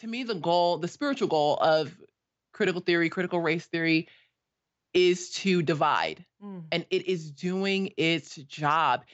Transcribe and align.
To 0.00 0.06
me, 0.06 0.24
the 0.24 0.34
goal, 0.34 0.78
the 0.78 0.88
spiritual 0.88 1.28
goal 1.28 1.56
of 1.56 1.96
critical 2.52 2.80
theory, 2.80 3.08
critical 3.08 3.40
race 3.40 3.66
theory, 3.66 4.08
is 4.92 5.30
to 5.30 5.62
divide. 5.62 6.24
Mm. 6.42 6.64
And 6.72 6.86
it 6.90 7.06
is 7.06 7.30
doing 7.30 7.92
its 7.96 8.36
job. 8.36 9.04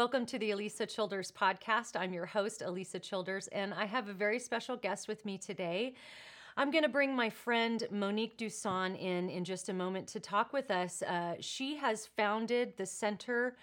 Welcome 0.00 0.24
to 0.26 0.38
the 0.38 0.52
Alisa 0.52 0.88
Childers 0.88 1.30
podcast. 1.30 1.94
I'm 1.94 2.14
your 2.14 2.24
host, 2.24 2.62
Alisa 2.62 3.02
Childers, 3.02 3.48
and 3.48 3.74
I 3.74 3.84
have 3.84 4.08
a 4.08 4.14
very 4.14 4.38
special 4.38 4.78
guest 4.78 5.08
with 5.08 5.26
me 5.26 5.36
today. 5.36 5.92
I'm 6.56 6.70
going 6.70 6.84
to 6.84 6.88
bring 6.88 7.14
my 7.14 7.28
friend 7.28 7.86
Monique 7.90 8.38
Duson 8.38 8.96
in 8.96 9.28
in 9.28 9.44
just 9.44 9.68
a 9.68 9.74
moment 9.74 10.08
to 10.08 10.18
talk 10.18 10.54
with 10.54 10.70
us. 10.70 11.02
Uh, 11.02 11.34
she 11.40 11.76
has 11.76 12.06
founded 12.06 12.78
the 12.78 12.86
Center 12.86 13.58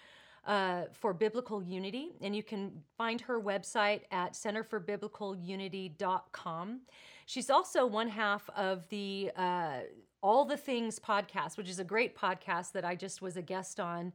uh, 0.46 0.82
for 0.92 1.12
Biblical 1.12 1.60
Unity, 1.60 2.10
and 2.20 2.36
you 2.36 2.44
can 2.44 2.84
find 2.96 3.20
her 3.22 3.40
website 3.40 4.02
at 4.12 4.34
centerforbiblicalunity.com. 4.34 6.80
She's 7.26 7.50
also 7.50 7.84
one 7.84 8.10
half 8.10 8.48
of 8.56 8.88
the 8.90 9.32
uh, 9.34 9.78
All 10.22 10.44
the 10.44 10.56
Things 10.56 11.00
podcast, 11.00 11.56
which 11.56 11.68
is 11.68 11.80
a 11.80 11.84
great 11.84 12.16
podcast 12.16 12.70
that 12.74 12.84
I 12.84 12.94
just 12.94 13.20
was 13.20 13.36
a 13.36 13.42
guest 13.42 13.80
on. 13.80 14.12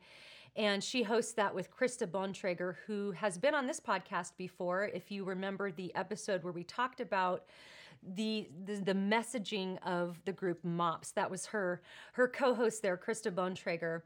And 0.55 0.83
she 0.83 1.03
hosts 1.03 1.33
that 1.33 1.53
with 1.53 1.71
Krista 1.71 2.05
Bontrager, 2.05 2.75
who 2.85 3.11
has 3.11 3.37
been 3.37 3.55
on 3.55 3.65
this 3.65 3.79
podcast 3.79 4.33
before. 4.37 4.85
If 4.85 5.11
you 5.11 5.23
remember 5.23 5.71
the 5.71 5.93
episode 5.95 6.43
where 6.43 6.53
we 6.53 6.63
talked 6.63 6.99
about 6.99 7.45
the, 8.15 8.49
the 8.65 8.75
the, 8.75 8.93
messaging 8.93 9.77
of 9.85 10.21
the 10.25 10.33
group 10.33 10.63
MOPS, 10.63 11.11
that 11.11 11.31
was 11.31 11.47
her 11.47 11.81
her 12.13 12.27
co-host 12.27 12.81
there, 12.81 12.97
Krista 12.97 13.31
Bontrager. 13.31 14.01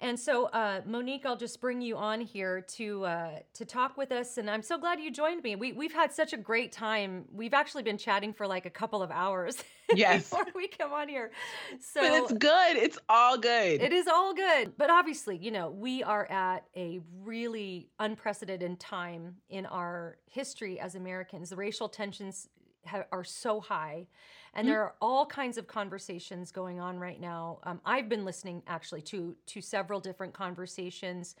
And 0.00 0.18
so, 0.18 0.46
uh, 0.46 0.80
Monique, 0.86 1.24
I'll 1.24 1.36
just 1.36 1.60
bring 1.60 1.80
you 1.80 1.96
on 1.96 2.20
here 2.20 2.60
to 2.76 3.04
uh, 3.04 3.30
to 3.54 3.64
talk 3.64 3.96
with 3.96 4.12
us, 4.12 4.38
and 4.38 4.50
I'm 4.50 4.62
so 4.62 4.76
glad 4.78 5.00
you 5.00 5.10
joined 5.10 5.42
me. 5.42 5.56
We 5.56 5.72
we've 5.72 5.92
had 5.92 6.12
such 6.12 6.32
a 6.32 6.36
great 6.36 6.72
time. 6.72 7.24
We've 7.32 7.54
actually 7.54 7.84
been 7.84 7.98
chatting 7.98 8.32
for 8.32 8.46
like 8.46 8.66
a 8.66 8.70
couple 8.70 9.02
of 9.02 9.10
hours. 9.10 9.56
Yes. 9.94 10.30
before 10.30 10.46
we 10.54 10.66
come 10.66 10.94
on 10.94 11.10
here. 11.10 11.30
So 11.78 12.00
But 12.00 12.12
it's 12.14 12.32
good. 12.32 12.76
It's 12.78 12.98
all 13.06 13.36
good. 13.36 13.82
it 13.82 13.92
is 13.92 14.06
all 14.08 14.32
good. 14.32 14.72
But 14.78 14.88
obviously, 14.88 15.36
you 15.36 15.50
know, 15.50 15.68
we 15.68 16.02
are 16.02 16.24
at 16.32 16.64
a 16.74 17.00
really 17.22 17.90
unprecedented 17.98 18.80
time 18.80 19.36
in 19.50 19.66
our 19.66 20.16
history 20.24 20.80
as 20.80 20.94
Americans. 20.94 21.50
The 21.50 21.56
racial 21.56 21.90
tensions 21.90 22.48
ha- 22.86 23.04
are 23.12 23.24
so 23.24 23.60
high, 23.60 24.06
and 24.54 24.68
there 24.68 24.82
are 24.82 24.94
all 25.00 25.26
kinds 25.26 25.58
of 25.58 25.66
conversations 25.66 26.50
going 26.50 26.80
on 26.80 26.98
right 26.98 27.20
now. 27.20 27.58
Um, 27.64 27.80
I've 27.84 28.08
been 28.08 28.24
listening 28.24 28.62
actually 28.66 29.02
to 29.02 29.36
to 29.46 29.60
several 29.60 30.00
different 30.00 30.32
conversations 30.34 31.36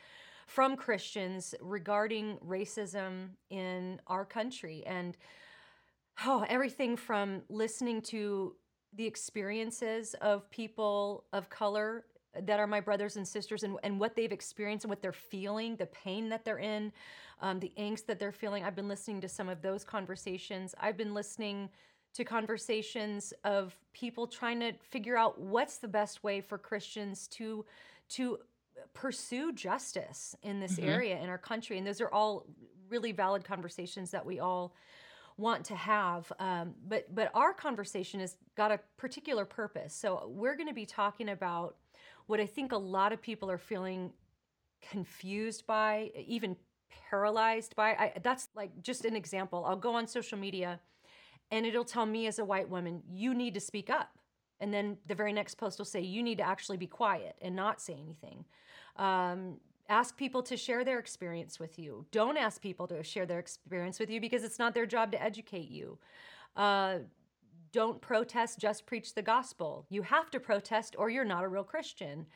from 0.46 0.76
Christians 0.76 1.54
regarding 1.60 2.38
racism 2.46 3.30
in 3.50 4.00
our 4.06 4.24
country 4.24 4.84
and 4.86 5.16
oh, 6.24 6.44
everything 6.48 6.96
from 6.96 7.42
listening 7.48 8.02
to 8.02 8.54
the 8.94 9.06
experiences 9.06 10.14
of 10.20 10.48
people 10.50 11.24
of 11.32 11.48
color 11.48 12.04
that 12.42 12.58
are 12.58 12.66
my 12.66 12.80
brothers 12.80 13.16
and 13.16 13.26
sisters 13.26 13.62
and, 13.62 13.78
and 13.82 13.98
what 13.98 14.16
they've 14.16 14.32
experienced 14.32 14.84
and 14.84 14.90
what 14.90 15.00
they're 15.00 15.12
feeling, 15.12 15.76
the 15.76 15.86
pain 15.86 16.28
that 16.28 16.44
they're 16.44 16.58
in, 16.58 16.92
um, 17.40 17.60
the 17.60 17.72
angst 17.78 18.06
that 18.06 18.18
they're 18.18 18.32
feeling. 18.32 18.64
I've 18.64 18.74
been 18.74 18.88
listening 18.88 19.20
to 19.20 19.28
some 19.28 19.48
of 19.48 19.62
those 19.62 19.84
conversations. 19.84 20.74
I've 20.80 20.96
been 20.96 21.14
listening 21.14 21.68
to 22.14 22.24
conversations 22.24 23.32
of 23.44 23.76
people 23.92 24.26
trying 24.26 24.60
to 24.60 24.72
figure 24.90 25.16
out 25.16 25.40
what's 25.40 25.78
the 25.78 25.88
best 25.88 26.22
way 26.22 26.40
for 26.40 26.58
Christians 26.58 27.28
to 27.28 27.64
to 28.10 28.38
pursue 28.92 29.52
justice 29.52 30.34
in 30.42 30.60
this 30.60 30.78
area 30.78 31.18
in 31.18 31.28
our 31.28 31.38
country. 31.38 31.78
And 31.78 31.86
those 31.86 32.00
are 32.00 32.12
all 32.12 32.46
really 32.88 33.12
valid 33.12 33.44
conversations 33.44 34.10
that 34.10 34.26
we 34.26 34.40
all 34.40 34.74
want 35.36 35.64
to 35.66 35.74
have. 35.74 36.30
Um, 36.38 36.74
but 36.86 37.12
but 37.14 37.30
our 37.34 37.52
conversation 37.52 38.20
has 38.20 38.36
got 38.56 38.70
a 38.70 38.80
particular 38.96 39.44
purpose. 39.44 39.94
So 39.94 40.28
we're 40.28 40.56
going 40.56 40.68
to 40.68 40.74
be 40.74 40.86
talking 40.86 41.28
about 41.28 41.76
what 42.26 42.40
I 42.40 42.46
think 42.46 42.72
a 42.72 42.76
lot 42.76 43.12
of 43.12 43.20
people 43.20 43.50
are 43.50 43.58
feeling 43.58 44.12
confused 44.90 45.66
by, 45.66 46.10
even 46.26 46.56
paralyzed 47.10 47.74
by. 47.74 47.90
I, 47.90 48.12
that's 48.22 48.48
like 48.54 48.82
just 48.82 49.04
an 49.04 49.16
example. 49.16 49.64
I'll 49.66 49.76
go 49.76 49.94
on 49.94 50.06
social 50.06 50.38
media, 50.38 50.80
and 51.54 51.64
it'll 51.64 51.84
tell 51.84 52.04
me 52.04 52.26
as 52.26 52.40
a 52.40 52.44
white 52.44 52.68
woman, 52.68 53.00
you 53.08 53.32
need 53.32 53.54
to 53.54 53.60
speak 53.60 53.88
up. 53.88 54.18
And 54.58 54.74
then 54.74 54.96
the 55.06 55.14
very 55.14 55.32
next 55.32 55.54
post 55.54 55.78
will 55.78 55.84
say, 55.84 56.00
you 56.00 56.20
need 56.20 56.38
to 56.38 56.44
actually 56.44 56.76
be 56.76 56.88
quiet 56.88 57.36
and 57.40 57.54
not 57.54 57.80
say 57.80 57.92
anything. 57.94 58.44
Um, 58.96 59.58
ask 59.88 60.16
people 60.16 60.42
to 60.42 60.56
share 60.56 60.82
their 60.84 60.98
experience 60.98 61.60
with 61.60 61.78
you. 61.78 62.06
Don't 62.10 62.36
ask 62.36 62.60
people 62.60 62.88
to 62.88 63.04
share 63.04 63.24
their 63.24 63.38
experience 63.38 64.00
with 64.00 64.10
you 64.10 64.20
because 64.20 64.42
it's 64.42 64.58
not 64.58 64.74
their 64.74 64.84
job 64.86 65.12
to 65.12 65.22
educate 65.22 65.70
you. 65.70 65.98
Uh, 66.56 66.98
don't 67.70 68.00
protest, 68.00 68.58
just 68.58 68.84
preach 68.84 69.14
the 69.14 69.22
gospel. 69.22 69.86
You 69.90 70.02
have 70.02 70.32
to 70.32 70.40
protest 70.40 70.96
or 70.98 71.08
you're 71.08 71.24
not 71.24 71.44
a 71.44 71.48
real 71.48 71.64
Christian. 71.64 72.26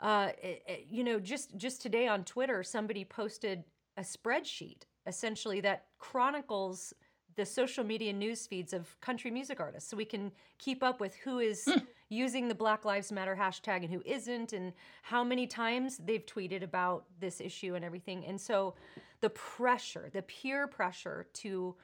Uh, 0.00 0.32
it- 0.42 0.62
it- 0.66 0.86
you 0.90 1.02
know, 1.02 1.18
just 1.18 1.56
just 1.56 1.80
today 1.80 2.06
on 2.08 2.24
Twitter, 2.24 2.62
somebody 2.62 3.04
posted 3.06 3.64
a 3.96 4.02
spreadsheet 4.02 4.82
essentially 5.06 5.60
that 5.62 5.86
chronicles 5.98 6.92
the 7.40 7.46
social 7.46 7.82
media 7.82 8.12
news 8.12 8.46
feeds 8.46 8.74
of 8.74 9.00
country 9.00 9.30
music 9.30 9.60
artists 9.60 9.88
so 9.88 9.96
we 9.96 10.04
can 10.04 10.30
keep 10.58 10.82
up 10.82 11.00
with 11.00 11.14
who 11.14 11.38
is 11.38 11.64
hmm. 11.64 11.78
using 12.10 12.48
the 12.48 12.54
Black 12.54 12.84
Lives 12.84 13.10
Matter 13.10 13.34
hashtag 13.34 13.82
and 13.82 13.90
who 13.90 14.02
isn't, 14.04 14.52
and 14.52 14.74
how 15.02 15.24
many 15.24 15.46
times 15.46 15.96
they've 16.04 16.26
tweeted 16.26 16.62
about 16.62 17.04
this 17.18 17.40
issue 17.40 17.76
and 17.76 17.82
everything. 17.82 18.26
And 18.26 18.38
so 18.38 18.74
the 19.22 19.30
pressure, 19.30 20.10
the 20.12 20.20
peer 20.20 20.66
pressure 20.66 21.28
to 21.34 21.76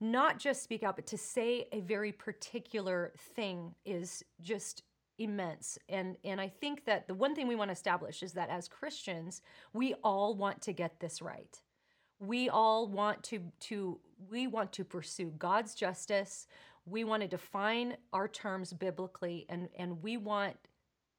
not 0.00 0.38
just 0.38 0.62
speak 0.62 0.82
out, 0.82 0.96
but 0.96 1.06
to 1.08 1.18
say 1.18 1.68
a 1.72 1.80
very 1.80 2.10
particular 2.10 3.12
thing 3.34 3.74
is 3.84 4.24
just 4.40 4.82
immense. 5.18 5.78
And 5.90 6.16
and 6.24 6.40
I 6.40 6.48
think 6.48 6.86
that 6.86 7.06
the 7.06 7.14
one 7.14 7.34
thing 7.34 7.48
we 7.48 7.54
want 7.54 7.68
to 7.68 7.72
establish 7.72 8.22
is 8.22 8.32
that 8.32 8.48
as 8.48 8.66
Christians, 8.66 9.42
we 9.74 9.92
all 10.02 10.34
want 10.34 10.62
to 10.62 10.72
get 10.72 11.00
this 11.00 11.20
right 11.20 11.61
we 12.22 12.48
all 12.48 12.86
want 12.86 13.22
to 13.24 13.40
to 13.60 13.98
we 14.30 14.46
want 14.46 14.72
to 14.72 14.84
pursue 14.84 15.32
God's 15.38 15.74
justice. 15.74 16.46
We 16.86 17.04
want 17.04 17.22
to 17.22 17.28
define 17.28 17.96
our 18.12 18.28
terms 18.28 18.72
biblically 18.72 19.44
and 19.48 19.68
and 19.76 20.02
we 20.02 20.16
want 20.16 20.56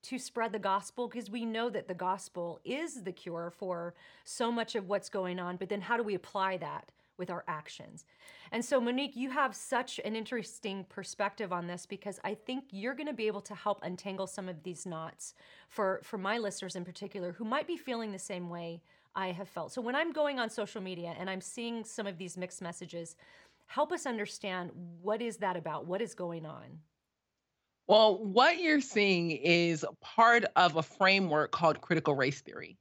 to 0.04 0.20
spread 0.20 0.52
the 0.52 0.60
gospel 0.60 1.08
because 1.08 1.30
we 1.30 1.46
know 1.46 1.70
that 1.70 1.88
the 1.88 1.94
gospel 1.94 2.60
is 2.66 3.04
the 3.04 3.12
cure 3.12 3.52
for 3.58 3.94
so 4.26 4.52
much 4.52 4.76
of 4.76 4.88
what's 4.90 5.10
going 5.10 5.40
on. 5.40 5.56
But 5.56 5.70
then 5.70 5.82
how 5.82 5.96
do 5.96 6.04
we 6.04 6.16
apply 6.16 6.58
that 6.58 6.92
with 7.18 7.30
our 7.30 7.46
actions? 7.48 8.06
And 8.52 8.64
so, 8.64 8.82
Monique, 8.82 9.16
you 9.16 9.30
have 9.30 9.56
such 9.56 10.02
an 10.04 10.16
interesting 10.16 10.86
perspective 10.90 11.54
on 11.54 11.68
this 11.68 11.86
because 11.86 12.20
I 12.24 12.34
think 12.34 12.66
you're 12.72 12.96
going 12.96 13.08
to 13.08 13.14
be 13.14 13.28
able 13.28 13.42
to 13.42 13.56
help 13.56 13.80
untangle 13.82 14.28
some 14.28 14.50
of 14.50 14.64
these 14.64 14.86
knots 14.86 15.36
for, 15.70 16.02
for 16.04 16.18
my 16.18 16.38
listeners 16.38 16.76
in 16.76 16.84
particular 16.84 17.32
who 17.32 17.46
might 17.46 17.68
be 17.68 17.78
feeling 17.78 18.12
the 18.12 18.20
same 18.20 18.50
way 18.50 18.82
I 19.16 19.32
have 19.32 19.50
felt. 19.50 19.72
So, 19.72 19.82
when 19.82 19.96
I'm 19.96 20.12
going 20.12 20.40
on 20.40 20.50
social 20.50 20.82
media 20.82 21.16
and 21.20 21.30
I'm 21.30 21.42
seeing 21.42 21.84
some 21.84 22.08
of 22.08 22.18
these 22.18 22.38
mixed 22.38 22.62
messages, 22.62 23.16
help 23.68 23.92
us 23.92 24.06
understand 24.06 24.72
what 25.02 25.22
is 25.22 25.38
that 25.38 25.56
about? 25.56 25.86
What 25.86 26.02
is 26.02 26.14
going 26.14 26.46
on? 26.46 26.80
Well, 27.88 28.24
what 28.24 28.60
you're 28.60 28.82
seeing 28.82 29.32
is 29.32 29.86
part 30.02 30.46
of 30.56 30.78
a 30.78 30.84
framework 30.84 31.52
called 31.52 31.82
critical 31.82 32.16
race 32.16 32.40
theory. 32.42 32.78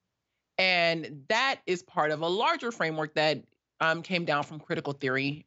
And 0.58 1.24
that 1.28 1.60
is 1.66 1.82
part 1.82 2.10
of 2.12 2.20
a 2.20 2.28
larger 2.28 2.70
framework 2.70 3.14
that 3.14 3.42
um, 3.80 4.02
came 4.02 4.24
down 4.24 4.44
from 4.44 4.60
critical 4.60 4.92
theory, 4.92 5.46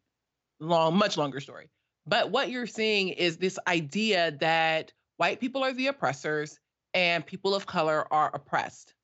long, 0.60 0.98
much 0.98 1.16
longer 1.16 1.40
story. 1.40 1.70
But 2.06 2.32
what 2.32 2.50
you're 2.50 2.68
seeing 2.68 3.10
is 3.10 3.38
this 3.38 3.58
idea 3.68 4.32
that 4.40 4.92
white 5.18 5.40
people 5.40 5.64
are 5.64 5.74
the 5.74 5.88
oppressors 5.88 6.60
and 6.94 7.26
people 7.26 7.56
of 7.56 7.66
color 7.66 8.12
are 8.12 8.32
oppressed 8.34 8.95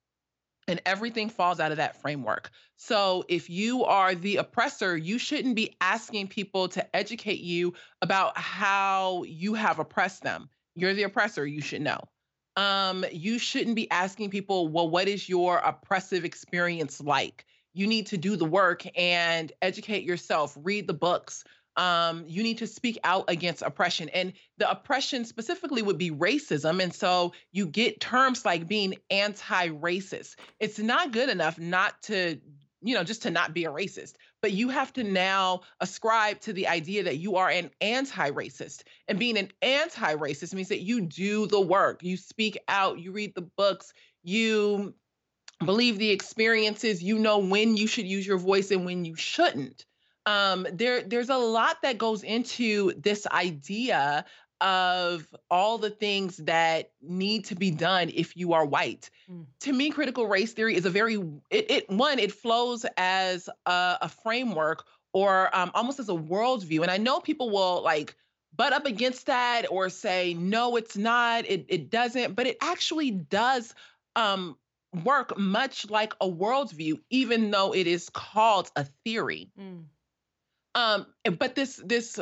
and 0.71 0.81
everything 0.85 1.29
falls 1.29 1.59
out 1.59 1.71
of 1.71 1.77
that 1.77 2.01
framework. 2.01 2.49
So 2.77 3.23
if 3.27 3.49
you 3.49 3.83
are 3.83 4.15
the 4.15 4.37
oppressor, 4.37 4.97
you 4.97 5.19
shouldn't 5.19 5.55
be 5.55 5.75
asking 5.81 6.29
people 6.29 6.67
to 6.69 6.95
educate 6.95 7.41
you 7.41 7.73
about 8.01 8.37
how 8.37 9.23
you 9.23 9.53
have 9.53 9.77
oppressed 9.79 10.23
them. 10.23 10.49
You're 10.75 10.93
the 10.93 11.03
oppressor, 11.03 11.45
you 11.45 11.61
should 11.61 11.81
know. 11.81 11.99
Um, 12.55 13.05
you 13.11 13.37
shouldn't 13.37 13.75
be 13.75 13.89
asking 13.91 14.29
people, 14.29 14.67
well, 14.67 14.89
what 14.89 15.07
is 15.07 15.29
your 15.29 15.57
oppressive 15.57 16.25
experience 16.25 16.99
like? 16.99 17.45
You 17.73 17.87
need 17.87 18.07
to 18.07 18.17
do 18.17 18.35
the 18.35 18.45
work 18.45 18.83
and 18.97 19.51
educate 19.61 20.03
yourself, 20.03 20.57
read 20.59 20.87
the 20.87 20.93
books, 20.93 21.43
um, 21.77 22.25
you 22.27 22.43
need 22.43 22.59
to 22.59 22.67
speak 22.67 22.99
out 23.03 23.25
against 23.27 23.61
oppression. 23.61 24.09
And 24.09 24.33
the 24.57 24.69
oppression 24.69 25.25
specifically 25.25 25.81
would 25.81 25.97
be 25.97 26.11
racism. 26.11 26.81
And 26.81 26.93
so 26.93 27.33
you 27.51 27.65
get 27.67 28.01
terms 28.01 28.45
like 28.45 28.67
being 28.67 28.95
anti 29.09 29.69
racist. 29.69 30.35
It's 30.59 30.79
not 30.79 31.11
good 31.11 31.29
enough 31.29 31.57
not 31.57 32.01
to, 32.03 32.39
you 32.81 32.95
know, 32.95 33.03
just 33.03 33.23
to 33.23 33.31
not 33.31 33.53
be 33.53 33.65
a 33.65 33.71
racist, 33.71 34.13
but 34.41 34.51
you 34.51 34.69
have 34.69 34.91
to 34.93 35.03
now 35.03 35.61
ascribe 35.79 36.41
to 36.41 36.53
the 36.53 36.67
idea 36.67 37.03
that 37.03 37.17
you 37.17 37.37
are 37.37 37.49
an 37.49 37.71
anti 37.79 38.31
racist. 38.31 38.83
And 39.07 39.17
being 39.17 39.37
an 39.37 39.51
anti 39.61 40.15
racist 40.15 40.53
means 40.53 40.69
that 40.69 40.81
you 40.81 41.01
do 41.01 41.47
the 41.47 41.61
work, 41.61 42.03
you 42.03 42.17
speak 42.17 42.57
out, 42.67 42.99
you 42.99 43.11
read 43.13 43.33
the 43.33 43.41
books, 43.41 43.93
you 44.23 44.93
believe 45.63 45.99
the 45.99 46.09
experiences, 46.09 47.01
you 47.01 47.17
know 47.19 47.37
when 47.37 47.77
you 47.77 47.87
should 47.87 48.07
use 48.07 48.27
your 48.27 48.39
voice 48.39 48.71
and 48.71 48.83
when 48.83 49.05
you 49.05 49.15
shouldn't 49.15 49.85
um, 50.25 50.67
there 50.71 51.03
there's 51.03 51.29
a 51.29 51.37
lot 51.37 51.77
that 51.83 51.97
goes 51.97 52.23
into 52.23 52.93
this 52.97 53.27
idea 53.27 54.25
of 54.61 55.27
all 55.49 55.79
the 55.79 55.89
things 55.89 56.37
that 56.37 56.91
need 57.01 57.45
to 57.45 57.55
be 57.55 57.71
done 57.71 58.11
if 58.13 58.37
you 58.37 58.53
are 58.53 58.63
white. 58.63 59.09
Mm. 59.29 59.45
To 59.61 59.73
me, 59.73 59.89
critical 59.89 60.27
race 60.27 60.53
theory 60.53 60.75
is 60.75 60.85
a 60.85 60.89
very 60.89 61.15
it, 61.49 61.71
it 61.71 61.89
one 61.89 62.19
it 62.19 62.31
flows 62.31 62.85
as 62.97 63.49
a, 63.65 63.97
a 64.01 64.09
framework 64.09 64.85
or 65.13 65.53
um, 65.55 65.71
almost 65.73 65.99
as 65.99 66.09
a 66.09 66.13
worldview, 66.13 66.81
and 66.81 66.91
I 66.91 66.97
know 66.97 67.19
people 67.19 67.49
will 67.49 67.81
like 67.83 68.15
butt 68.55 68.73
up 68.73 68.85
against 68.85 69.25
that 69.25 69.65
or 69.71 69.89
say 69.89 70.33
no, 70.35 70.75
it's 70.75 70.95
not, 70.95 71.45
it 71.49 71.65
it 71.67 71.89
doesn't, 71.89 72.35
but 72.35 72.47
it 72.47 72.57
actually 72.61 73.11
does 73.11 73.73
um, 74.15 74.57
work 75.03 75.37
much 75.37 75.89
like 75.89 76.13
a 76.21 76.29
worldview, 76.29 76.99
even 77.09 77.51
though 77.51 77.73
it 77.73 77.87
is 77.87 78.09
called 78.09 78.69
a 78.75 78.85
theory. 79.03 79.49
Mm. 79.59 79.85
Um, 80.75 81.05
but 81.37 81.55
this 81.55 81.81
this 81.85 82.19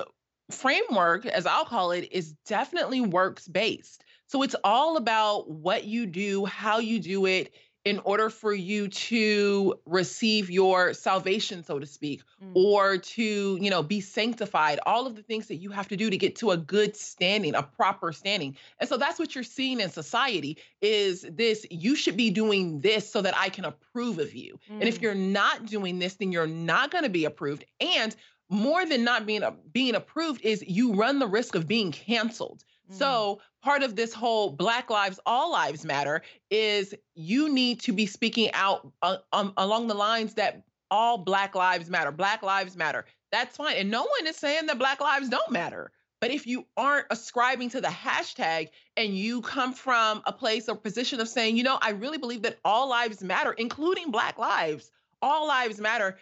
framework, 0.52 1.26
as 1.26 1.46
I'll 1.46 1.66
call 1.66 1.92
it, 1.92 2.10
is 2.12 2.34
definitely 2.48 3.02
works 3.02 3.48
based. 3.48 4.04
So 4.28 4.44
it's 4.44 4.56
all 4.64 4.98
about 4.98 5.50
what 5.50 5.86
you 5.86 6.06
do, 6.06 6.46
how 6.46 6.80
you 6.80 7.00
do 7.00 7.26
it 7.26 7.54
in 7.86 8.00
order 8.00 8.30
for 8.30 8.54
you 8.54 8.90
to 8.90 9.74
receive 9.86 10.50
your 10.50 10.94
salvation 10.94 11.64
so 11.64 11.80
to 11.80 11.86
speak 11.86 12.22
mm. 12.44 12.52
or 12.54 12.98
to 12.98 13.58
you 13.62 13.70
know 13.70 13.82
be 13.82 14.02
sanctified 14.02 14.80
all 14.86 15.08
of 15.08 15.16
the 15.16 15.24
things 15.24 15.48
that 15.48 15.56
you 15.56 15.72
have 15.72 15.88
to 15.88 15.96
do 15.96 16.10
to 16.10 16.18
get 16.18 16.36
to 16.36 16.52
a 16.52 16.58
good 16.58 16.96
standing 16.96 17.56
a 17.56 17.64
proper 17.64 18.12
standing 18.12 18.56
and 18.80 18.90
so 18.90 18.98
that's 18.98 19.18
what 19.18 19.34
you're 19.34 19.46
seeing 19.46 19.80
in 19.80 19.90
society 19.90 20.58
is 20.82 21.26
this 21.32 21.66
you 21.72 21.96
should 21.96 22.18
be 22.18 22.30
doing 22.30 22.82
this 22.82 23.10
so 23.10 23.22
that 23.22 23.36
i 23.38 23.48
can 23.48 23.64
approve 23.64 24.20
of 24.20 24.36
you 24.36 24.60
mm. 24.70 24.74
and 24.74 24.84
if 24.84 25.00
mm. 25.00 25.04
you're 25.04 25.16
not 25.16 25.66
doing 25.66 26.00
this 26.00 26.16
then 26.16 26.34
you're 26.34 26.48
not 26.48 26.92
going 26.92 27.06
to 27.06 27.10
be 27.10 27.24
approved 27.24 27.64
and 27.80 28.16
more 28.50 28.86
than 28.86 29.04
not 29.04 29.26
being 29.26 29.44
a, 29.44 29.52
being 29.72 29.96
approved 29.96 30.42
is 30.44 30.64
you 30.68 30.96
run 30.96 31.20
the 31.20 31.28
risk 31.28 31.56
of 31.56 31.68
being 31.68 31.92
canceled. 31.92 32.64
Mm. 32.92 32.96
So 32.96 33.42
part 33.62 33.84
of 33.84 33.96
this 33.96 34.14
whole 34.14 34.52
Black 34.52 34.90
Lives 34.90 35.20
All 35.26 35.52
Lives 35.52 35.86
Matter 35.86 36.22
is 36.50 36.96
you 37.16 37.54
need 37.54 37.80
to 37.82 37.94
be 37.94 38.06
speaking 38.06 38.52
out 38.54 38.92
uh, 39.02 39.18
um, 39.32 39.54
along 39.58 39.88
the 39.88 39.94
lines 39.94 40.34
that 40.36 40.64
all 40.90 41.20
Black 41.20 41.54
Lives 41.56 41.90
Matter. 41.90 42.12
Black 42.12 42.42
Lives 42.42 42.76
Matter. 42.76 43.06
That's 43.32 43.58
fine, 43.58 43.78
and 43.78 43.92
no 43.92 44.02
one 44.02 44.28
is 44.28 44.36
saying 44.36 44.66
that 44.66 44.80
Black 44.80 45.02
lives 45.02 45.30
don't 45.30 45.52
matter. 45.52 45.92
But 46.20 46.32
if 46.32 46.48
you 46.48 46.66
aren't 46.76 47.06
ascribing 47.12 47.70
to 47.70 47.82
the 47.82 47.88
hashtag 47.88 48.70
and 48.98 49.16
you 49.16 49.42
come 49.42 49.74
from 49.74 50.22
a 50.26 50.34
place 50.34 50.68
or 50.68 50.76
position 50.76 51.22
of 51.22 51.30
saying, 51.30 51.56
you 51.56 51.64
know, 51.64 51.78
I 51.82 51.92
really 51.92 52.18
believe 52.18 52.42
that 52.42 52.58
all 52.66 52.90
lives 52.90 53.24
matter, 53.24 53.54
including 53.54 54.12
Black 54.12 54.38
lives, 54.38 54.92
all 55.22 55.48
lives 55.48 55.80
matter, 55.80 56.18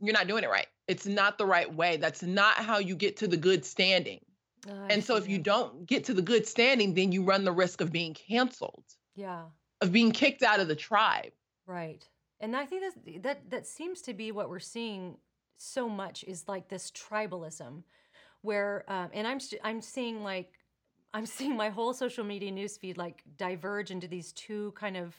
you're 0.00 0.14
not 0.14 0.28
doing 0.28 0.44
it 0.44 0.50
right. 0.50 0.66
It's 0.90 1.06
not 1.06 1.38
the 1.38 1.46
right 1.46 1.72
way. 1.72 1.98
That's 1.98 2.24
not 2.24 2.56
how 2.56 2.78
you 2.78 2.96
get 2.96 3.18
to 3.18 3.28
the 3.28 3.36
good 3.36 3.64
standing. 3.64 4.18
Oh, 4.68 4.86
and 4.90 5.04
so 5.04 5.14
if 5.14 5.28
you 5.28 5.38
don't 5.38 5.86
get 5.86 6.04
to 6.06 6.14
the 6.14 6.20
good 6.20 6.48
standing, 6.48 6.94
then 6.94 7.12
you 7.12 7.22
run 7.22 7.44
the 7.44 7.52
risk 7.52 7.80
of 7.80 7.92
being 7.92 8.12
canceled. 8.12 8.82
Yeah. 9.14 9.44
Of 9.80 9.92
being 9.92 10.10
kicked 10.10 10.42
out 10.42 10.58
of 10.58 10.66
the 10.66 10.74
tribe. 10.74 11.30
Right. 11.64 12.04
And 12.40 12.56
I 12.56 12.66
think 12.66 12.82
that 12.82 13.22
that 13.22 13.50
that 13.50 13.66
seems 13.68 14.02
to 14.02 14.14
be 14.14 14.32
what 14.32 14.50
we're 14.50 14.58
seeing 14.58 15.16
so 15.58 15.88
much 15.88 16.24
is 16.24 16.48
like 16.48 16.68
this 16.68 16.90
tribalism 16.90 17.84
where 18.42 18.84
um, 18.88 19.10
and 19.12 19.28
I'm 19.28 19.38
I'm 19.62 19.80
seeing 19.80 20.24
like 20.24 20.54
I'm 21.14 21.26
seeing 21.36 21.56
my 21.56 21.68
whole 21.68 21.94
social 21.94 22.24
media 22.24 22.50
newsfeed 22.50 22.98
like 22.98 23.22
diverge 23.36 23.92
into 23.92 24.08
these 24.08 24.32
two 24.32 24.72
kind 24.72 24.96
of 24.96 25.14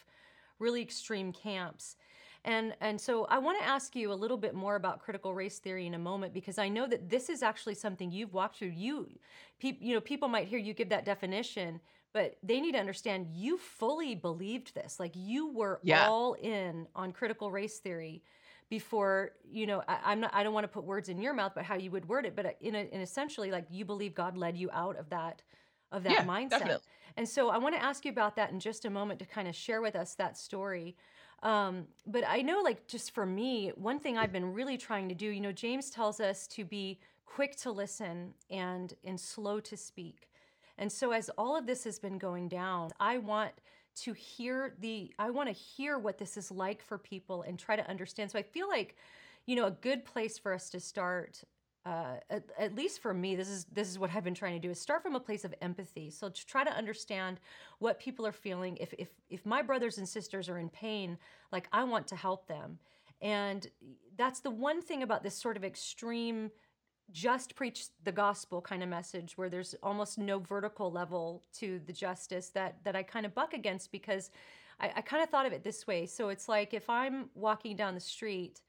really 0.60 0.82
extreme 0.82 1.32
camps 1.32 1.96
and 2.44 2.74
and 2.82 3.00
so 3.00 3.26
I 3.26 3.38
want 3.38 3.60
to 3.60 3.66
ask 3.66 3.96
you 3.96 4.12
a 4.12 4.16
little 4.16 4.38
bit 4.38 4.56
more 4.56 4.76
about 4.76 5.00
critical 5.00 5.34
race 5.34 5.60
theory 5.60 5.86
in 5.86 5.94
a 5.94 6.00
moment 6.00 6.34
because 6.34 6.58
I 6.58 6.70
know 6.70 6.88
that 6.88 7.10
this 7.10 7.30
is 7.30 7.44
actually 7.44 7.76
something 7.76 8.12
you've 8.12 8.34
walked 8.34 8.58
through. 8.58 8.74
You, 8.76 9.08
pe- 9.60 9.78
you 9.80 9.94
know, 9.94 10.02
people 10.02 10.28
might 10.28 10.48
hear 10.48 10.58
you 10.58 10.74
give 10.74 10.90
that 10.90 11.06
definition, 11.06 11.80
but 12.14 12.38
they 12.42 12.60
need 12.60 12.72
to 12.72 12.80
understand 12.80 13.28
you 13.32 13.58
fully 13.58 14.16
believed 14.16 14.74
this. 14.74 15.00
Like 15.00 15.12
you 15.16 15.52
were 15.52 15.80
yeah. 15.84 16.08
all 16.08 16.34
in 16.34 16.88
on 16.96 17.12
critical 17.12 17.52
race 17.52 17.78
theory 17.78 18.24
before 18.72 19.32
you 19.44 19.68
know 19.68 19.84
I, 19.88 20.14
am 20.14 20.22
not 20.22 20.34
i 20.34 20.44
don't 20.44 20.54
want 20.54 20.64
to 20.64 20.70
put 20.70 20.86
words 20.86 21.10
in 21.10 21.22
your 21.22 21.34
mouth 21.34 21.52
but 21.54 21.66
how 21.66 21.76
you 21.76 21.92
would 21.92 22.08
word 22.08 22.26
it 22.26 22.38
but 22.38 22.46
uh, 22.46 22.50
in, 22.62 22.74
a, 22.74 22.88
in 22.94 23.02
essentially 23.02 23.52
like 23.52 23.66
you 23.70 23.84
believe 23.84 24.16
god 24.16 24.38
led 24.38 24.56
you 24.56 24.70
out 24.72 24.96
of 24.96 25.10
that 25.10 25.42
of 25.92 26.04
that 26.04 26.14
yeah, 26.14 26.24
mindset 26.24 26.50
definitely. 26.52 26.88
and 27.18 27.28
so 27.28 27.50
i 27.50 27.58
want 27.58 27.76
to 27.76 27.84
ask 27.84 28.06
you 28.06 28.12
about 28.12 28.38
that 28.38 28.50
in 28.52 28.62
just 28.62 28.86
a 28.86 28.90
moment 28.90 29.20
to 29.20 29.26
kind 29.26 29.50
of 29.50 29.56
share 29.56 29.82
with 29.82 29.94
us 29.94 30.16
that 30.16 30.38
story 30.38 30.96
um, 31.44 31.88
but 32.06 32.24
I 32.28 32.42
know, 32.42 32.62
like, 32.62 32.88
just 32.88 33.12
for 33.12 33.26
me, 33.26 33.72
one 33.76 34.00
thing 34.00 34.18
I've 34.18 34.32
been 34.32 34.54
really 34.54 34.78
trying 34.78 35.10
to 35.10 35.16
do, 35.16 35.28
you 35.28 35.42
know, 35.42 35.52
James 35.52 35.90
tells 35.90 36.20
us 36.20 36.46
to 36.48 36.64
be 36.64 37.00
quick 37.26 37.56
to 37.56 37.72
listen 37.72 38.34
and 38.50 38.94
and 39.04 39.20
slow 39.20 39.60
to 39.62 39.78
speak. 39.78 40.30
And 40.78 40.92
so 40.92 41.12
as 41.12 41.30
all 41.38 41.56
of 41.56 41.66
this 41.66 41.84
has 41.86 42.00
been 42.00 42.18
going 42.18 42.48
down, 42.48 42.92
I 43.00 43.18
want 43.18 43.52
to 43.96 44.14
hear 44.14 44.76
the 44.80 45.12
I 45.18 45.30
want 45.30 45.48
to 45.48 45.54
hear 45.54 45.98
what 45.98 46.18
this 46.18 46.38
is 46.38 46.52
like 46.52 46.82
for 46.84 46.98
people 46.98 47.44
and 47.44 47.58
try 47.58 47.76
to 47.76 47.90
understand. 47.90 48.32
So 48.32 48.40
I 48.40 48.44
feel 48.44 48.68
like, 48.68 48.96
you 49.46 49.56
know, 49.56 49.66
a 49.66 49.72
good 49.72 50.06
place 50.06 50.38
for 50.38 50.54
us 50.54 50.70
to 50.72 50.80
start 50.80 51.44
uh, 51.86 52.18
at, 52.30 52.44
at, 52.60 52.76
least 52.76 53.02
for 53.02 53.14
me, 53.14 53.36
this 53.36 53.50
is 53.50 53.66
this 53.72 53.90
is 53.90 53.98
what 53.98 54.12
I've 54.14 54.24
been 54.24 54.36
trying 54.36 54.54
to 54.54 54.60
do 54.60 54.70
is 54.70 54.80
start 54.80 55.02
from 55.02 55.16
a 55.16 55.20
place 55.20 55.44
of 55.44 55.54
empathy. 55.62 56.12
So 56.12 56.30
to 56.30 56.46
try 56.46 56.64
to 56.64 56.72
understand 56.72 57.40
what 57.80 58.00
people 58.00 58.26
are 58.28 58.32
feeling. 58.32 58.78
If 58.78 58.94
if 59.00 59.10
if 59.30 59.46
my 59.46 59.64
brothers 59.64 59.98
and 59.98 60.08
sisters 60.08 60.48
are 60.48 60.60
in 60.60 60.70
pain, 60.70 61.18
like 61.52 61.68
I 61.72 61.84
want 61.84 62.08
to 62.08 62.16
help 62.16 62.48
them, 62.48 62.78
and 63.20 63.68
that's 64.16 64.42
the 64.42 64.52
one 64.52 64.82
thing 64.82 65.02
about 65.02 65.24
this 65.24 65.36
sort 65.36 65.58
of 65.58 65.64
extreme, 65.64 66.52
just 67.12 67.56
preach 67.56 67.86
the 68.04 68.12
gospel 68.12 68.62
kind 68.62 68.84
of 68.84 68.90
message, 68.90 69.36
where 69.36 69.50
there's 69.50 69.74
almost 69.82 70.20
no 70.20 70.38
vertical 70.38 70.92
level 70.92 71.44
to 71.54 71.82
the 71.88 71.94
justice 71.94 72.50
that 72.50 72.76
that 72.84 72.96
I 72.96 73.02
kind 73.02 73.26
of 73.26 73.34
buck 73.34 73.56
against 73.56 73.92
because 73.92 74.30
I, 74.80 74.92
I 74.98 75.02
kind 75.02 75.24
of 75.24 75.30
thought 75.30 75.48
of 75.48 75.54
it 75.54 75.64
this 75.64 75.88
way. 75.88 76.06
So 76.06 76.30
it's 76.30 76.48
like 76.48 76.76
if 76.76 76.88
I'm 76.92 77.32
walking 77.34 77.76
down 77.76 77.96
the 77.96 78.02
street 78.02 78.62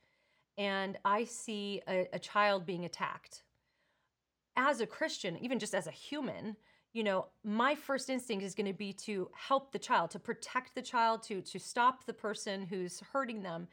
and 0.58 0.98
I 1.04 1.24
see 1.24 1.82
a, 1.88 2.08
a 2.12 2.18
child 2.18 2.66
being 2.66 2.84
attacked, 2.84 3.42
as 4.56 4.80
a 4.80 4.86
Christian, 4.86 5.38
even 5.42 5.58
just 5.58 5.74
as 5.74 5.86
a 5.86 5.90
human, 5.90 6.56
you 6.92 7.02
know, 7.02 7.26
my 7.42 7.74
first 7.74 8.10
instinct 8.10 8.44
is 8.44 8.54
going 8.54 8.66
to 8.66 8.76
be 8.76 8.92
to 8.92 9.30
help 9.34 9.72
the 9.72 9.78
child, 9.78 10.10
to 10.10 10.18
protect 10.18 10.74
the 10.74 10.82
child, 10.82 11.22
to 11.24 11.40
to 11.40 11.58
stop 11.58 12.04
the 12.04 12.12
person 12.12 12.66
who's 12.66 13.00
hurting 13.12 13.42
them. 13.42 13.68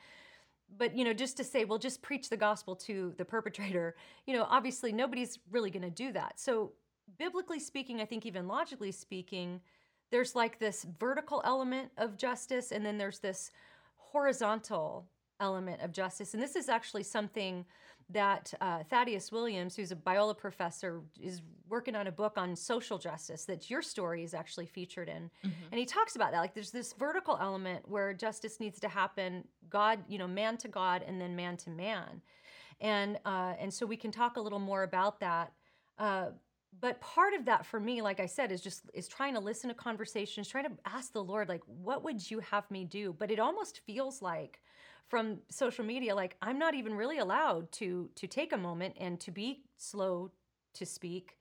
But 0.78 0.96
you 0.96 1.04
know, 1.04 1.14
just 1.14 1.36
to 1.38 1.44
say, 1.44 1.66
well, 1.66 1.80
just 1.80 2.02
preach 2.02 2.30
the 2.30 2.38
gospel 2.38 2.76
to 2.78 3.14
the 3.18 3.26
perpetrator. 3.26 3.96
You 4.26 4.36
know, 4.36 4.46
obviously 4.50 4.92
nobody's 4.94 5.40
really 5.52 5.72
going 5.72 5.84
to 5.84 5.90
do 5.90 6.14
that. 6.14 6.40
So, 6.40 6.74
biblically 7.18 7.60
speaking, 7.60 8.00
I 8.00 8.06
think 8.06 8.26
even 8.26 8.48
logically 8.48 8.92
speaking, 8.92 9.60
there's 10.12 10.36
like 10.36 10.60
this 10.60 10.86
vertical 10.98 11.42
element 11.44 11.92
of 11.98 12.18
justice, 12.18 12.72
and 12.72 12.86
then 12.86 12.98
there's 12.98 13.20
this 13.20 13.52
horizontal 13.98 15.08
element 15.40 15.82
of 15.82 15.92
justice. 15.92 16.34
And 16.34 16.42
this 16.42 16.56
is 16.56 16.70
actually 16.70 17.04
something 17.04 17.66
that 18.12 18.54
uh, 18.60 18.84
Thaddeus 18.90 19.32
Williams, 19.32 19.76
who's 19.76 19.92
a 19.92 19.96
Biola 19.96 20.36
professor, 20.36 21.02
is 21.22 21.42
working 21.68 21.96
on 21.96 22.08
a 22.08 22.12
book 22.12 22.34
on 22.38 22.56
social 22.56 22.98
justice 22.98 23.46
that 23.46 23.70
your 23.70 23.82
story 23.82 24.24
is 24.24 24.34
actually 24.34 24.66
featured 24.66 25.08
in. 25.08 25.30
Mm-hmm. 25.46 25.66
And 25.72 25.80
he 25.80 25.86
talks 25.86 26.16
about 26.16 26.32
that. 26.32 26.40
Like 26.40 26.56
there's 26.56 26.72
this 26.72 26.94
vertical 26.94 27.38
element 27.40 27.88
where 27.88 28.14
justice 28.14 28.60
needs 28.60 28.80
to 28.80 28.90
happen, 28.90 29.44
God, 29.70 30.00
you 30.08 30.18
know, 30.18 30.28
man 30.28 30.58
to 30.58 30.68
God 30.68 31.04
and 31.08 31.22
then 31.22 31.36
man 31.36 31.56
to 31.58 31.70
man. 31.70 32.22
And 32.82 33.20
uh, 33.26 33.54
and 33.60 33.72
so 33.72 33.86
we 33.86 33.98
can 33.98 34.12
talk 34.12 34.38
a 34.38 34.42
little 34.42 34.60
more 34.60 34.84
about 34.84 35.20
that. 35.20 35.52
Uh, 36.00 36.30
but 36.82 37.02
part 37.02 37.34
of 37.34 37.46
that 37.46 37.66
for 37.66 37.80
me 37.80 38.02
like 38.02 38.20
i 38.20 38.26
said 38.26 38.52
is 38.52 38.62
just 38.62 38.84
is 38.94 39.08
trying 39.08 39.34
to 39.34 39.40
listen 39.40 39.70
to 39.70 39.74
conversations 39.74 40.48
trying 40.48 40.66
to 40.66 40.72
ask 40.86 41.14
the 41.14 41.24
lord 41.24 41.50
like 41.50 41.62
what 41.66 42.04
would 42.04 42.30
you 42.30 42.40
have 42.40 42.70
me 42.72 42.84
do? 42.86 43.16
But 43.18 43.32
it 43.32 43.40
almost 43.40 43.82
feels 43.86 44.22
like 44.22 44.62
from 45.08 45.40
social 45.50 45.84
media 45.84 46.14
like 46.14 46.36
i'm 46.42 46.60
not 46.60 46.76
even 46.76 46.94
really 46.94 47.18
allowed 47.18 47.72
to 47.72 48.10
to 48.16 48.28
take 48.28 48.54
a 48.54 48.58
moment 48.58 48.96
and 49.00 49.20
to 49.20 49.32
be 49.32 49.64
slow 49.78 50.32
to 50.74 50.86
speak. 50.86 51.38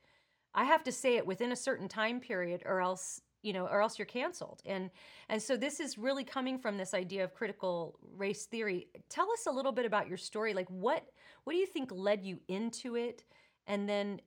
I 0.53 0.65
have 0.65 0.83
to 0.83 0.91
say 0.91 1.15
it 1.17 1.25
within 1.25 1.51
a 1.51 1.55
certain 1.55 1.87
time 1.87 2.19
period 2.19 2.63
or 2.65 2.81
else 2.81 3.21
you 3.41 3.53
know 3.53 3.65
or 3.67 3.81
else 3.81 3.97
you're 3.97 4.05
canceled. 4.05 4.61
And 4.65 4.89
and 5.29 5.41
so 5.41 5.55
this 5.55 5.79
is 5.79 5.97
really 5.97 6.23
coming 6.23 6.59
from 6.59 6.77
this 6.77 6.93
idea 6.93 7.23
of 7.23 7.33
critical 7.33 7.97
race 8.15 8.45
theory. 8.45 8.87
Tell 9.09 9.31
us 9.31 9.45
a 9.47 9.51
little 9.51 9.71
bit 9.71 9.85
about 9.85 10.07
your 10.07 10.17
story. 10.17 10.53
Like 10.53 10.69
what 10.69 11.05
what 11.43 11.53
do 11.53 11.59
you 11.59 11.67
think 11.67 11.91
led 11.91 12.23
you 12.23 12.39
into 12.47 12.95
it? 12.95 13.23
And 13.67 13.87
then 13.87 14.19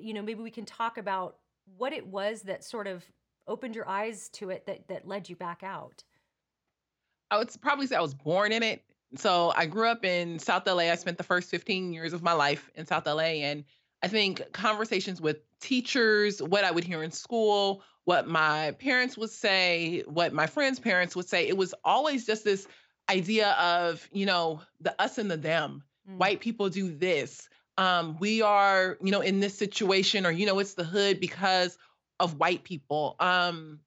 you 0.00 0.14
know 0.14 0.22
maybe 0.22 0.42
we 0.42 0.50
can 0.50 0.64
talk 0.64 0.98
about 0.98 1.36
what 1.76 1.92
it 1.92 2.06
was 2.06 2.42
that 2.42 2.64
sort 2.64 2.86
of 2.86 3.04
opened 3.46 3.74
your 3.74 3.88
eyes 3.88 4.28
to 4.30 4.50
it 4.50 4.66
that 4.66 4.86
that 4.88 5.06
led 5.06 5.28
you 5.28 5.36
back 5.36 5.62
out 5.62 6.02
I 7.30 7.38
would 7.38 7.50
probably 7.60 7.86
say 7.86 7.96
I 7.96 8.00
was 8.00 8.14
born 8.14 8.52
in 8.52 8.62
it. 8.62 8.82
So 9.16 9.52
I 9.56 9.66
grew 9.66 9.88
up 9.88 10.04
in 10.04 10.38
South 10.38 10.66
LA. 10.66 10.90
I 10.90 10.94
spent 10.94 11.18
the 11.18 11.24
first 11.24 11.50
15 11.50 11.92
years 11.92 12.12
of 12.12 12.22
my 12.22 12.32
life 12.32 12.70
in 12.74 12.86
South 12.86 13.06
LA. 13.06 13.42
And 13.42 13.64
I 14.02 14.08
think 14.08 14.52
conversations 14.52 15.20
with 15.20 15.38
teachers, 15.60 16.40
what 16.40 16.64
I 16.64 16.70
would 16.70 16.84
hear 16.84 17.02
in 17.02 17.10
school, 17.10 17.82
what 18.04 18.28
my 18.28 18.72
parents 18.78 19.16
would 19.16 19.30
say, 19.30 20.02
what 20.06 20.32
my 20.32 20.46
friends' 20.46 20.78
parents 20.78 21.16
would 21.16 21.28
say, 21.28 21.48
it 21.48 21.56
was 21.56 21.74
always 21.84 22.26
just 22.26 22.44
this 22.44 22.66
idea 23.10 23.52
of, 23.52 24.08
you 24.12 24.26
know, 24.26 24.60
the 24.80 25.00
us 25.00 25.18
and 25.18 25.30
the 25.30 25.36
them. 25.36 25.82
Mm. 26.08 26.18
White 26.18 26.40
people 26.40 26.68
do 26.68 26.94
this. 26.94 27.48
Um, 27.76 28.16
we 28.20 28.42
are, 28.42 28.98
you 29.02 29.10
know, 29.10 29.20
in 29.20 29.40
this 29.40 29.56
situation, 29.56 30.26
or, 30.26 30.30
you 30.30 30.46
know, 30.46 30.58
it's 30.58 30.74
the 30.74 30.84
hood 30.84 31.20
because 31.20 31.76
of 32.20 32.38
white 32.38 32.64
people. 32.64 33.16
Um, 33.18 33.80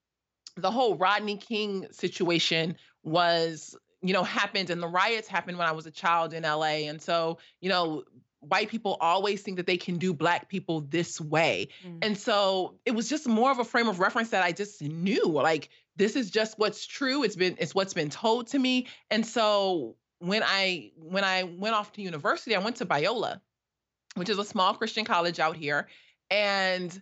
the 0.55 0.71
whole 0.71 0.95
Rodney 0.95 1.37
King 1.37 1.87
situation 1.91 2.75
was 3.03 3.75
you 4.01 4.13
know 4.13 4.23
happened 4.23 4.69
and 4.69 4.81
the 4.81 4.87
riots 4.87 5.27
happened 5.27 5.57
when 5.57 5.67
I 5.67 5.71
was 5.71 5.85
a 5.85 5.91
child 5.91 6.33
in 6.33 6.43
LA 6.43 6.87
and 6.87 7.01
so 7.01 7.39
you 7.61 7.69
know 7.69 8.03
white 8.41 8.69
people 8.69 8.97
always 9.01 9.41
think 9.41 9.57
that 9.57 9.65
they 9.65 9.77
can 9.77 9.97
do 9.97 10.13
black 10.13 10.47
people 10.47 10.81
this 10.81 11.19
way. 11.19 11.69
Mm. 11.85 11.99
and 12.03 12.17
so 12.17 12.75
it 12.85 12.91
was 12.91 13.09
just 13.09 13.27
more 13.27 13.51
of 13.51 13.59
a 13.59 13.65
frame 13.65 13.87
of 13.87 13.99
reference 13.99 14.29
that 14.29 14.43
I 14.43 14.51
just 14.51 14.81
knew 14.81 15.25
like 15.25 15.69
this 15.95 16.15
is 16.15 16.29
just 16.29 16.59
what's 16.59 16.85
true. 16.85 17.23
It's 17.23 17.35
been 17.35 17.55
it's 17.59 17.73
what's 17.73 17.93
been 17.93 18.09
told 18.09 18.47
to 18.47 18.59
me. 18.59 18.87
And 19.09 19.25
so 19.25 19.95
when 20.19 20.43
I 20.43 20.91
when 20.95 21.23
I 21.23 21.43
went 21.43 21.75
off 21.75 21.91
to 21.93 22.01
university 22.01 22.55
I 22.55 22.59
went 22.59 22.75
to 22.77 22.85
Biola 22.85 23.41
which 24.17 24.29
is 24.29 24.37
a 24.37 24.45
small 24.45 24.73
Christian 24.73 25.05
college 25.05 25.39
out 25.39 25.55
here 25.55 25.87
and 26.29 27.01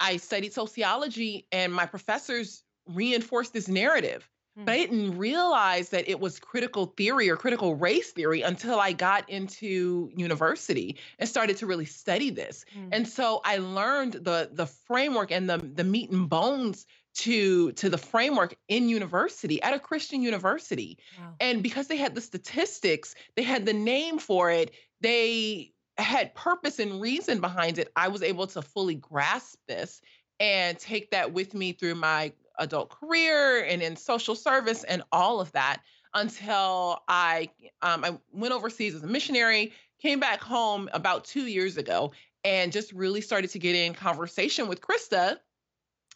I 0.00 0.16
studied 0.18 0.52
sociology 0.52 1.46
and 1.52 1.72
my 1.72 1.86
professors 1.86 2.62
reinforced 2.86 3.52
this 3.52 3.68
narrative. 3.68 4.28
Mm. 4.58 4.66
But 4.66 4.74
I 4.74 4.78
didn't 4.78 5.18
realize 5.18 5.88
that 5.90 6.08
it 6.08 6.20
was 6.20 6.38
critical 6.38 6.86
theory 6.96 7.28
or 7.28 7.36
critical 7.36 7.74
race 7.74 8.12
theory 8.12 8.42
until 8.42 8.78
I 8.78 8.92
got 8.92 9.28
into 9.28 10.10
university 10.14 10.96
and 11.18 11.28
started 11.28 11.56
to 11.58 11.66
really 11.66 11.86
study 11.86 12.30
this. 12.30 12.64
Mm. 12.76 12.88
And 12.92 13.08
so 13.08 13.40
I 13.44 13.58
learned 13.58 14.14
the 14.14 14.50
the 14.52 14.66
framework 14.66 15.32
and 15.32 15.48
the 15.48 15.58
the 15.58 15.84
meat 15.84 16.10
and 16.10 16.28
bones 16.28 16.86
to 17.16 17.72
to 17.72 17.88
the 17.88 17.98
framework 17.98 18.56
in 18.68 18.88
university 18.88 19.60
at 19.62 19.74
a 19.74 19.78
Christian 19.78 20.22
university. 20.22 20.98
Wow. 21.18 21.34
And 21.40 21.62
because 21.62 21.88
they 21.88 21.96
had 21.96 22.14
the 22.14 22.20
statistics, 22.20 23.14
they 23.34 23.42
had 23.42 23.66
the 23.66 23.72
name 23.72 24.18
for 24.18 24.50
it, 24.50 24.72
they 25.00 25.73
had 25.98 26.34
purpose 26.34 26.78
and 26.78 27.00
reason 27.00 27.40
behind 27.40 27.78
it, 27.78 27.92
I 27.96 28.08
was 28.08 28.22
able 28.22 28.46
to 28.48 28.62
fully 28.62 28.96
grasp 28.96 29.58
this 29.68 30.00
and 30.40 30.78
take 30.78 31.10
that 31.10 31.32
with 31.32 31.54
me 31.54 31.72
through 31.72 31.94
my 31.94 32.32
adult 32.58 32.90
career 32.90 33.64
and 33.64 33.82
in 33.82 33.96
social 33.96 34.34
service 34.34 34.84
and 34.84 35.02
all 35.12 35.40
of 35.40 35.50
that 35.52 35.82
until 36.14 37.02
I 37.08 37.50
um, 37.82 38.04
I 38.04 38.18
went 38.32 38.54
overseas 38.54 38.94
as 38.94 39.02
a 39.02 39.06
missionary, 39.06 39.72
came 40.00 40.20
back 40.20 40.40
home 40.40 40.88
about 40.92 41.24
two 41.24 41.46
years 41.46 41.76
ago, 41.76 42.12
and 42.44 42.72
just 42.72 42.92
really 42.92 43.20
started 43.20 43.50
to 43.50 43.58
get 43.58 43.74
in 43.74 43.94
conversation 43.94 44.68
with 44.68 44.80
Krista, 44.80 45.38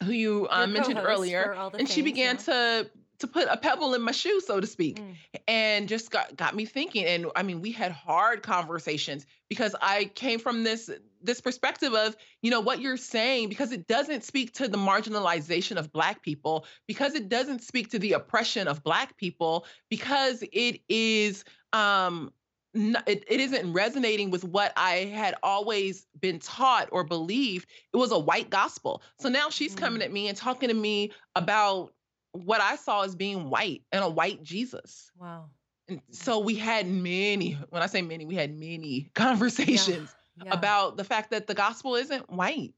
who 0.03 0.11
you 0.11 0.47
um, 0.49 0.71
mentioned 0.71 0.99
earlier, 0.99 1.53
and 1.53 1.73
things, 1.73 1.93
she 1.93 2.01
began 2.01 2.35
yeah. 2.35 2.41
to 2.41 2.91
to 3.19 3.27
put 3.27 3.47
a 3.49 3.57
pebble 3.57 3.93
in 3.93 4.01
my 4.01 4.11
shoe, 4.11 4.41
so 4.41 4.59
to 4.59 4.67
speak, 4.67 4.99
mm. 4.99 5.15
and 5.47 5.87
just 5.87 6.09
got 6.11 6.35
got 6.35 6.55
me 6.55 6.65
thinking. 6.65 7.05
And 7.05 7.27
I 7.35 7.43
mean, 7.43 7.61
we 7.61 7.71
had 7.71 7.91
hard 7.91 8.43
conversations 8.43 9.25
because 9.49 9.75
I 9.81 10.05
came 10.15 10.39
from 10.39 10.63
this 10.63 10.89
this 11.21 11.41
perspective 11.41 11.93
of 11.93 12.15
you 12.41 12.49
know 12.49 12.61
what 12.61 12.81
you're 12.81 12.97
saying 12.97 13.49
because 13.49 13.71
it 13.71 13.87
doesn't 13.87 14.23
speak 14.23 14.53
to 14.53 14.67
the 14.67 14.77
marginalization 14.77 15.77
of 15.77 15.91
Black 15.91 16.21
people, 16.21 16.65
because 16.87 17.13
it 17.13 17.29
doesn't 17.29 17.61
speak 17.61 17.89
to 17.91 17.99
the 17.99 18.13
oppression 18.13 18.67
of 18.67 18.83
Black 18.83 19.17
people, 19.17 19.65
because 19.89 20.43
it 20.51 20.81
is 20.89 21.43
um 21.73 22.31
it, 22.73 23.23
it 23.27 23.39
isn't 23.39 23.73
resonating 23.73 24.29
with 24.29 24.43
what 24.43 24.71
I 24.77 25.05
had 25.05 25.35
always 25.41 26.05
been 26.19 26.39
taught 26.39 26.89
or 26.91 27.03
believed. 27.03 27.67
It 27.93 27.97
was 27.97 28.11
a 28.11 28.19
white 28.19 28.49
gospel. 28.49 29.01
So 29.19 29.27
now 29.27 29.49
she's 29.49 29.73
mm. 29.73 29.79
coming 29.79 30.01
at 30.01 30.11
me 30.11 30.27
and 30.27 30.37
talking 30.37 30.69
to 30.69 30.75
me 30.75 31.11
about 31.35 31.93
what 32.31 32.61
I 32.61 32.75
saw 32.75 33.03
as 33.03 33.15
being 33.15 33.49
white 33.49 33.83
and 33.91 34.03
a 34.03 34.09
white 34.09 34.43
Jesus. 34.43 35.11
Wow. 35.19 35.45
And 35.87 36.01
so 36.11 36.39
we 36.39 36.55
had 36.55 36.87
many, 36.87 37.53
when 37.69 37.81
I 37.81 37.87
say 37.87 38.01
many, 38.01 38.25
we 38.25 38.35
had 38.35 38.57
many 38.57 39.11
conversations 39.15 40.13
yeah. 40.37 40.45
Yeah. 40.45 40.53
about 40.53 40.97
the 40.97 41.03
fact 41.03 41.31
that 41.31 41.47
the 41.47 41.55
gospel 41.55 41.95
isn't 41.95 42.29
white. 42.29 42.75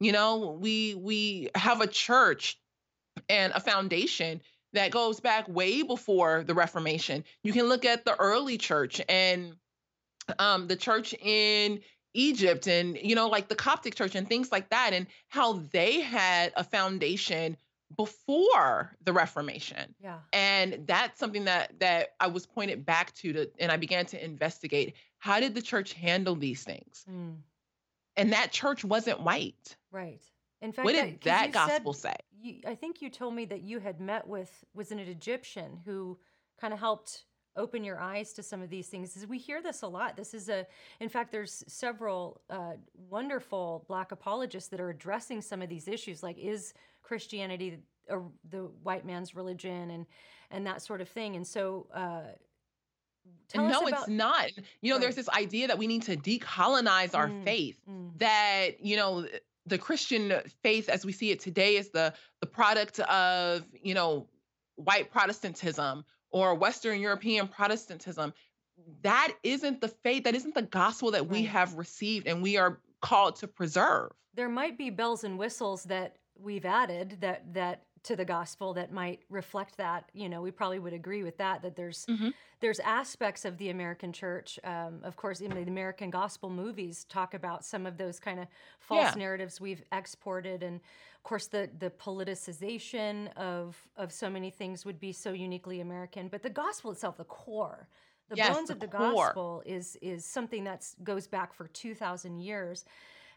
You 0.00 0.12
know, 0.12 0.58
we 0.60 0.94
we 0.94 1.50
have 1.54 1.80
a 1.80 1.86
church 1.86 2.58
and 3.28 3.52
a 3.54 3.60
foundation 3.60 4.40
that 4.72 4.90
goes 4.90 5.20
back 5.20 5.48
way 5.48 5.82
before 5.82 6.44
the 6.44 6.54
Reformation. 6.54 7.24
You 7.44 7.52
can 7.52 7.66
look 7.66 7.84
at 7.84 8.04
the 8.04 8.16
early 8.16 8.58
church 8.58 9.00
and 9.08 9.54
um, 10.38 10.66
the 10.66 10.76
church 10.76 11.14
in 11.14 11.80
Egypt 12.14 12.66
and 12.66 12.98
you 13.00 13.14
know 13.14 13.28
like 13.28 13.48
the 13.48 13.54
Coptic 13.54 13.94
church 13.94 14.14
and 14.14 14.28
things 14.28 14.52
like 14.52 14.70
that 14.70 14.92
and 14.92 15.06
how 15.28 15.54
they 15.72 16.00
had 16.00 16.52
a 16.56 16.64
foundation 16.64 17.56
before 17.96 18.96
the 19.04 19.12
Reformation. 19.12 19.94
Yeah. 20.02 20.18
And 20.32 20.84
that's 20.86 21.18
something 21.18 21.44
that 21.44 21.78
that 21.80 22.10
I 22.20 22.26
was 22.26 22.46
pointed 22.46 22.84
back 22.84 23.14
to 23.16 23.32
to 23.32 23.50
and 23.58 23.72
I 23.72 23.76
began 23.76 24.06
to 24.06 24.24
investigate. 24.24 24.94
How 25.18 25.40
did 25.40 25.54
the 25.54 25.62
church 25.62 25.92
handle 25.92 26.34
these 26.34 26.64
things? 26.64 27.04
Mm. 27.10 27.36
And 28.16 28.32
that 28.32 28.52
church 28.52 28.84
wasn't 28.84 29.20
white. 29.20 29.76
Right. 29.90 30.22
In 30.60 30.72
fact, 30.72 30.84
what 30.84 30.92
did 30.92 31.20
that, 31.22 31.52
that 31.52 31.52
gospel 31.52 31.92
said, 31.92 32.10
say? 32.12 32.16
You, 32.40 32.56
I 32.66 32.74
think 32.74 33.02
you 33.02 33.10
told 33.10 33.34
me 33.34 33.44
that 33.46 33.62
you 33.62 33.78
had 33.78 34.00
met 34.00 34.26
with 34.26 34.50
was 34.74 34.92
an 34.92 34.98
Egyptian 34.98 35.78
who 35.84 36.18
kind 36.60 36.72
of 36.72 36.78
helped 36.78 37.24
open 37.56 37.84
your 37.84 38.00
eyes 38.00 38.32
to 38.34 38.42
some 38.42 38.62
of 38.62 38.70
these 38.70 38.88
things. 38.88 39.16
is 39.16 39.26
We 39.26 39.38
hear 39.38 39.62
this 39.62 39.82
a 39.82 39.86
lot. 39.86 40.16
This 40.16 40.34
is 40.34 40.48
a, 40.48 40.66
in 41.00 41.08
fact, 41.08 41.32
there's 41.32 41.64
several 41.68 42.40
uh, 42.50 42.72
wonderful 43.10 43.84
Black 43.88 44.12
apologists 44.12 44.68
that 44.70 44.80
are 44.80 44.90
addressing 44.90 45.42
some 45.42 45.62
of 45.62 45.68
these 45.68 45.88
issues, 45.88 46.22
like 46.22 46.38
is 46.38 46.74
Christianity 47.02 47.78
the 48.50 48.70
white 48.82 49.06
man's 49.06 49.34
religion 49.34 49.90
and 49.90 50.06
and 50.50 50.66
that 50.66 50.82
sort 50.82 51.00
of 51.00 51.08
thing. 51.08 51.36
And 51.36 51.46
so 51.46 51.86
uh 51.94 52.22
no, 53.54 53.80
about- 53.86 53.92
it's 53.92 54.08
not. 54.08 54.50
You 54.80 54.92
know, 54.92 54.98
there's 54.98 55.14
this 55.14 55.28
idea 55.28 55.68
that 55.68 55.78
we 55.78 55.86
need 55.86 56.02
to 56.02 56.16
decolonize 56.16 57.14
our 57.14 57.28
mm, 57.28 57.44
faith. 57.44 57.78
Mm. 57.88 58.18
That, 58.18 58.84
you 58.84 58.96
know, 58.96 59.26
the 59.66 59.78
Christian 59.78 60.32
faith 60.62 60.88
as 60.88 61.04
we 61.04 61.12
see 61.12 61.30
it 61.30 61.38
today 61.38 61.76
is 61.76 61.90
the 61.90 62.12
the 62.40 62.46
product 62.46 62.98
of, 63.00 63.64
you 63.80 63.94
know, 63.94 64.26
white 64.76 65.10
Protestantism 65.10 66.04
or 66.32 66.54
Western 66.54 67.00
European 67.00 67.48
Protestantism. 67.48 68.32
that 69.02 69.34
isn't 69.42 69.80
the 69.80 69.88
faith, 69.88 70.24
that 70.24 70.34
isn't 70.34 70.54
the 70.54 70.62
gospel 70.62 71.10
that 71.12 71.28
we 71.28 71.44
have 71.44 71.74
received 71.74 72.26
and 72.26 72.42
we 72.42 72.56
are 72.56 72.80
called 73.00 73.36
to 73.36 73.46
preserve. 73.46 74.10
There 74.34 74.48
might 74.48 74.78
be 74.78 74.90
bells 74.90 75.24
and 75.24 75.38
whistles 75.38 75.84
that 75.84 76.16
we've 76.36 76.64
added 76.64 77.18
that 77.20 77.52
that 77.54 77.84
to 78.04 78.16
the 78.16 78.24
gospel 78.24 78.74
that 78.74 78.92
might 78.92 79.22
reflect 79.28 79.76
that. 79.76 80.10
You 80.12 80.28
know, 80.28 80.42
we 80.42 80.50
probably 80.50 80.78
would 80.78 80.92
agree 80.92 81.22
with 81.22 81.36
that. 81.38 81.62
That 81.62 81.76
there's 81.76 82.08
Mhm. 82.08 82.32
there's 82.60 82.78
aspects 82.80 83.44
of 83.44 83.58
the 83.58 83.70
American 83.70 84.12
church. 84.12 84.58
Um, 84.62 85.00
of 85.02 85.16
course, 85.16 85.42
even 85.42 85.56
the 85.64 85.70
American 85.70 86.10
gospel 86.10 86.48
movies 86.48 87.04
talk 87.04 87.34
about 87.34 87.64
some 87.64 87.86
of 87.86 87.96
those 87.98 88.20
kind 88.20 88.38
of 88.38 88.46
false 88.78 89.14
Yeah. 89.14 89.16
narratives 89.16 89.60
we've 89.60 89.82
exported, 89.92 90.62
and 90.62 90.80
of 91.16 91.22
course, 91.24 91.48
the 91.48 91.70
the 91.78 91.90
politicization 91.90 93.32
of 93.36 93.88
of 93.96 94.12
so 94.12 94.30
many 94.30 94.50
things 94.50 94.84
would 94.84 95.00
be 95.00 95.12
so 95.12 95.32
uniquely 95.32 95.80
American. 95.80 96.28
But 96.28 96.42
the 96.42 96.50
gospel 96.50 96.90
itself, 96.92 97.16
the 97.16 97.24
core, 97.24 97.88
the 98.28 98.36
Yes, 98.36 98.62
bones 98.62 98.68
the 98.68 98.74
of 98.74 98.80
the 98.80 98.86
core. 98.96 99.40
gospel, 99.42 99.62
is 99.66 99.96
is 99.96 100.24
something 100.24 100.64
that 100.64 100.86
goes 101.02 101.26
back 101.26 101.52
for 101.52 101.66
two 101.68 101.94
thousand 101.94 102.38
years. 102.40 102.84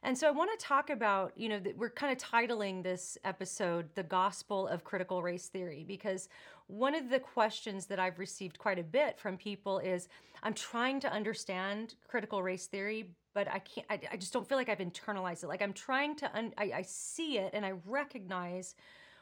And 0.06 0.16
so 0.16 0.28
I 0.28 0.32
want 0.32 0.52
to 0.58 0.64
talk 0.64 0.92
about, 0.92 1.34
you 1.36 1.50
know, 1.50 1.60
we're 1.76 1.90
kind 1.90 2.16
of 2.16 2.20
titling 2.20 2.84
this 2.84 3.18
episode 3.24 3.90
The 3.96 4.04
Gospel 4.04 4.68
of 4.68 4.84
Critical 4.84 5.24
Race 5.24 5.48
Theory 5.48 5.84
because 5.84 6.30
one 6.68 6.94
of 6.94 7.10
the 7.10 7.20
questions 7.20 7.88
that 7.88 7.98
I've 7.98 8.20
received 8.20 8.60
quite 8.60 8.78
a 8.78 8.84
bit 8.84 9.20
from 9.20 9.36
people 9.36 9.80
is 9.80 10.08
I'm 10.44 10.54
trying 10.54 11.00
to 11.00 11.12
understand 11.12 11.96
critical 12.08 12.44
race 12.44 12.68
theory, 12.68 13.10
but 13.34 13.48
I 13.48 13.58
can't, 13.58 13.88
I, 13.90 14.00
I 14.12 14.18
just 14.18 14.32
don't 14.32 14.48
feel 14.48 14.60
like 14.60 14.70
I've 14.70 14.78
internalized 14.78 15.44
it. 15.44 15.48
Like 15.48 15.64
I'm 15.64 15.74
trying 15.74 16.16
to, 16.18 16.38
un, 16.38 16.54
I, 16.56 16.72
I 16.76 16.82
see 16.84 17.40
it 17.40 17.50
and 17.56 17.66
I 17.66 17.74
recognize 17.88 18.76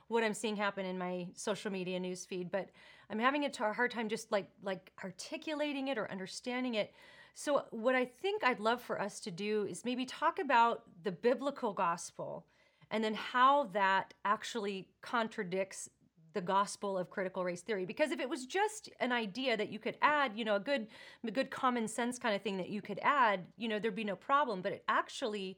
what 0.10 0.22
I'm 0.22 0.34
seeing 0.34 0.58
happen 0.58 0.86
in 0.86 0.98
my 0.98 1.28
social 1.34 1.72
media 1.72 1.98
newsfeed, 1.98 2.52
but 2.52 2.68
I'm 3.10 3.20
having 3.20 3.46
a 3.46 3.74
hard 3.74 3.92
time 3.92 4.10
just 4.10 4.34
like 4.34 4.50
like 4.62 4.92
articulating 5.02 5.88
it 5.88 5.98
or 5.98 6.12
understanding 6.12 6.75
it. 6.75 6.94
So 7.34 7.63
what 7.72 7.96
I 7.96 8.06
think 8.06 8.44
I'd 8.44 8.60
love 8.60 8.82
for 8.82 9.02
us 9.02 9.20
to 9.22 9.32
do 9.32 9.66
is 9.70 9.86
maybe 9.86 10.06
talk 10.06 10.40
about 10.40 10.84
the 11.04 11.12
biblical 11.12 11.74
gospel 11.74 12.46
and 12.92 13.04
then 13.04 13.16
how 13.16 13.66
that 13.74 14.13
actually 14.24 14.88
contradicts 15.02 15.90
the 16.34 16.42
gospel 16.42 16.98
of 16.98 17.10
critical 17.10 17.44
race 17.44 17.62
theory. 17.62 17.86
Because 17.86 18.12
if 18.12 18.20
it 18.20 18.30
was 18.30 18.46
just 18.46 18.90
an 19.00 19.12
idea 19.12 19.56
that 19.58 19.70
you 19.70 19.80
could 19.80 19.98
add 20.02 20.32
you 20.36 20.46
know 20.46 20.56
a 20.56 20.60
good 20.60 20.88
a 21.25 21.32
good 21.32 21.50
common 21.50 21.88
sense 21.88 22.20
kind 22.20 22.36
of 22.36 22.42
thing 22.42 22.58
that 22.58 22.70
you 22.70 22.82
could 22.82 23.00
add 23.02 23.42
you 23.58 23.68
know 23.68 23.80
there'd 23.80 23.96
be 23.96 24.04
no 24.04 24.16
problem. 24.16 24.62
But 24.62 24.74
it 24.74 24.84
actually 24.88 25.58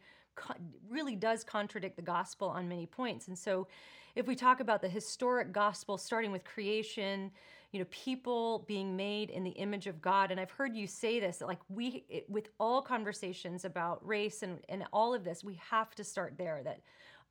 really 0.89 1.15
does 1.15 1.43
contradict 1.43 1.95
the 1.95 2.01
gospel 2.01 2.47
on 2.47 2.67
many 2.67 2.85
points. 2.85 3.27
And 3.27 3.37
so 3.37 3.67
if 4.15 4.27
we 4.27 4.35
talk 4.35 4.59
about 4.59 4.81
the 4.81 4.89
historic 4.89 5.51
gospel 5.51 5.97
starting 5.97 6.31
with 6.31 6.43
creation 6.43 7.31
you 7.71 7.79
know 7.79 7.87
people 7.89 8.63
being 8.67 8.95
made 8.95 9.29
in 9.29 9.43
the 9.43 9.49
image 9.51 9.85
of 9.85 10.01
god 10.01 10.31
and 10.31 10.39
i've 10.39 10.51
heard 10.51 10.73
you 10.73 10.87
say 10.87 11.19
this 11.19 11.37
that 11.39 11.47
like 11.47 11.59
we 11.67 12.05
it, 12.07 12.25
with 12.29 12.47
all 12.57 12.81
conversations 12.81 13.65
about 13.65 14.05
race 14.07 14.43
and 14.43 14.59
and 14.69 14.85
all 14.93 15.13
of 15.13 15.25
this 15.25 15.43
we 15.43 15.55
have 15.55 15.93
to 15.93 16.01
start 16.01 16.35
there 16.37 16.61
that 16.63 16.79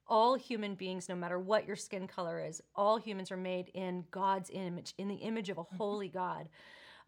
all 0.07 0.35
human 0.35 0.75
beings 0.75 1.09
no 1.09 1.15
matter 1.15 1.39
what 1.39 1.67
your 1.67 1.77
skin 1.77 2.07
color 2.07 2.39
is 2.39 2.61
all 2.77 2.99
humans 2.99 3.31
are 3.33 3.39
made 3.39 3.71
in 3.73 4.05
god's 4.11 4.51
image 4.53 4.93
in 4.99 5.09
the 5.09 5.15
image 5.15 5.49
of 5.49 5.57
a 5.57 5.63
holy 5.63 6.09
god. 6.09 6.49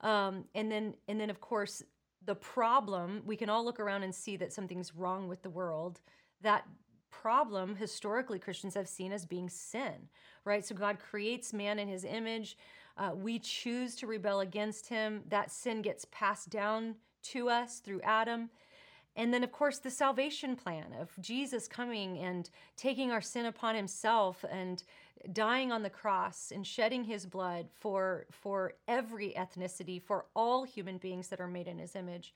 Um, 0.02 0.44
and 0.54 0.70
then 0.70 0.94
and 1.08 1.18
then 1.18 1.30
of 1.30 1.40
course 1.40 1.82
the 2.26 2.34
problem 2.34 3.22
we 3.24 3.36
can 3.36 3.48
all 3.48 3.64
look 3.64 3.80
around 3.80 4.02
and 4.02 4.14
see 4.14 4.36
that 4.36 4.52
something's 4.52 4.94
wrong 4.94 5.28
with 5.28 5.42
the 5.42 5.50
world 5.50 6.00
that 6.42 6.66
problem 7.10 7.76
historically 7.76 8.38
christians 8.38 8.74
have 8.74 8.88
seen 8.88 9.12
as 9.12 9.24
being 9.24 9.48
sin 9.48 10.08
right? 10.46 10.64
So 10.64 10.74
god 10.74 10.98
creates 10.98 11.52
man 11.52 11.78
in 11.78 11.88
his 11.88 12.04
image. 12.04 12.56
Uh, 12.96 13.10
we 13.14 13.38
choose 13.38 13.94
to 13.96 14.06
rebel 14.06 14.40
against 14.40 14.86
him. 14.86 15.22
That 15.28 15.50
sin 15.50 15.82
gets 15.82 16.06
passed 16.10 16.48
down 16.48 16.94
to 17.24 17.50
us 17.50 17.80
through 17.80 18.00
adam. 18.02 18.48
And 19.16 19.32
then, 19.32 19.42
of 19.42 19.50
course, 19.50 19.78
the 19.78 19.90
salvation 19.90 20.56
plan 20.56 20.94
of 20.98 21.10
Jesus 21.20 21.68
coming 21.68 22.18
and 22.18 22.48
taking 22.76 23.10
our 23.10 23.20
sin 23.20 23.46
upon 23.46 23.74
himself 23.74 24.44
and 24.50 24.82
dying 25.32 25.72
on 25.72 25.82
the 25.82 25.90
cross 25.90 26.52
and 26.54 26.66
shedding 26.66 27.04
his 27.04 27.26
blood 27.26 27.68
for, 27.78 28.26
for 28.30 28.74
every 28.86 29.34
ethnicity, 29.36 30.02
for 30.02 30.26
all 30.34 30.64
human 30.64 30.98
beings 30.98 31.28
that 31.28 31.40
are 31.40 31.48
made 31.48 31.68
in 31.68 31.78
his 31.78 31.96
image. 31.96 32.34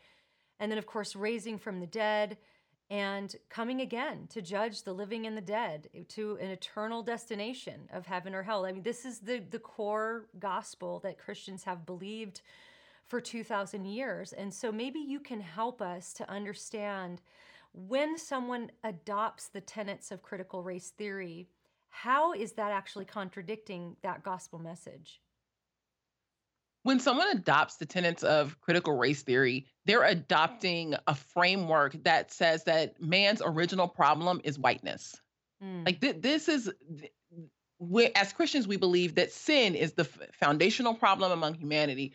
And 0.58 0.70
then, 0.70 0.78
of 0.78 0.86
course, 0.86 1.16
raising 1.16 1.58
from 1.58 1.80
the 1.80 1.86
dead 1.86 2.36
and 2.90 3.36
coming 3.48 3.80
again 3.80 4.26
to 4.30 4.42
judge 4.42 4.82
the 4.82 4.92
living 4.92 5.26
and 5.26 5.36
the 5.36 5.42
dead 5.42 5.88
to 6.08 6.36
an 6.40 6.50
eternal 6.50 7.02
destination 7.02 7.88
of 7.92 8.06
heaven 8.06 8.34
or 8.34 8.42
hell. 8.42 8.66
I 8.66 8.72
mean, 8.72 8.82
this 8.82 9.04
is 9.04 9.20
the, 9.20 9.38
the 9.38 9.60
core 9.60 10.26
gospel 10.38 10.98
that 11.00 11.18
Christians 11.18 11.62
have 11.64 11.86
believed 11.86 12.42
for 13.06 13.20
2,000 13.20 13.84
years. 13.84 14.32
And 14.32 14.52
so 14.52 14.72
maybe 14.72 14.98
you 14.98 15.20
can 15.20 15.40
help 15.40 15.80
us 15.80 16.12
to 16.14 16.28
understand 16.30 17.20
when 17.72 18.18
someone 18.18 18.70
adopts 18.82 19.48
the 19.48 19.60
tenets 19.60 20.10
of 20.10 20.22
critical 20.22 20.62
race 20.62 20.90
theory, 20.90 21.48
how 21.90 22.33
is 22.33 22.53
that 22.53 22.72
actually 22.72 23.05
contradicting 23.05 23.96
that 24.03 24.22
gospel 24.22 24.59
message? 24.59 25.20
When 26.83 26.98
someone 26.98 27.29
adopts 27.37 27.76
the 27.76 27.85
tenets 27.85 28.22
of 28.22 28.59
critical 28.61 28.96
race 28.96 29.22
theory, 29.22 29.66
they're 29.85 30.05
adopting 30.05 30.94
a 31.07 31.14
framework 31.14 32.03
that 32.05 32.33
says 32.33 32.64
that 32.64 33.00
man's 33.03 33.42
original 33.44 33.87
problem 33.87 34.40
is 34.44 34.59
whiteness. 34.59 35.20
Mm, 35.62 35.85
Like 35.85 36.00
th- 36.00 36.22
this 36.22 36.48
is 36.48 36.72
th- 36.98 37.12
we, 37.79 38.07
as 38.14 38.33
Christians, 38.33 38.66
we 38.66 38.76
believe 38.76 39.14
that 39.16 39.33
sin 39.33 39.74
is 39.74 39.92
the 39.92 40.03
f- 40.05 40.18
foundational 40.33 40.94
problem 40.94 41.33
among 41.33 41.55
humanity. 41.55 42.14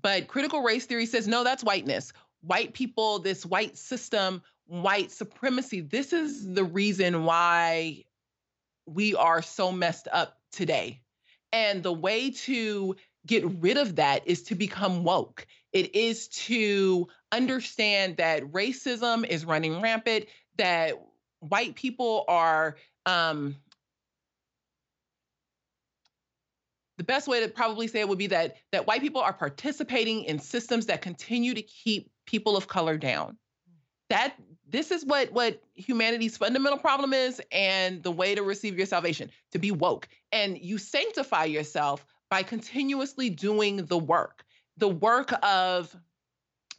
But 0.00 0.28
critical 0.28 0.62
race 0.62 0.86
theory 0.86 1.06
says, 1.06 1.26
no, 1.26 1.42
that's 1.42 1.64
whiteness. 1.64 2.12
White 2.42 2.74
people, 2.74 3.18
this 3.18 3.44
white 3.46 3.76
system, 3.76 4.42
white 4.66 5.10
supremacy, 5.10 5.80
this 5.80 6.12
is 6.12 6.52
the 6.54 6.64
reason 6.64 7.24
why 7.24 8.04
we 8.86 9.14
are 9.14 9.42
so 9.42 9.72
messed 9.72 10.08
up 10.12 10.38
today. 10.52 11.00
And 11.52 11.82
the 11.82 11.92
way 11.92 12.30
to 12.30 12.96
get 13.26 13.44
rid 13.60 13.76
of 13.76 13.96
that 13.96 14.26
is 14.26 14.44
to 14.44 14.54
become 14.54 15.04
woke. 15.04 15.46
It 15.72 15.94
is 15.94 16.28
to 16.28 17.08
understand 17.32 18.16
that 18.18 18.44
racism 18.52 19.26
is 19.26 19.44
running 19.44 19.80
rampant, 19.80 20.26
that 20.58 20.94
white 21.40 21.74
people 21.74 22.24
are 22.28 22.76
um, 23.04 23.56
the 26.96 27.04
best 27.04 27.28
way 27.28 27.40
to 27.40 27.48
probably 27.48 27.88
say 27.88 28.00
it 28.00 28.08
would 28.08 28.18
be 28.18 28.28
that 28.28 28.56
that 28.72 28.86
white 28.86 29.00
people 29.00 29.20
are 29.20 29.32
participating 29.32 30.24
in 30.24 30.38
systems 30.38 30.86
that 30.86 31.02
continue 31.02 31.54
to 31.54 31.62
keep 31.62 32.10
people 32.26 32.56
of 32.56 32.68
color 32.68 32.96
down 32.96 33.36
that 34.08 34.34
this 34.68 34.90
is 34.90 35.04
what 35.04 35.32
what 35.32 35.62
humanity's 35.74 36.36
fundamental 36.36 36.78
problem 36.78 37.12
is 37.12 37.40
and 37.52 38.02
the 38.02 38.10
way 38.10 38.34
to 38.34 38.42
receive 38.42 38.76
your 38.76 38.86
salvation 38.86 39.30
to 39.52 39.58
be 39.58 39.70
woke. 39.70 40.08
And 40.32 40.58
you 40.58 40.78
sanctify 40.78 41.44
yourself 41.44 42.04
by 42.30 42.42
continuously 42.42 43.30
doing 43.30 43.86
the 43.86 43.98
work 43.98 44.44
the 44.76 44.88
work 44.88 45.32
of 45.42 45.94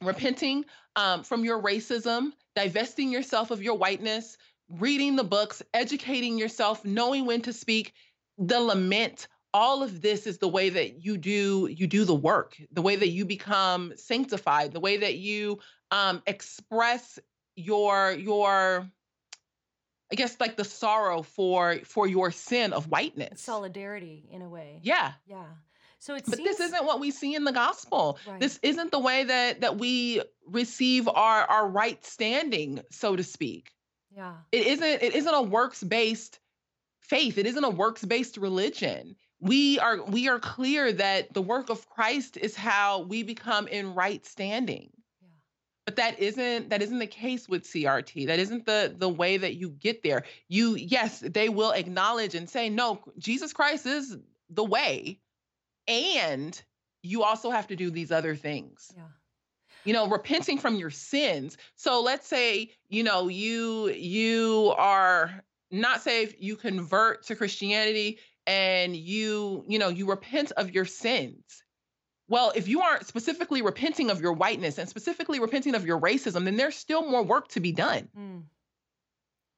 repenting 0.01 0.65
um, 0.95 1.23
from 1.23 1.43
your 1.43 1.61
racism 1.61 2.31
divesting 2.55 3.11
yourself 3.11 3.51
of 3.51 3.61
your 3.61 3.75
whiteness 3.75 4.37
reading 4.69 5.15
the 5.15 5.23
books 5.23 5.63
educating 5.73 6.37
yourself 6.37 6.83
knowing 6.83 7.25
when 7.25 7.41
to 7.41 7.53
speak 7.53 7.93
the 8.37 8.59
lament. 8.59 9.27
All 9.53 9.81
of 9.81 10.01
this 10.01 10.27
is 10.27 10.37
the 10.37 10.47
way 10.47 10.69
that 10.69 11.03
you 11.03 11.17
do 11.17 11.67
you 11.71 11.87
do 11.87 12.03
the 12.03 12.13
work 12.13 12.57
the 12.71 12.81
way 12.81 12.95
that 12.95 13.09
you 13.09 13.25
become 13.25 13.93
sanctified 13.95 14.73
the 14.73 14.79
way 14.79 14.97
that 14.97 15.15
you 15.15 15.59
um 15.91 16.21
express 16.27 17.17
your 17.57 18.11
your 18.13 18.87
i 20.11 20.15
guess 20.15 20.39
like 20.39 20.55
the 20.55 20.63
sorrow 20.63 21.21
for 21.23 21.79
for 21.83 22.07
your 22.07 22.31
sin 22.31 22.71
of 22.71 22.87
whiteness 22.87 23.41
solidarity 23.41 24.29
in 24.31 24.41
a 24.41 24.47
way. 24.49 24.79
yeah 24.83 25.13
Yeah. 25.25 25.43
So 25.99 26.13
it 26.13 26.23
but 26.27 26.35
seems 26.37 26.47
this 26.47 26.59
isn't 26.59 26.85
what 26.85 26.99
we 26.99 27.09
see 27.09 27.33
in 27.33 27.43
the 27.43 27.51
gospel 27.51 28.19
Right. 28.27 28.39
this 28.39 28.59
isn't 28.61 28.91
the 28.91 28.99
way 28.99 29.23
that 29.23 29.61
that 29.61 29.77
we 29.79 30.21
receive 30.45 31.07
our 31.07 31.41
our 31.45 31.67
right 31.67 32.03
standing 32.05 32.81
so 32.91 33.15
to 33.15 33.23
speak 33.23 33.71
yeah. 34.15 34.35
it 34.51 34.67
isn't 34.67 35.01
it 35.01 35.15
isn't 35.15 35.33
a 35.33 35.41
works 35.41 35.83
based 35.83 36.39
faith 37.01 37.37
it 37.39 37.47
isn't 37.47 37.63
a 37.63 37.69
works 37.69 38.05
based 38.05 38.37
religion 38.37 39.15
we 39.39 39.79
are 39.79 40.03
we 40.03 40.27
are 40.29 40.39
clear 40.39 40.93
that 40.93 41.33
the 41.33 41.41
work 41.41 41.69
of 41.71 41.89
christ 41.89 42.37
is 42.37 42.55
how 42.55 43.01
we 43.01 43.23
become 43.23 43.67
in 43.67 43.95
right 43.95 44.23
standing. 44.25 44.89
But 45.87 45.95
that 45.95 46.19
isn't 46.19 46.69
that 46.69 46.81
isn't 46.81 46.99
the 46.99 47.07
case 47.07 47.47
with 47.47 47.63
crt 47.63 48.27
that 48.27 48.39
isn't 48.39 48.65
the 48.65 48.93
the 48.97 49.07
way 49.07 49.37
that 49.37 49.55
you 49.55 49.69
get 49.69 50.03
there. 50.03 50.23
You 50.49 50.75
yes 50.75 51.21
they 51.21 51.47
will 51.47 51.71
acknowledge 51.71 52.35
and 52.35 52.49
say 52.49 52.69
no 52.69 52.99
jesus 53.17 53.53
christ 53.53 53.85
is 53.85 54.17
the 54.49 54.65
way 54.65 55.21
and 55.87 56.61
you 57.03 57.23
also 57.23 57.51
have 57.51 57.67
to 57.67 57.77
do 57.77 57.89
these 57.89 58.11
other 58.11 58.35
things. 58.35 58.91
Yeah. 58.97 59.03
you 59.85 59.93
know 59.93 60.09
repenting 60.09 60.57
from 60.57 60.75
your 60.75 60.89
sins. 60.89 61.57
So 61.75 62.01
let's 62.01 62.27
say 62.27 62.71
you 62.89 63.03
know 63.03 63.29
you 63.29 63.87
you 63.87 64.73
are 64.77 65.41
not 65.71 66.01
saved 66.01 66.35
you 66.39 66.57
convert 66.57 67.23
to 67.27 67.35
christianity 67.35 68.19
and 68.45 68.93
you 68.93 69.63
you 69.69 69.79
know 69.79 69.87
you 69.87 70.09
repent 70.09 70.51
of 70.51 70.71
your 70.71 70.85
sins 70.85 71.63
well, 72.29 72.51
if 72.55 72.67
you 72.67 72.81
aren't 72.81 73.07
specifically 73.07 73.61
repenting 73.61 74.09
of 74.09 74.21
your 74.21 74.33
whiteness 74.33 74.77
and 74.77 74.89
specifically 74.89 75.39
repenting 75.39 75.75
of 75.75 75.85
your 75.85 75.99
racism, 75.99 76.43
then 76.43 76.57
there's 76.57 76.75
still 76.75 77.09
more 77.09 77.23
work 77.23 77.47
to 77.49 77.59
be 77.59 77.71
done. 77.71 78.09
Mm. 78.17 78.43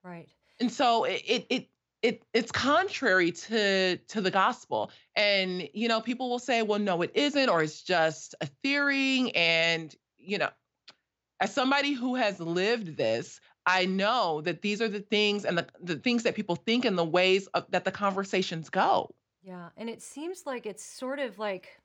Right. 0.03 0.27
And 0.59 0.71
so 0.71 1.05
it 1.05 1.21
it 1.27 1.45
it, 1.49 1.67
it 2.01 2.23
it's 2.33 2.51
contrary 2.51 3.31
to 3.31 3.97
to 3.97 4.21
the 4.21 4.31
gospel. 4.31 4.91
And 5.15 5.67
you 5.73 5.87
know, 5.87 6.01
people 6.01 6.29
will 6.29 6.39
say, 6.39 6.61
well, 6.61 6.79
no, 6.79 7.01
it 7.01 7.11
isn't, 7.15 7.49
or 7.49 7.63
it's 7.63 7.81
just 7.81 8.35
a 8.41 8.45
theory. 8.63 9.31
And 9.35 9.93
you 10.17 10.37
know, 10.37 10.49
as 11.39 11.53
somebody 11.53 11.93
who 11.93 12.15
has 12.15 12.39
lived 12.39 12.97
this, 12.97 13.39
I 13.65 13.85
know 13.85 14.41
that 14.41 14.61
these 14.61 14.81
are 14.81 14.87
the 14.87 14.99
things 14.99 15.45
and 15.45 15.57
the, 15.57 15.67
the 15.81 15.95
things 15.95 16.23
that 16.23 16.35
people 16.35 16.55
think 16.55 16.85
and 16.85 16.97
the 16.97 17.05
ways 17.05 17.47
of, 17.47 17.65
that 17.69 17.85
the 17.85 17.91
conversations 17.91 18.69
go. 18.69 19.13
Yeah. 19.41 19.69
And 19.77 19.89
it 19.89 20.01
seems 20.01 20.43
like 20.45 20.65
it's 20.65 20.83
sort 20.83 21.19
of 21.19 21.39
like 21.39 21.78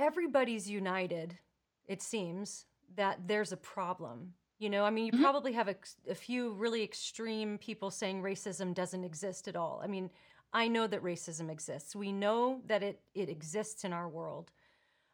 everybody's 0.00 0.68
united, 0.68 1.38
it 1.86 2.02
seems, 2.02 2.66
that 2.96 3.28
there's 3.28 3.52
a 3.52 3.56
problem. 3.56 4.34
You 4.58 4.70
know, 4.70 4.84
I 4.84 4.90
mean, 4.90 5.06
you 5.06 5.12
Mhm. 5.12 5.22
probably 5.22 5.52
have 5.52 5.68
a, 5.68 5.76
a 6.08 6.14
few 6.14 6.52
really 6.54 6.82
extreme 6.82 7.58
people 7.58 7.90
saying 7.90 8.22
racism 8.22 8.74
doesn't 8.74 9.04
exist 9.04 9.46
at 9.46 9.56
all. 9.56 9.80
I 9.82 9.86
mean, 9.86 10.10
I 10.52 10.66
know 10.68 10.86
that 10.88 11.02
racism 11.02 11.50
exists. 11.50 11.94
We 11.94 12.12
know 12.12 12.60
that 12.66 12.82
it 12.82 13.00
it 13.14 13.28
exists 13.28 13.84
in 13.84 13.92
our 13.92 14.08
world. 14.08 14.50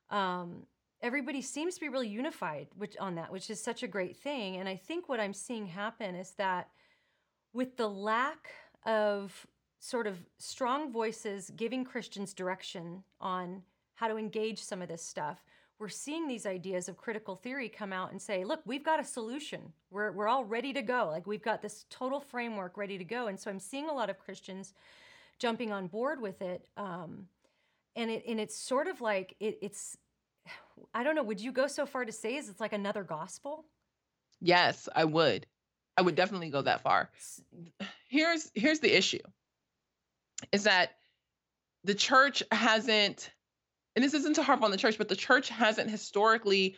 Um, 0.09 0.67
everybody 1.03 1.43
seems 1.43 1.75
to 1.75 1.81
be 1.81 1.89
really 1.91 2.09
unified 2.09 2.69
which, 2.77 2.97
on 2.97 3.17
that, 3.17 3.31
which 3.31 3.51
is 3.51 3.63
such 3.63 3.83
a 3.83 3.89
great 3.89 4.17
thing. 4.17 4.57
And 4.57 4.69
I 4.69 4.77
think 4.77 5.09
what 5.09 5.21
I'm 5.21 5.35
seeing 5.35 5.67
happen 5.67 6.15
is 6.15 6.31
that 6.33 6.71
with 7.53 7.77
the 7.77 7.89
lack 7.89 8.55
of 8.87 9.47
sort 9.79 10.07
of 10.07 10.25
strong 10.39 10.91
voices 10.91 11.51
giving 11.55 11.85
Christians 11.85 12.33
direction 12.33 13.05
on 13.21 13.63
how 13.97 14.09
to 14.09 14.17
engage 14.17 14.63
some 14.63 14.81
of 14.81 14.89
this 14.89 15.03
stuff, 15.03 15.43
we're 15.79 15.89
seeing 15.89 16.27
these 16.27 16.47
ideas 16.47 16.89
of 16.89 16.97
critical 16.97 17.37
theory 17.37 17.69
come 17.69 17.93
out 17.93 18.11
and 18.11 18.21
say, 18.21 18.45
look, 18.45 18.61
we've 18.65 18.85
got 18.85 18.99
a 18.99 19.05
solution. 19.05 19.73
We're, 19.91 20.13
we're 20.13 20.29
all 20.29 20.45
ready 20.45 20.73
to 20.73 20.81
go. 20.81 21.09
Like 21.11 21.27
we've 21.27 21.43
got 21.43 21.61
this 21.61 21.85
total 21.91 22.21
framework 22.21 22.79
ready 22.79 22.97
to 22.97 23.05
go. 23.05 23.27
And 23.27 23.39
so 23.39 23.51
I'm 23.51 23.61
seeing 23.61 23.89
a 23.89 23.93
lot 23.93 24.09
of 24.09 24.19
Christians 24.19 24.73
jumping 25.39 25.73
on 25.73 25.87
board 25.87 26.21
with 26.21 26.41
it. 26.41 26.67
Um, 26.77 27.27
and 27.95 28.11
it 28.11 28.25
and 28.27 28.39
it's 28.39 28.57
sort 28.57 28.89
of 28.89 29.01
like 29.01 29.35
it, 29.41 29.59
it's 29.61 29.97
I 30.95 31.03
don't 31.03 31.15
know, 31.15 31.23
would 31.23 31.41
you 31.41 31.53
go 31.53 31.67
so 31.67 31.87
far 31.87 32.05
to 32.05 32.13
say 32.13 32.37
is 32.37 32.49
it's 32.49 32.61
like 32.61 32.73
another 32.73 33.03
gospel? 33.03 33.65
Yes, 34.41 34.89
I 34.95 35.05
would. 35.05 35.47
I 35.97 36.03
would 36.03 36.15
definitely 36.15 36.51
go 36.51 36.63
that 36.63 36.83
far. 36.83 37.11
Here's 38.09 38.51
here's 38.55 38.81
the 38.81 38.95
issue. 38.97 39.21
Is 40.53 40.65
that 40.65 40.97
the 41.85 41.95
church 41.95 42.43
hasn't 42.53 43.31
and 43.97 44.05
this 44.05 44.15
isn't 44.15 44.35
to 44.35 44.43
harp 44.43 44.63
on 44.63 44.71
the 44.71 44.77
church, 44.77 44.99
but 44.99 45.09
the 45.09 45.17
church 45.17 45.49
hasn't 45.49 45.91
historically 45.91 46.77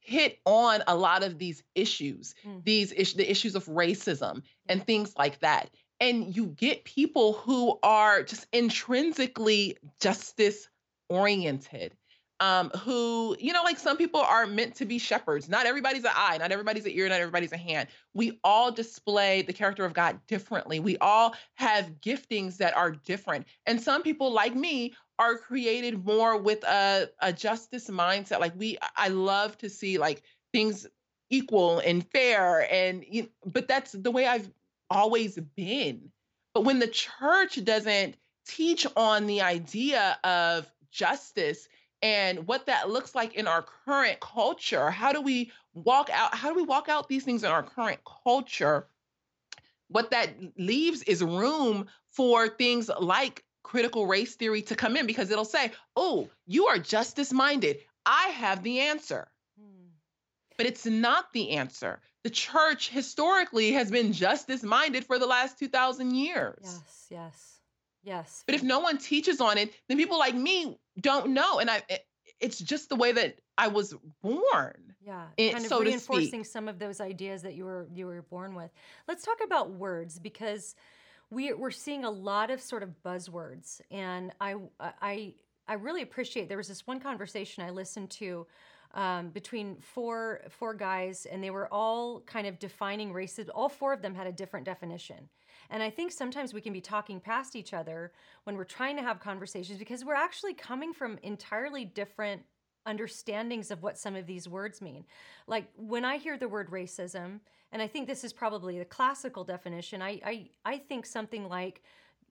hit 0.00 0.38
on 0.46 0.82
a 0.86 0.96
lot 0.96 1.22
of 1.22 1.38
these 1.38 1.62
issues, 1.74 2.34
Mm. 2.44 2.64
these 2.64 2.92
is- 2.92 3.14
the 3.14 3.30
issues 3.30 3.54
of 3.54 3.66
racism 3.66 4.42
and 4.68 4.84
things 4.84 5.12
like 5.16 5.40
that. 5.40 5.70
And 6.00 6.34
you 6.34 6.46
get 6.46 6.84
people 6.84 7.34
who 7.34 7.78
are 7.82 8.22
just 8.22 8.46
intrinsically 8.52 9.76
justice 10.00 10.68
oriented. 11.08 11.96
Um, 12.38 12.68
who, 12.84 13.34
you 13.40 13.54
know, 13.54 13.62
like 13.62 13.78
some 13.78 13.96
people 13.96 14.20
are 14.20 14.46
meant 14.46 14.74
to 14.76 14.84
be 14.84 14.98
shepherds. 14.98 15.48
Not 15.48 15.64
everybody's 15.64 16.04
an 16.04 16.10
eye, 16.14 16.36
not 16.36 16.52
everybody's 16.52 16.84
an 16.84 16.92
ear, 16.92 17.08
not 17.08 17.20
everybody's 17.20 17.52
a 17.52 17.56
hand. 17.56 17.88
We 18.12 18.38
all 18.44 18.70
display 18.70 19.40
the 19.40 19.54
character 19.54 19.86
of 19.86 19.94
God 19.94 20.20
differently. 20.26 20.78
We 20.78 20.98
all 20.98 21.34
have 21.54 22.00
giftings 22.02 22.58
that 22.58 22.76
are 22.76 22.90
different. 22.90 23.46
And 23.64 23.80
some 23.80 24.02
people, 24.02 24.30
like 24.30 24.54
me, 24.54 24.94
are 25.18 25.38
created 25.38 26.04
more 26.04 26.36
with 26.36 26.62
a, 26.64 27.08
a 27.20 27.32
justice 27.32 27.88
mindset. 27.88 28.40
Like 28.40 28.52
we, 28.56 28.76
I 28.96 29.08
love 29.08 29.56
to 29.58 29.70
see 29.70 29.96
like 29.96 30.22
things 30.52 30.86
equal 31.30 31.78
and 31.80 32.06
fair, 32.10 32.70
and 32.72 33.04
you, 33.08 33.28
but 33.44 33.66
that's 33.66 33.92
the 33.92 34.10
way 34.10 34.26
I've 34.26 34.50
always 34.90 35.38
been. 35.56 36.10
But 36.54 36.64
when 36.64 36.78
the 36.78 36.86
church 36.86 37.62
doesn't 37.64 38.16
teach 38.46 38.86
on 38.96 39.26
the 39.26 39.42
idea 39.42 40.18
of 40.22 40.70
justice 40.90 41.68
and 42.02 42.46
what 42.46 42.66
that 42.66 42.90
looks 42.90 43.14
like 43.14 43.34
in 43.34 43.46
our 43.46 43.62
current 43.84 44.20
culture, 44.20 44.90
how 44.90 45.12
do 45.12 45.20
we 45.20 45.50
walk 45.74 46.10
out? 46.12 46.34
How 46.34 46.48
do 46.48 46.54
we 46.54 46.62
walk 46.62 46.88
out 46.88 47.08
these 47.08 47.24
things 47.24 47.42
in 47.42 47.50
our 47.50 47.62
current 47.62 48.00
culture? 48.24 48.86
What 49.88 50.10
that 50.10 50.30
leaves 50.58 51.02
is 51.04 51.22
room 51.22 51.86
for 52.10 52.48
things 52.48 52.90
like 53.00 53.44
critical 53.62 54.06
race 54.06 54.34
theory 54.34 54.62
to 54.62 54.76
come 54.76 54.96
in 54.96 55.06
because 55.06 55.30
it'll 55.30 55.44
say, 55.44 55.72
oh, 55.96 56.28
you 56.46 56.66
are 56.66 56.78
justice 56.78 57.32
minded. 57.32 57.78
I 58.04 58.28
have 58.28 58.62
the 58.62 58.80
answer. 58.80 59.28
Hmm. 59.58 59.88
But 60.56 60.66
it's 60.66 60.86
not 60.86 61.32
the 61.32 61.52
answer. 61.52 62.00
The 62.24 62.30
church 62.30 62.88
historically 62.88 63.72
has 63.72 63.90
been 63.90 64.12
justice 64.12 64.62
minded 64.62 65.04
for 65.04 65.18
the 65.18 65.26
last 65.26 65.58
2,000 65.58 66.14
years. 66.14 66.58
Yes, 66.62 67.06
yes, 67.10 67.60
yes. 68.02 68.44
But 68.46 68.54
if 68.54 68.62
no 68.62 68.80
one 68.80 68.98
teaches 68.98 69.40
on 69.40 69.58
it, 69.58 69.72
then 69.88 69.96
people 69.96 70.18
like 70.18 70.34
me 70.34 70.78
don't 71.00 71.30
know. 71.30 71.58
And 71.58 71.70
I, 71.70 71.82
it- 71.88 72.06
it's 72.38 72.58
just 72.58 72.90
the 72.90 72.96
way 72.96 73.12
that 73.12 73.38
I 73.56 73.68
was 73.68 73.94
born. 74.22 74.94
Yeah, 75.00 75.24
it- 75.38 75.52
kind 75.52 75.64
of 75.64 75.68
so 75.70 75.80
reinforcing 75.80 76.44
some 76.44 76.68
of 76.68 76.78
those 76.78 77.00
ideas 77.00 77.40
that 77.42 77.54
you 77.54 77.64
were 77.64 77.88
you 77.94 78.06
were 78.06 78.20
born 78.22 78.54
with. 78.54 78.70
Let's 79.08 79.24
talk 79.24 79.38
about 79.42 79.70
words 79.70 80.18
because 80.18 80.74
we 81.30 81.52
we're 81.54 81.70
seeing 81.70 82.04
a 82.04 82.10
lot 82.10 82.50
of 82.50 82.60
sort 82.60 82.82
of 82.82 82.90
buzzwords, 83.02 83.80
and 83.90 84.32
I 84.40 84.56
I 84.80 85.34
I 85.66 85.74
really 85.74 86.02
appreciate. 86.02 86.48
There 86.48 86.58
was 86.58 86.68
this 86.68 86.86
one 86.86 87.00
conversation 87.00 87.64
I 87.64 87.70
listened 87.70 88.10
to 88.10 88.46
um, 88.94 89.30
between 89.30 89.76
four 89.80 90.42
four 90.50 90.74
guys, 90.74 91.26
and 91.26 91.42
they 91.42 91.50
were 91.50 91.72
all 91.72 92.20
kind 92.20 92.46
of 92.46 92.58
defining 92.58 93.12
racism. 93.14 93.48
All 93.54 93.68
four 93.70 93.92
of 93.94 94.02
them 94.02 94.14
had 94.14 94.26
a 94.26 94.32
different 94.32 94.66
definition. 94.66 95.28
And 95.70 95.82
I 95.82 95.90
think 95.90 96.12
sometimes 96.12 96.54
we 96.54 96.60
can 96.60 96.72
be 96.72 96.80
talking 96.80 97.20
past 97.20 97.56
each 97.56 97.74
other 97.74 98.12
when 98.44 98.56
we're 98.56 98.64
trying 98.64 98.96
to 98.96 99.02
have 99.02 99.20
conversations 99.20 99.78
because 99.78 100.04
we're 100.04 100.14
actually 100.14 100.54
coming 100.54 100.92
from 100.92 101.18
entirely 101.22 101.84
different 101.84 102.42
understandings 102.86 103.70
of 103.70 103.82
what 103.82 103.98
some 103.98 104.14
of 104.14 104.26
these 104.26 104.48
words 104.48 104.80
mean. 104.80 105.04
Like 105.46 105.68
when 105.76 106.04
I 106.04 106.16
hear 106.18 106.38
the 106.38 106.48
word 106.48 106.70
racism, 106.70 107.40
and 107.72 107.82
I 107.82 107.88
think 107.88 108.06
this 108.06 108.24
is 108.24 108.32
probably 108.32 108.78
the 108.78 108.84
classical 108.84 109.44
definition, 109.44 110.00
I 110.00 110.20
I, 110.24 110.50
I 110.64 110.78
think 110.78 111.04
something 111.04 111.48
like 111.48 111.82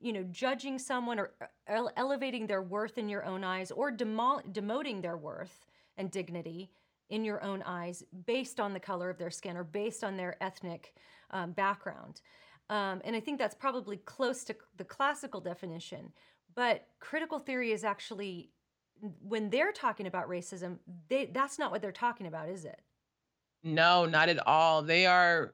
you 0.01 0.13
know 0.13 0.23
judging 0.31 0.79
someone 0.79 1.19
or 1.19 1.31
uh, 1.41 1.45
ele- 1.67 1.91
elevating 1.97 2.47
their 2.47 2.61
worth 2.61 2.97
in 2.97 3.09
your 3.09 3.25
own 3.25 3.43
eyes 3.43 3.69
or 3.71 3.91
demo- 3.91 4.41
demoting 4.51 5.01
their 5.01 5.17
worth 5.17 5.65
and 5.97 6.09
dignity 6.09 6.71
in 7.09 7.23
your 7.23 7.43
own 7.43 7.61
eyes 7.63 8.03
based 8.25 8.59
on 8.59 8.73
the 8.73 8.79
color 8.79 9.09
of 9.09 9.17
their 9.17 9.29
skin 9.29 9.55
or 9.55 9.63
based 9.63 10.03
on 10.03 10.17
their 10.17 10.35
ethnic 10.41 10.95
um, 11.31 11.51
background. 11.51 12.21
Um, 12.69 13.01
and 13.03 13.15
I 13.15 13.19
think 13.19 13.37
that's 13.37 13.55
probably 13.55 13.97
close 13.97 14.43
to 14.45 14.55
the 14.77 14.83
classical 14.83 15.39
definition. 15.41 16.11
But 16.55 16.87
critical 16.99 17.39
theory 17.39 17.71
is 17.71 17.83
actually, 17.83 18.49
when 19.21 19.49
they're 19.49 19.71
talking 19.71 20.07
about 20.07 20.29
racism, 20.29 20.77
they, 21.09 21.25
that's 21.25 21.59
not 21.59 21.71
what 21.71 21.81
they're 21.81 21.91
talking 21.91 22.27
about, 22.27 22.49
is 22.49 22.65
it? 22.65 22.81
No, 23.63 24.05
not 24.05 24.29
at 24.29 24.45
all. 24.47 24.83
They 24.83 25.05
are 25.05 25.53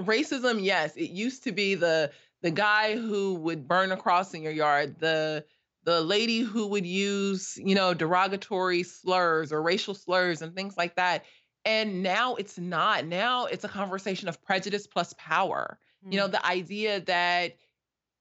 racism. 0.00 0.62
Yes, 0.62 0.96
it 0.96 1.10
used 1.10 1.44
to 1.44 1.52
be 1.52 1.74
the 1.74 2.10
the 2.42 2.50
guy 2.50 2.96
who 2.96 3.34
would 3.34 3.66
burn 3.66 3.90
a 3.90 3.96
cross 3.96 4.34
in 4.34 4.42
your 4.42 4.52
yard, 4.52 4.96
the 4.98 5.44
the 5.84 6.00
lady 6.00 6.40
who 6.40 6.66
would 6.66 6.84
use, 6.84 7.56
you 7.56 7.74
know, 7.74 7.94
derogatory 7.94 8.82
slurs 8.82 9.52
or 9.52 9.62
racial 9.62 9.94
slurs 9.94 10.42
and 10.42 10.54
things 10.54 10.76
like 10.76 10.96
that. 10.96 11.24
And 11.64 12.02
now 12.02 12.34
it's 12.34 12.58
not. 12.58 13.06
Now 13.06 13.46
it's 13.46 13.64
a 13.64 13.68
conversation 13.68 14.28
of 14.28 14.42
prejudice 14.42 14.86
plus 14.86 15.14
power. 15.16 15.78
You 16.08 16.18
know, 16.18 16.28
the 16.28 16.44
idea 16.44 17.00
that 17.00 17.56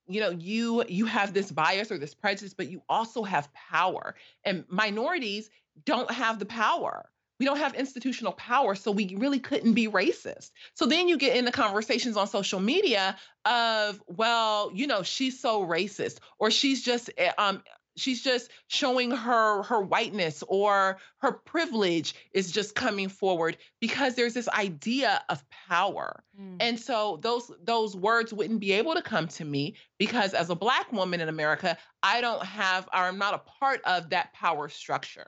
you 0.07 0.21
know 0.21 0.29
you 0.29 0.83
you 0.87 1.05
have 1.05 1.33
this 1.33 1.51
bias 1.51 1.91
or 1.91 1.97
this 1.97 2.13
prejudice 2.13 2.53
but 2.53 2.69
you 2.69 2.81
also 2.87 3.23
have 3.23 3.53
power 3.53 4.15
and 4.45 4.63
minorities 4.69 5.49
don't 5.85 6.09
have 6.09 6.39
the 6.39 6.45
power. 6.45 7.09
We 7.39 7.45
don't 7.45 7.57
have 7.57 7.75
institutional 7.75 8.31
power 8.33 8.73
so 8.73 8.89
we 8.89 9.15
really 9.15 9.39
couldn't 9.39 9.73
be 9.73 9.87
racist. 9.87 10.49
So 10.73 10.87
then 10.87 11.07
you 11.07 11.17
get 11.17 11.35
into 11.37 11.51
conversations 11.51 12.17
on 12.17 12.27
social 12.27 12.59
media 12.59 13.17
of 13.45 14.01
well 14.07 14.71
you 14.73 14.87
know 14.87 15.03
she's 15.03 15.39
so 15.39 15.65
racist 15.65 16.19
or 16.39 16.49
she's 16.51 16.83
just 16.83 17.09
eh, 17.17 17.31
um 17.37 17.61
she's 17.97 18.21
just 18.23 18.51
showing 18.67 19.11
her 19.11 19.63
her 19.63 19.81
whiteness 19.81 20.43
or 20.47 20.97
her 21.17 21.31
privilege 21.33 22.15
is 22.31 22.51
just 22.51 22.75
coming 22.75 23.09
forward 23.09 23.57
because 23.81 24.15
there's 24.15 24.33
this 24.33 24.49
idea 24.49 25.21
of 25.29 25.43
power 25.49 26.23
Mm. 26.39 26.57
and 26.59 26.79
so 26.79 27.17
those 27.23 27.51
those 27.63 27.95
words 27.95 28.31
wouldn't 28.31 28.59
be 28.59 28.71
able 28.71 28.93
to 28.93 29.01
come 29.01 29.27
to 29.27 29.43
me 29.43 29.73
because 29.97 30.35
as 30.35 30.51
a 30.51 30.55
black 30.55 30.91
woman 30.93 31.19
in 31.19 31.29
America, 31.29 31.75
I 32.03 32.21
don't 32.21 32.45
have 32.45 32.87
or 32.93 32.99
I'm 32.99 33.17
not 33.17 33.33
a 33.33 33.39
part 33.39 33.81
of 33.85 34.11
that 34.11 34.33
power 34.33 34.69
structure. 34.69 35.25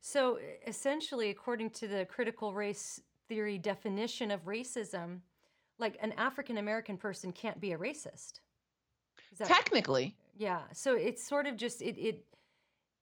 So 0.00 0.38
essentially, 0.66 1.30
according 1.30 1.70
to 1.70 1.88
the 1.88 2.04
critical 2.06 2.54
race 2.54 3.00
theory 3.28 3.58
definition 3.58 4.30
of 4.30 4.44
racism, 4.44 5.22
like 5.80 5.98
an 6.00 6.12
African 6.12 6.58
American 6.58 6.96
person 6.96 7.32
can't 7.32 7.60
be 7.60 7.72
a 7.72 7.78
racist. 7.78 8.40
That 9.38 9.48
Technically, 9.48 10.14
Yeah. 10.38 10.60
So 10.72 10.94
it's 10.94 11.26
sort 11.26 11.46
of 11.46 11.56
just 11.56 11.82
it 11.82 11.98
it 11.98 12.24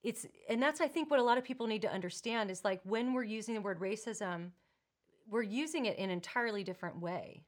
it's 0.03 0.27
and 0.49 0.63
that's 0.63 0.81
I 0.81 0.89
think 0.89 1.11
what 1.11 1.21
a 1.21 1.23
lot 1.23 1.39
of 1.39 1.45
people 1.45 1.67
need 1.67 1.83
to 1.83 1.93
understand 1.93 2.51
is 2.51 2.65
like 2.65 2.81
when 2.85 3.13
we're 3.13 3.25
using 3.25 3.55
the 3.55 3.61
word 3.61 3.79
racism, 3.79 4.51
we're 5.29 5.43
using 5.43 5.87
it 5.87 5.99
in 5.99 6.05
an 6.05 6.11
entirely 6.11 6.65
different 6.65 7.01
way 7.01 7.45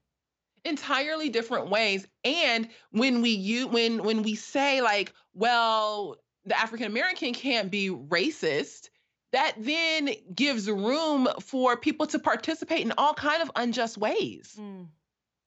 entirely 0.65 1.29
different 1.29 1.71
ways 1.71 2.07
and 2.25 2.69
when 2.91 3.23
we 3.23 3.31
you 3.31 3.69
when 3.69 4.03
when 4.03 4.23
we 4.23 4.35
say 4.35 4.81
like 4.81 5.13
well 5.33 6.17
the 6.47 6.59
african 6.59 6.87
american 6.87 7.33
can't 7.33 7.71
be 7.71 7.91
racist 7.91 8.89
that 9.31 9.55
then 9.59 10.11
gives 10.35 10.69
room 10.69 11.29
for 11.41 11.77
people 11.77 12.07
to 12.07 12.19
participate 12.19 12.81
in 12.81 12.93
all 12.99 13.15
kind 13.15 13.41
of 13.41 13.51
unjust 13.55 13.97
ways 13.99 14.57
mm. 14.59 14.87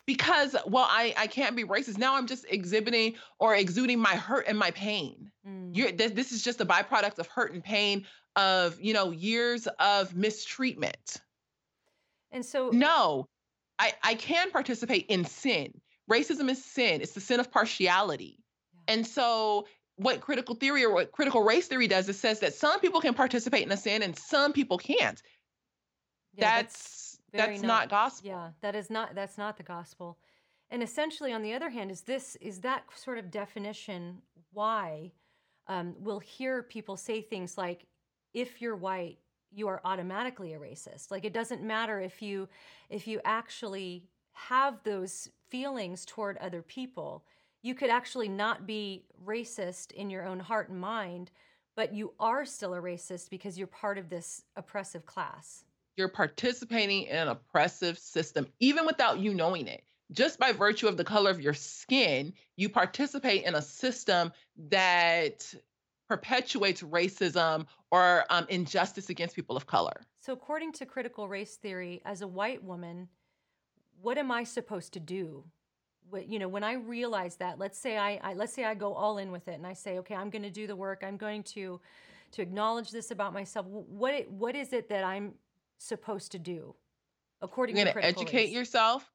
Because 0.06 0.56
well 0.66 0.88
I, 0.90 1.14
I 1.18 1.28
can't 1.28 1.56
be 1.56 1.64
racist 1.64 1.98
now 1.98 2.16
i'm 2.16 2.28
just 2.28 2.46
exhibiting 2.50 3.16
or 3.40 3.56
exuding 3.56 4.00
my 4.00 4.16
hurt 4.16 4.46
and 4.48 4.58
my 4.58 4.72
pain 4.72 5.32
mm. 5.48 5.76
You're, 5.76 5.92
this, 5.92 6.12
this 6.12 6.32
is 6.32 6.44
just 6.44 6.60
a 6.62 6.66
byproduct 6.66 7.20
of 7.20 7.28
hurt 7.28 7.54
and 7.54 7.64
pain 7.64 8.06
of 8.36 8.80
you 8.82 8.94
know 8.94 9.12
years 9.12 9.68
of 9.80 10.16
mistreatment 10.16 11.18
and 12.32 12.46
so 12.46 12.70
no 12.72 13.28
I, 13.82 13.94
I 14.04 14.14
can 14.14 14.52
participate 14.52 15.08
in 15.10 15.26
sin. 15.26 15.74
Racism 16.10 16.50
is 16.52 16.64
sin. 16.64 17.02
It's 17.02 17.14
the 17.14 17.20
sin 17.20 17.40
of 17.40 17.52
partiality. 17.52 18.38
Yeah. 18.74 18.94
And 18.94 19.08
so 19.08 19.66
what 19.96 20.22
critical 20.22 20.54
theory 20.54 20.86
or 20.86 20.94
what 20.94 21.12
critical 21.12 21.44
race 21.44 21.68
theory 21.68 21.88
does 21.88 22.08
is 22.08 22.20
says 22.20 22.42
that 22.42 22.54
some 22.54 22.80
people 22.80 23.02
can 23.02 23.16
participate 23.16 23.64
in 23.64 23.72
a 23.72 23.78
sin 23.78 24.04
and 24.04 24.16
some 24.16 24.54
people 24.54 24.78
can't. 24.78 25.20
Yeah, 26.36 26.62
that's 26.62 26.74
that's, 26.74 27.11
that's 27.40 27.62
not, 27.62 27.68
not 27.68 27.90
gospel. 27.90 28.30
Yeah, 28.30 28.50
that 28.62 28.76
is 28.76 28.90
not 28.90 29.16
that's 29.16 29.38
not 29.38 29.58
the 29.58 29.64
gospel. 29.64 30.18
And 30.70 30.82
essentially, 30.82 31.34
on 31.34 31.42
the 31.42 31.54
other 31.54 31.70
hand, 31.70 31.92
is 31.92 32.02
this 32.02 32.36
is 32.38 32.60
that 32.62 32.84
sort 32.96 33.18
of 33.18 33.30
definition 33.32 34.22
why 34.54 35.12
um, 35.68 35.96
we'll 36.00 36.20
hear 36.20 36.64
people 36.64 36.98
say 36.98 37.22
things 37.22 37.58
like, 37.58 37.86
"If 38.34 38.62
you're 38.62 38.76
white, 38.76 39.20
you 39.52 39.68
are 39.68 39.82
automatically 39.84 40.54
a 40.54 40.60
racist 40.60 41.12
like 41.12 41.26
it 41.26 41.34
doesn't 41.34 41.62
matter 41.62 42.00
if 42.00 42.22
you 42.22 42.48
if 42.90 43.08
you 43.08 43.20
actually 43.26 44.04
have 44.32 44.82
those 44.84 45.30
feelings 45.50 46.06
toward 46.06 46.38
other 46.38 46.62
people 46.62 47.24
you 47.62 47.76
could 47.76 47.90
actually 47.90 48.30
not 48.30 48.66
be 48.66 49.06
racist 49.24 49.92
in 49.92 50.10
your 50.10 50.26
own 50.26 50.40
heart 50.40 50.70
and 50.70 50.80
mind 50.80 51.32
but 51.76 51.94
you 51.94 52.14
are 52.20 52.46
still 52.46 52.74
a 52.74 52.82
racist 52.82 53.30
because 53.30 53.58
you're 53.58 53.68
part 53.68 53.98
of 53.98 54.10
this 54.10 54.44
oppressive 54.56 55.06
class 55.06 55.66
you're 56.02 56.10
participating 56.10 57.04
in 57.04 57.16
an 57.16 57.28
oppressive 57.30 57.98
system 57.98 58.48
even 58.60 58.86
without 58.86 59.20
you 59.20 59.34
knowing 59.34 59.68
it 59.68 59.84
just 60.12 60.38
by 60.40 60.52
virtue 60.52 60.88
of 60.88 60.98
the 60.98 61.04
color 61.04 61.32
of 61.32 61.40
your 61.40 61.54
skin 61.54 62.34
you 62.58 62.68
participate 62.68 63.44
in 63.44 63.56
a 63.56 63.62
system 63.62 64.32
that 64.70 65.54
perpetuates 66.12 66.82
racism 66.82 67.66
or 67.90 68.26
um, 68.30 68.46
injustice 68.50 69.10
against 69.10 69.34
people 69.34 69.56
of 69.56 69.66
color. 69.66 70.02
So, 70.20 70.34
according 70.34 70.74
to 70.74 70.86
critical 70.86 71.30
race 71.30 71.56
theory, 71.56 72.02
as 72.04 72.22
a 72.22 72.28
white 72.28 72.62
woman, 72.62 73.08
what 74.02 74.18
am 74.18 74.30
I 74.30 74.44
supposed 74.44 74.92
to 74.94 75.00
do? 75.00 75.46
What, 76.10 76.28
you 76.28 76.38
know, 76.38 76.50
when 76.50 76.66
I 76.66 76.74
realize 76.74 77.38
that, 77.38 77.60
let's 77.60 77.80
say 77.80 77.98
I, 77.98 78.20
I 78.22 78.34
let's 78.34 78.52
say 78.54 78.66
I 78.66 78.74
go 78.74 78.94
all 78.94 79.20
in 79.20 79.32
with 79.32 79.48
it, 79.48 79.54
and 79.54 79.66
I 79.66 79.72
say, 79.72 80.00
okay, 80.00 80.14
I'm 80.14 80.30
going 80.30 80.44
to 80.44 80.50
do 80.50 80.68
the 80.68 80.76
work. 80.76 81.02
I'm 81.02 81.16
going 81.16 81.44
to 81.56 81.80
to 82.34 82.42
acknowledge 82.42 82.92
this 82.92 83.12
about 83.12 83.34
myself. 83.34 83.66
What 83.68 84.30
what 84.30 84.54
is 84.54 84.74
it 84.74 84.90
that 84.90 85.06
I'm 85.06 85.36
supposed 85.82 86.32
to 86.34 86.40
do? 86.40 86.76
According 87.42 87.78
You're 87.78 87.86
to 87.86 87.94
going 87.94 88.04
to 88.04 88.08
educate 88.08 88.50
yourself 88.50 89.10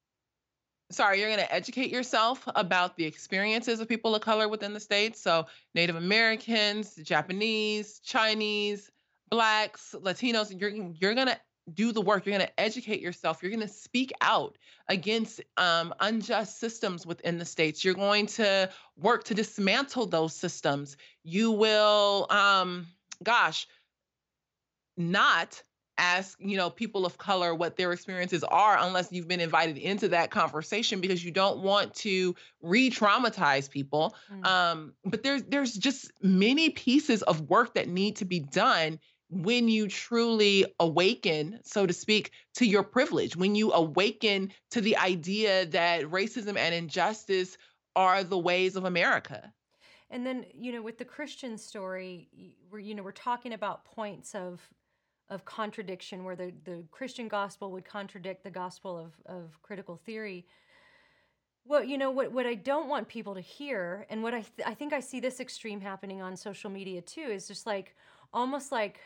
sorry, 0.90 1.18
you're 1.20 1.28
going 1.28 1.40
to 1.40 1.52
educate 1.52 1.90
yourself 1.90 2.46
about 2.54 2.96
the 2.96 3.04
experiences 3.04 3.80
of 3.80 3.88
people 3.88 4.14
of 4.14 4.22
color 4.22 4.48
within 4.48 4.72
the 4.72 4.80
states. 4.80 5.20
So, 5.20 5.46
Native 5.74 5.96
Americans, 5.96 6.94
Japanese, 6.96 8.00
Chinese, 8.00 8.90
Blacks, 9.28 9.94
Latinos, 9.98 10.58
you're, 10.58 10.70
you're 10.70 11.14
going 11.14 11.28
to 11.28 11.38
do 11.72 11.90
the 11.90 12.00
work. 12.00 12.24
You're 12.24 12.38
going 12.38 12.46
to 12.46 12.60
educate 12.60 13.00
yourself. 13.00 13.42
You're 13.42 13.50
going 13.50 13.66
to 13.66 13.68
speak 13.68 14.12
out 14.20 14.56
against 14.88 15.40
um, 15.56 15.92
unjust 15.98 16.60
systems 16.60 17.04
within 17.04 17.38
the 17.38 17.44
states. 17.44 17.84
You're 17.84 17.94
going 17.94 18.26
to 18.26 18.70
work 18.96 19.24
to 19.24 19.34
dismantle 19.34 20.06
those 20.06 20.34
systems. 20.34 20.96
You 21.24 21.50
will, 21.50 22.28
um, 22.30 22.86
gosh, 23.22 23.66
not 24.96 25.60
ask 25.98 26.36
you 26.40 26.56
know 26.56 26.68
people 26.68 27.06
of 27.06 27.18
color 27.18 27.54
what 27.54 27.76
their 27.76 27.92
experiences 27.92 28.44
are 28.44 28.76
unless 28.78 29.10
you've 29.12 29.28
been 29.28 29.40
invited 29.40 29.78
into 29.78 30.08
that 30.08 30.30
conversation 30.30 31.00
because 31.00 31.24
you 31.24 31.30
don't 31.30 31.58
want 31.58 31.94
to 31.94 32.34
re-traumatize 32.62 33.70
people 33.70 34.14
mm. 34.32 34.46
um, 34.46 34.92
but 35.04 35.22
there's 35.22 35.42
there's 35.44 35.74
just 35.74 36.10
many 36.22 36.70
pieces 36.70 37.22
of 37.22 37.40
work 37.42 37.74
that 37.74 37.88
need 37.88 38.16
to 38.16 38.24
be 38.24 38.40
done 38.40 38.98
when 39.28 39.68
you 39.68 39.88
truly 39.88 40.66
awaken 40.78 41.58
so 41.64 41.86
to 41.86 41.92
speak 41.92 42.30
to 42.54 42.66
your 42.66 42.82
privilege 42.82 43.34
when 43.34 43.54
you 43.54 43.72
awaken 43.72 44.52
to 44.70 44.80
the 44.80 44.96
idea 44.96 45.66
that 45.66 46.02
racism 46.04 46.56
and 46.56 46.74
injustice 46.74 47.56
are 47.94 48.22
the 48.22 48.38
ways 48.38 48.76
of 48.76 48.84
america 48.84 49.52
and 50.10 50.26
then 50.26 50.44
you 50.52 50.72
know 50.72 50.82
with 50.82 50.98
the 50.98 51.04
christian 51.04 51.58
story 51.58 52.28
we're 52.70 52.78
you 52.78 52.94
know 52.94 53.02
we're 53.02 53.12
talking 53.12 53.52
about 53.52 53.84
points 53.84 54.34
of 54.34 54.60
of 55.28 55.44
contradiction 55.44 56.24
where 56.24 56.36
the, 56.36 56.52
the 56.64 56.84
Christian 56.90 57.28
gospel 57.28 57.72
would 57.72 57.84
contradict 57.84 58.44
the 58.44 58.50
gospel 58.50 58.96
of, 58.96 59.12
of 59.26 59.60
critical 59.62 59.96
theory. 59.96 60.46
Well, 61.64 61.82
you 61.82 61.98
know 61.98 62.12
what 62.12 62.30
what 62.30 62.46
I 62.46 62.54
don't 62.54 62.88
want 62.88 63.08
people 63.08 63.34
to 63.34 63.40
hear, 63.40 64.06
and 64.08 64.22
what 64.22 64.34
I 64.34 64.42
th- 64.42 64.66
I 64.66 64.74
think 64.74 64.92
I 64.92 65.00
see 65.00 65.18
this 65.18 65.40
extreme 65.40 65.80
happening 65.80 66.22
on 66.22 66.36
social 66.36 66.70
media 66.70 67.00
too, 67.00 67.22
is 67.22 67.48
just 67.48 67.66
like 67.66 67.96
almost 68.32 68.70
like 68.70 69.00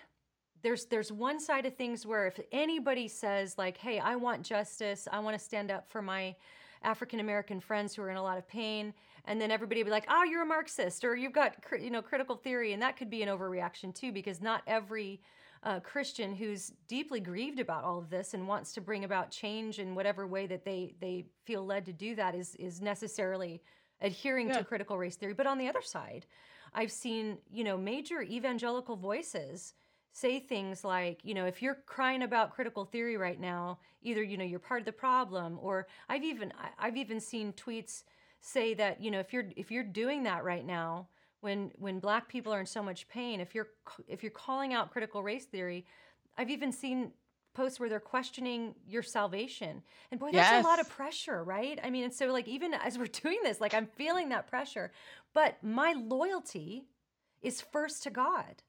there's 0.62 0.84
there's 0.84 1.10
one 1.10 1.40
side 1.40 1.64
of 1.64 1.74
things 1.74 2.04
where 2.04 2.26
if 2.26 2.38
anybody 2.52 3.08
says 3.08 3.56
like, 3.56 3.78
"Hey, 3.78 3.98
I 3.98 4.16
want 4.16 4.42
justice. 4.42 5.08
I 5.10 5.20
want 5.20 5.38
to 5.38 5.42
stand 5.42 5.70
up 5.70 5.88
for 5.88 6.02
my 6.02 6.36
African 6.82 7.20
American 7.20 7.60
friends 7.60 7.94
who 7.94 8.02
are 8.02 8.10
in 8.10 8.18
a 8.18 8.22
lot 8.22 8.36
of 8.36 8.46
pain," 8.46 8.92
and 9.24 9.40
then 9.40 9.50
everybody 9.50 9.82
be 9.82 9.90
like, 9.90 10.04
"Oh, 10.10 10.24
you're 10.24 10.42
a 10.42 10.46
Marxist," 10.46 11.02
or 11.02 11.16
"You've 11.16 11.32
got 11.32 11.54
you 11.80 11.88
know 11.90 12.02
critical 12.02 12.36
theory," 12.36 12.74
and 12.74 12.82
that 12.82 12.98
could 12.98 13.08
be 13.08 13.22
an 13.22 13.30
overreaction 13.30 13.94
too, 13.94 14.12
because 14.12 14.42
not 14.42 14.62
every 14.66 15.22
uh, 15.62 15.80
Christian 15.80 16.34
who's 16.34 16.72
deeply 16.88 17.20
grieved 17.20 17.60
about 17.60 17.84
all 17.84 17.98
of 17.98 18.08
this 18.08 18.32
and 18.34 18.48
wants 18.48 18.72
to 18.72 18.80
bring 18.80 19.04
about 19.04 19.30
change 19.30 19.78
in 19.78 19.94
whatever 19.94 20.26
way 20.26 20.46
that 20.46 20.64
they 20.64 20.94
they 21.00 21.26
feel 21.44 21.64
led 21.64 21.84
to 21.86 21.92
do 21.92 22.14
that 22.16 22.34
is 22.34 22.54
is 22.56 22.80
necessarily 22.80 23.62
adhering 24.00 24.48
yeah. 24.48 24.58
to 24.58 24.64
critical 24.64 24.96
race 24.96 25.16
theory. 25.16 25.34
But 25.34 25.46
on 25.46 25.58
the 25.58 25.68
other 25.68 25.82
side, 25.82 26.26
I've 26.72 26.92
seen 26.92 27.38
you 27.50 27.64
know 27.64 27.76
major 27.76 28.22
evangelical 28.22 28.96
voices 28.96 29.74
say 30.12 30.40
things 30.40 30.82
like 30.82 31.20
you 31.24 31.34
know 31.34 31.46
if 31.46 31.62
you're 31.62 31.78
crying 31.86 32.22
about 32.22 32.52
critical 32.52 32.84
theory 32.84 33.16
right 33.16 33.38
now 33.38 33.78
either 34.02 34.22
you 34.22 34.36
know 34.36 34.44
you're 34.44 34.58
part 34.58 34.80
of 34.80 34.86
the 34.86 34.92
problem 34.92 35.56
or 35.62 35.86
i've 36.08 36.24
even 36.24 36.52
i've 36.80 36.96
even 36.96 37.20
seen 37.20 37.52
tweets 37.52 38.02
say 38.40 38.74
that 38.74 39.00
you 39.00 39.10
know 39.10 39.20
if 39.20 39.32
you're 39.32 39.46
if 39.56 39.70
you're 39.70 39.84
doing 39.84 40.24
that 40.24 40.42
right 40.42 40.66
now 40.66 41.06
when 41.40 41.70
when 41.78 41.98
black 41.98 42.28
people 42.28 42.52
are 42.52 42.60
in 42.60 42.66
so 42.66 42.82
much 42.82 43.08
pain 43.08 43.40
if 43.40 43.54
you're 43.54 43.68
if 44.08 44.22
you're 44.22 44.30
calling 44.30 44.72
out 44.74 44.90
critical 44.90 45.22
race 45.22 45.44
theory 45.44 45.84
i've 46.38 46.50
even 46.50 46.72
seen 46.72 47.12
posts 47.54 47.80
where 47.80 47.88
they're 47.88 48.00
questioning 48.00 48.74
your 48.86 49.02
salvation. 49.02 49.82
And 50.10 50.20
boy 50.20 50.30
that's 50.32 50.50
yes. 50.50 50.64
a 50.64 50.68
lot 50.68 50.80
of 50.80 50.88
pressure 50.88 51.42
right? 51.42 51.78
I 51.82 51.90
mean 51.90 52.04
and 52.04 52.14
so 52.14 52.26
like 52.26 52.48
even 52.48 52.74
as 52.74 52.98
we're 52.98 53.06
doing 53.22 53.38
this 53.42 53.60
like 53.60 53.74
i'm 53.74 53.86
feeling 53.86 54.28
that 54.30 54.46
pressure. 54.46 54.92
But 55.34 55.62
my 55.62 55.92
loyalty 55.92 56.86
is 57.42 57.60
first 57.60 58.02
to 58.04 58.10
god 58.10 58.62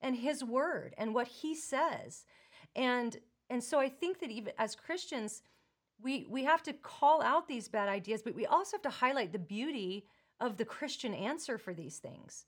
and 0.00 0.16
his 0.16 0.42
word 0.44 0.94
and 0.98 1.14
what 1.14 1.28
he 1.28 1.54
says. 1.54 2.24
And 2.74 3.18
and 3.50 3.62
so 3.62 3.78
i 3.78 3.88
think 3.88 4.20
that 4.20 4.30
even 4.30 4.52
as 4.58 4.74
christians 4.74 5.42
we 6.02 6.26
we 6.28 6.44
have 6.44 6.62
to 6.62 6.72
call 6.72 7.22
out 7.22 7.46
these 7.46 7.68
bad 7.68 7.88
ideas 7.88 8.22
but 8.22 8.34
we 8.34 8.46
also 8.46 8.76
have 8.76 8.82
to 8.82 8.90
highlight 8.90 9.32
the 9.32 9.38
beauty 9.38 10.06
of 10.40 10.56
the 10.56 10.64
Christian 10.64 11.14
answer 11.14 11.58
for 11.58 11.74
these 11.74 11.98
things. 11.98 12.46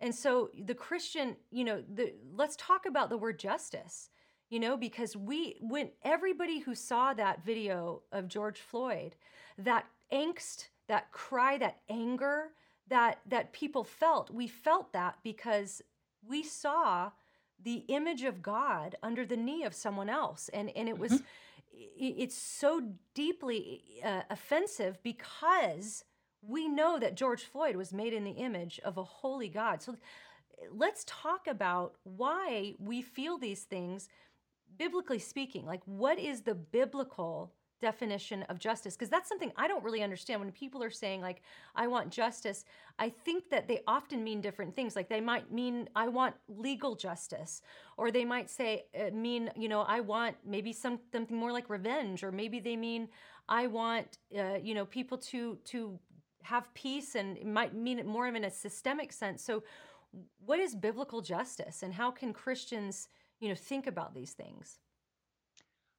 And 0.00 0.14
so 0.14 0.50
the 0.58 0.74
Christian, 0.74 1.36
you 1.50 1.64
know, 1.64 1.82
the 1.92 2.14
let's 2.34 2.56
talk 2.56 2.86
about 2.86 3.08
the 3.08 3.16
word 3.16 3.38
justice, 3.38 4.10
you 4.50 4.60
know, 4.60 4.76
because 4.76 5.16
we 5.16 5.56
when 5.60 5.90
everybody 6.02 6.60
who 6.60 6.74
saw 6.74 7.14
that 7.14 7.44
video 7.44 8.02
of 8.12 8.28
George 8.28 8.60
Floyd, 8.60 9.16
that 9.58 9.86
angst, 10.12 10.68
that 10.88 11.12
cry, 11.12 11.56
that 11.58 11.80
anger 11.88 12.50
that 12.88 13.20
that 13.26 13.52
people 13.52 13.84
felt, 13.84 14.30
we 14.30 14.46
felt 14.46 14.92
that 14.92 15.16
because 15.24 15.82
we 16.26 16.42
saw 16.42 17.10
the 17.62 17.84
image 17.88 18.22
of 18.22 18.42
God 18.42 18.96
under 19.02 19.24
the 19.24 19.36
knee 19.36 19.64
of 19.64 19.74
someone 19.74 20.08
else 20.08 20.50
and 20.52 20.70
and 20.76 20.88
it 20.88 20.98
was 20.98 21.12
mm-hmm. 21.12 21.24
it's 21.98 22.36
so 22.36 22.82
deeply 23.14 23.82
uh, 24.04 24.22
offensive 24.30 25.02
because 25.02 26.04
we 26.42 26.68
know 26.68 26.98
that 26.98 27.16
George 27.16 27.44
Floyd 27.44 27.76
was 27.76 27.92
made 27.92 28.12
in 28.12 28.24
the 28.24 28.32
image 28.32 28.80
of 28.84 28.98
a 28.98 29.04
holy 29.04 29.48
God. 29.48 29.82
So 29.82 29.96
let's 30.72 31.04
talk 31.06 31.46
about 31.46 31.94
why 32.04 32.74
we 32.78 33.02
feel 33.02 33.38
these 33.38 33.62
things 33.64 34.08
biblically 34.78 35.18
speaking. 35.18 35.66
Like, 35.66 35.82
what 35.84 36.18
is 36.18 36.42
the 36.42 36.54
biblical 36.54 37.52
definition 37.80 38.42
of 38.44 38.58
justice 38.58 38.94
because 38.94 39.10
that's 39.10 39.28
something 39.28 39.52
I 39.56 39.68
don't 39.68 39.84
really 39.84 40.02
understand 40.02 40.40
when 40.40 40.50
people 40.50 40.82
are 40.82 40.90
saying 40.90 41.20
like 41.20 41.42
I 41.74 41.86
want 41.86 42.10
justice 42.10 42.64
I 42.98 43.10
think 43.10 43.50
that 43.50 43.68
they 43.68 43.80
often 43.86 44.24
mean 44.24 44.40
different 44.40 44.74
things 44.74 44.96
like 44.96 45.08
they 45.08 45.20
might 45.20 45.52
mean 45.52 45.88
I 45.94 46.08
want 46.08 46.34
legal 46.48 46.94
justice 46.94 47.60
or 47.98 48.10
they 48.10 48.24
might 48.24 48.48
say 48.48 48.86
uh, 48.98 49.10
mean 49.12 49.50
you 49.56 49.68
know 49.68 49.82
I 49.82 50.00
want 50.00 50.36
maybe 50.44 50.72
some 50.72 50.98
something 51.12 51.36
more 51.36 51.52
like 51.52 51.68
revenge 51.68 52.24
or 52.24 52.32
maybe 52.32 52.60
they 52.60 52.76
mean 52.76 53.08
I 53.48 53.66
want 53.66 54.18
uh, 54.36 54.56
you 54.62 54.74
know 54.74 54.86
people 54.86 55.18
to 55.18 55.58
to 55.66 55.98
have 56.46 56.72
peace 56.74 57.14
and 57.14 57.36
it 57.36 57.46
might 57.46 57.74
mean 57.74 57.98
it 57.98 58.06
more 58.06 58.26
in 58.26 58.44
a 58.44 58.50
systemic 58.50 59.12
sense 59.12 59.42
so 59.42 59.62
what 60.44 60.58
is 60.58 60.74
biblical 60.74 61.20
justice 61.20 61.82
and 61.82 61.92
how 61.92 62.10
can 62.10 62.32
Christians 62.32 63.08
you 63.40 63.48
know 63.48 63.54
think 63.54 63.86
about 63.86 64.14
these 64.14 64.32
things 64.32 64.78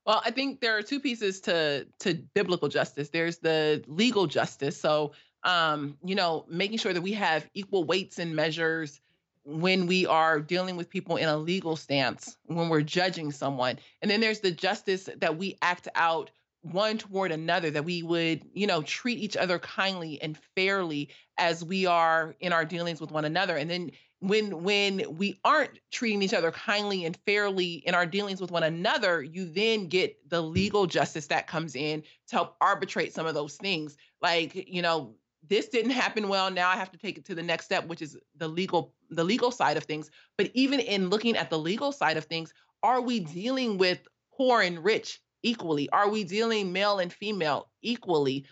well, 0.07 0.21
I 0.23 0.31
think 0.31 0.62
there 0.62 0.77
are 0.77 0.81
two 0.81 1.01
pieces 1.01 1.41
to 1.41 1.86
to 1.99 2.13
biblical 2.33 2.69
justice. 2.69 3.10
There's 3.10 3.39
the 3.39 3.83
legal 3.88 4.25
justice. 4.25 4.79
So, 4.79 5.12
um, 5.43 5.97
you 6.01 6.15
know, 6.15 6.45
making 6.47 6.77
sure 6.77 6.93
that 6.93 7.01
we 7.01 7.12
have 7.12 7.45
equal 7.53 7.83
weights 7.83 8.17
and 8.17 8.33
measures 8.33 9.01
when 9.43 9.86
we 9.86 10.05
are 10.05 10.39
dealing 10.39 10.77
with 10.77 10.89
people 10.89 11.17
in 11.17 11.27
a 11.27 11.36
legal 11.36 11.75
stance, 11.75 12.38
when 12.45 12.69
we're 12.69 12.81
judging 12.81 13.33
someone. 13.33 13.79
And 14.01 14.10
then 14.10 14.21
there's 14.21 14.39
the 14.39 14.51
justice 14.51 15.10
that 15.17 15.38
we 15.38 15.57
act 15.62 15.89
out 15.95 16.31
one 16.62 16.98
toward 16.98 17.32
another 17.32 17.72
that 17.72 17.86
we 17.86 18.04
would 18.04 18.43
you 18.54 18.67
know 18.67 18.82
treat 18.82 19.20
each 19.20 19.38
other 19.38 19.60
kindly 19.60 20.22
and 20.22 20.38
fairly 20.56 21.10
as 21.38 21.63
we 21.63 21.86
are 21.86 22.36
in 22.39 22.54
our 22.54 22.65
dealings 22.65 23.00
with 23.00 23.12
one 23.12 23.26
another. 23.26 23.58
And 23.58 23.70
then 23.70 23.91
when 24.20 24.63
when 24.63 25.17
we 25.17 25.39
aren't 25.43 25.80
treating 25.91 26.22
each 26.22 26.34
other 26.34 26.52
kindly 26.52 27.06
and 27.06 27.15
fairly 27.26 27.76
in 27.86 27.93
our 27.93 28.06
dealings 28.06 28.41
with 28.41 28.50
one 28.50 28.63
another 28.63 29.22
you 29.22 29.46
then 29.46 29.88
get 29.88 30.17
the 30.30 30.41
legal 30.41 30.88
justice 30.88 31.28
that 31.28 31.48
comes 31.48 31.76
in 31.76 32.02
to 32.28 32.36
help 32.36 32.56
arbitrate 32.60 33.13
some 33.13 33.28
of 33.28 33.36
those 33.36 33.56
things. 33.56 33.96
Like 34.22 34.56
you 34.67 34.82
know 34.82 35.15
this 35.48 35.70
didn't 35.70 35.91
happen 35.91 36.28
well 36.28 36.50
now 36.50 36.70
i 36.70 36.76
have 36.76 36.91
to 36.91 36.98
take 36.98 37.17
it 37.17 37.24
to 37.26 37.36
the 37.36 37.43
next 37.43 37.65
step 37.65 37.86
which 37.86 38.02
is 38.02 38.17
the 38.36 38.48
legal 38.48 38.93
the 39.10 39.24
legal 39.24 39.52
side 39.52 39.78
of 39.78 39.84
things. 39.84 40.10
But 40.38 40.52
even 40.54 40.80
in 40.80 41.10
looking 41.10 41.38
at 41.38 41.50
the 41.50 41.60
legal 41.60 41.91
side 41.91 42.17
of 42.17 42.26
things 42.26 42.54
are 42.84 43.02
we 43.02 43.20
dealing 43.20 43.78
with 43.78 44.08
poor 44.36 44.62
and 44.62 44.84
rich 44.84 45.20
equally? 45.43 45.89
Are 45.89 46.10
we 46.10 46.23
dealing 46.23 46.71
male 46.73 47.00
and 47.00 47.12
female 47.12 47.69
equally? 47.82 48.45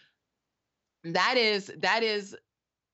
That 1.04 1.38
is 1.38 1.72
that 1.78 2.04
is 2.04 2.36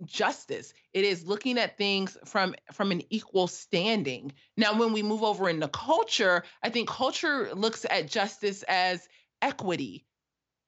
justice. 0.05 0.73
It 0.93 1.05
is 1.05 1.25
looking 1.25 1.57
at 1.57 1.77
things 1.77 2.17
from 2.25 2.55
from 2.73 2.91
an 2.91 3.01
equal 3.09 3.47
standing. 3.47 4.33
Now 4.57 4.77
when 4.77 4.93
we 4.93 5.03
move 5.03 5.23
over 5.23 5.49
into 5.49 5.67
culture 5.67 6.43
i 6.63 6.69
think 6.69 6.89
culture 6.89 7.53
looks 7.53 7.85
at 7.89 8.09
justice 8.09 8.63
as 8.67 9.07
equity 9.41 10.05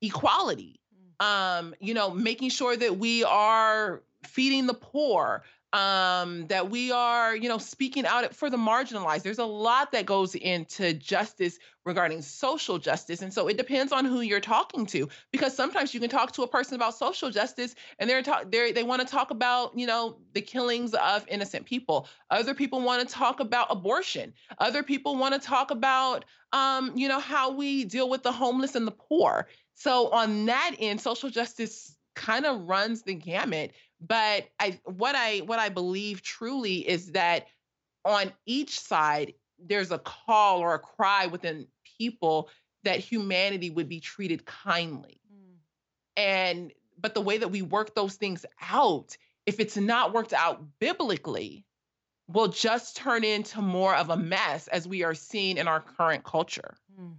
equality. 0.01 0.79
Mm. 1.21 1.25
um 1.25 1.75
you 1.79 1.93
know 1.93 2.12
making 2.12 2.49
sure 2.49 2.75
that 2.75 2.97
we 2.97 3.23
are 3.23 4.03
feeding 4.25 4.67
the 4.67 4.73
poor 4.73 5.43
um, 5.73 6.45
that 6.47 6.69
we 6.69 6.91
are, 6.91 7.36
you 7.36 7.49
know, 7.49 7.57
speaking 7.57 8.05
out 8.05 8.33
for 8.36 8.49
the 8.49 8.57
marginalized. 8.57 9.23
There's 9.23 9.39
a 9.39 9.45
lot 9.45 9.91
that 9.91 10.05
goes 10.05 10.36
into 10.36 10.93
justice 10.93 11.57
regarding 11.83 12.21
social 12.21 12.77
justice. 12.77 13.21
And 13.23 13.33
so 13.33 13.47
it 13.47 13.57
depends 13.57 13.91
on 13.91 14.05
who 14.05 14.21
you're 14.21 14.39
talking 14.39 14.86
to, 14.86 15.09
because 15.31 15.55
sometimes 15.55 15.93
you 15.93 15.99
can 15.99 16.09
talk 16.09 16.31
to 16.33 16.43
a 16.43 16.47
person 16.47 16.75
about 16.75 16.95
social 16.95 17.31
justice 17.31 17.75
and 17.97 18.09
they're, 18.09 18.21
ta- 18.21 18.43
they're 18.47 18.71
they 18.71 18.83
want 18.83 19.01
to 19.01 19.07
talk 19.07 19.31
about, 19.31 19.77
you 19.77 19.88
know, 19.88 20.17
the 20.33 20.41
killings 20.41 20.93
of 20.93 21.25
innocent 21.27 21.65
people. 21.65 22.07
Other 22.29 22.53
people 22.53 22.81
want 22.81 23.07
to 23.07 23.13
talk 23.13 23.39
about 23.39 23.67
abortion. 23.69 24.33
Other 24.59 24.83
people 24.83 25.17
want 25.17 25.33
to 25.33 25.41
talk 25.41 25.71
about, 25.71 26.23
um, 26.53 26.91
you 26.95 27.07
know, 27.07 27.19
how 27.19 27.51
we 27.51 27.83
deal 27.83 28.09
with 28.09 28.21
the 28.21 28.31
homeless 28.31 28.75
and 28.75 28.88
the 28.88 28.91
poor. 28.91 29.47
So 29.73 30.09
on 30.12 30.45
that 30.45 30.75
end, 30.79 31.01
social 31.01 31.31
justice 31.31 31.97
kind 32.15 32.45
of 32.45 32.69
runs 32.69 33.01
the 33.01 33.15
gamut 33.15 33.71
but 34.05 34.49
I 34.59 34.79
what 34.85 35.15
I 35.15 35.39
what 35.39 35.59
I 35.59 35.69
believe 35.69 36.21
truly 36.21 36.87
is 36.87 37.11
that 37.13 37.47
on 38.05 38.33
each 38.45 38.79
side 38.79 39.33
there's 39.59 39.91
a 39.91 39.99
call 39.99 40.59
or 40.59 40.73
a 40.73 40.79
cry 40.79 41.27
within 41.27 41.67
people 41.97 42.49
that 42.83 42.99
humanity 42.99 43.69
would 43.69 43.87
be 43.87 43.99
treated 43.99 44.45
kindly. 44.45 45.21
Mm. 45.33 45.55
And 46.17 46.73
but 46.99 47.13
the 47.13 47.21
way 47.21 47.37
that 47.37 47.49
we 47.49 47.61
work 47.61 47.95
those 47.95 48.15
things 48.15 48.45
out, 48.61 49.15
if 49.45 49.59
it's 49.59 49.77
not 49.77 50.13
worked 50.13 50.33
out 50.33 50.63
biblically, 50.79 51.65
will 52.27 52.49
just 52.49 52.97
turn 52.97 53.23
into 53.23 53.61
more 53.61 53.95
of 53.95 54.09
a 54.09 54.17
mess 54.17 54.67
as 54.67 54.87
we 54.87 55.03
are 55.03 55.13
seeing 55.13 55.57
in 55.57 55.67
our 55.67 55.79
current 55.79 56.23
culture. 56.23 56.75
Mm. 56.99 57.15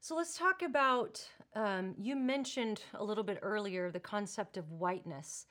So 0.00 0.14
let's 0.14 0.38
talk 0.38 0.62
about 0.62 1.26
um, 1.56 1.94
you 1.98 2.14
mentioned 2.14 2.82
a 2.94 3.02
little 3.02 3.24
bit 3.24 3.38
earlier 3.42 3.90
the 3.90 3.98
concept 3.98 4.56
of 4.56 4.70
whiteness. 4.70 5.46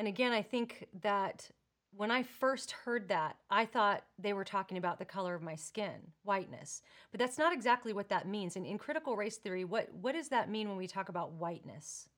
And 0.00 0.08
again, 0.08 0.32
I 0.32 0.40
think 0.40 0.86
that 1.02 1.50
when 1.94 2.10
I 2.10 2.22
first 2.22 2.70
heard 2.70 3.08
that, 3.08 3.36
I 3.50 3.66
thought 3.66 4.02
they 4.18 4.32
were 4.32 4.46
talking 4.46 4.78
about 4.78 4.98
the 4.98 5.04
color 5.04 5.34
of 5.34 5.42
my 5.42 5.56
skin, 5.56 5.92
whiteness. 6.22 6.80
But 7.10 7.20
that's 7.20 7.36
not 7.36 7.52
exactly 7.52 7.92
what 7.92 8.08
that 8.08 8.26
means. 8.26 8.56
And 8.56 8.64
in 8.64 8.78
critical 8.78 9.14
race 9.14 9.36
theory, 9.36 9.66
what, 9.66 9.92
what 9.92 10.12
does 10.12 10.30
that 10.30 10.48
mean 10.48 10.70
when 10.70 10.78
we 10.78 10.86
talk 10.86 11.10
about 11.10 11.32
whiteness? 11.32 12.08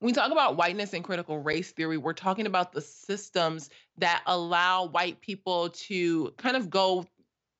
When 0.00 0.08
we 0.08 0.12
talk 0.12 0.32
about 0.32 0.56
whiteness 0.56 0.92
in 0.92 1.04
critical 1.04 1.38
race 1.38 1.70
theory, 1.70 1.98
we're 1.98 2.14
talking 2.14 2.46
about 2.46 2.72
the 2.72 2.80
systems 2.80 3.70
that 3.98 4.24
allow 4.26 4.86
white 4.86 5.20
people 5.20 5.68
to 5.68 6.32
kind 6.36 6.56
of 6.56 6.68
go 6.68 7.06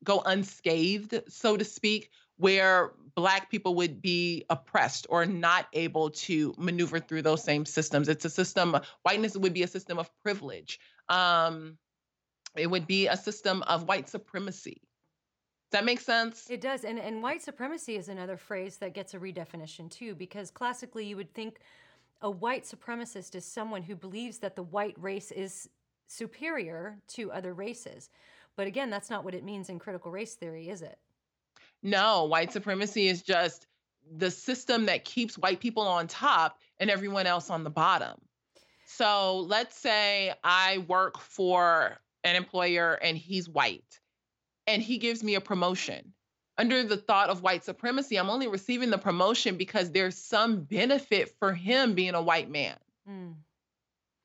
go 0.02 0.20
unscathed, 0.26 1.14
so 1.28 1.56
to 1.56 1.64
speak, 1.64 2.11
where 2.42 2.90
black 3.14 3.50
people 3.50 3.76
would 3.76 4.02
be 4.02 4.44
oppressed 4.50 5.07
or 5.09 5.24
not 5.24 5.66
able 5.74 6.11
to 6.11 6.52
maneuver 6.59 6.98
through 6.98 7.22
those 7.22 7.44
same 7.44 7.64
systems. 7.64 8.09
It's 8.09 8.24
a 8.24 8.31
system 8.31 8.76
whiteness 9.05 9.37
would 9.37 9.55
be 9.55 9.62
a 9.62 9.68
system 9.68 9.96
of 9.96 10.11
privilege. 10.24 10.81
Um, 11.09 11.78
it 12.57 12.68
would 12.68 12.88
be 12.88 13.07
a 13.07 13.16
system 13.16 13.62
of 13.62 13.85
white 13.85 14.09
supremacy. 14.09 14.83
Does 15.70 15.78
that 15.78 15.85
make 15.85 16.00
sense? 16.00 16.50
It 16.50 16.61
does 16.61 16.85
and 16.85 16.98
and 16.98 17.22
white 17.22 17.42
supremacy 17.42 17.94
is 17.94 18.09
another 18.09 18.37
phrase 18.37 18.78
that 18.78 18.92
gets 18.92 19.14
a 19.14 19.20
redefinition 19.20 19.88
too 19.88 20.16
because 20.16 20.50
classically 20.50 21.07
you 21.07 21.16
would 21.16 21.33
think 21.33 21.61
a 22.22 22.31
white 22.31 22.64
supremacist 22.64 23.37
is 23.37 23.44
someone 23.44 23.83
who 23.83 23.94
believes 23.94 24.38
that 24.38 24.57
the 24.57 24.64
white 24.64 24.96
race 24.98 25.31
is 25.31 25.68
superior 26.09 26.98
to 27.09 27.31
other 27.31 27.55
races. 27.55 28.11
But 28.57 28.66
again 28.66 28.90
that's 28.90 29.11
not 29.11 29.22
what 29.22 29.37
it 29.37 29.44
means 29.44 29.68
in 29.68 29.78
critical 29.78 30.11
race 30.11 30.35
theory 30.35 30.68
is 30.68 30.83
it 30.83 30.98
no, 31.83 32.25
white 32.25 32.53
supremacy 32.53 33.09
is 33.09 33.23
just 33.23 33.66
the 34.16 34.31
system 34.31 34.87
that 34.87 35.05
keeps 35.05 35.38
white 35.38 35.61
people 35.61 35.83
on 35.83 36.07
top 36.07 36.59
and 36.79 36.90
everyone 36.90 37.27
else 37.27 37.51
on 37.51 37.64
the 37.64 37.71
bottom. 37.71 38.18
So 38.87 39.40
let's 39.40 39.77
say 39.79 40.33
I 40.45 40.79
work 40.88 41.18
for 41.18 41.99
an 42.25 42.37
employer 42.37 42.95
and 42.95 43.16
he's 43.16 43.49
white 43.49 44.01
and 44.66 44.83
he 44.83 44.99
gives 44.99 45.25
me 45.25 45.35
a 45.35 45.40
promotion. 45.40 46.12
Under 46.59 46.83
the 46.83 46.99
thought 46.99 47.31
of 47.31 47.42
white 47.42 47.64
supremacy, 47.64 48.16
I'm 48.16 48.29
only 48.29 48.47
receiving 48.47 48.90
the 48.90 48.99
promotion 48.99 49.57
because 49.57 49.90
there's 49.90 50.16
some 50.16 50.64
benefit 50.64 51.35
for 51.38 51.55
him 51.55 51.95
being 51.95 52.14
a 52.14 52.23
white 52.23 52.51
man. 52.51 52.77
Mm. 53.09 53.35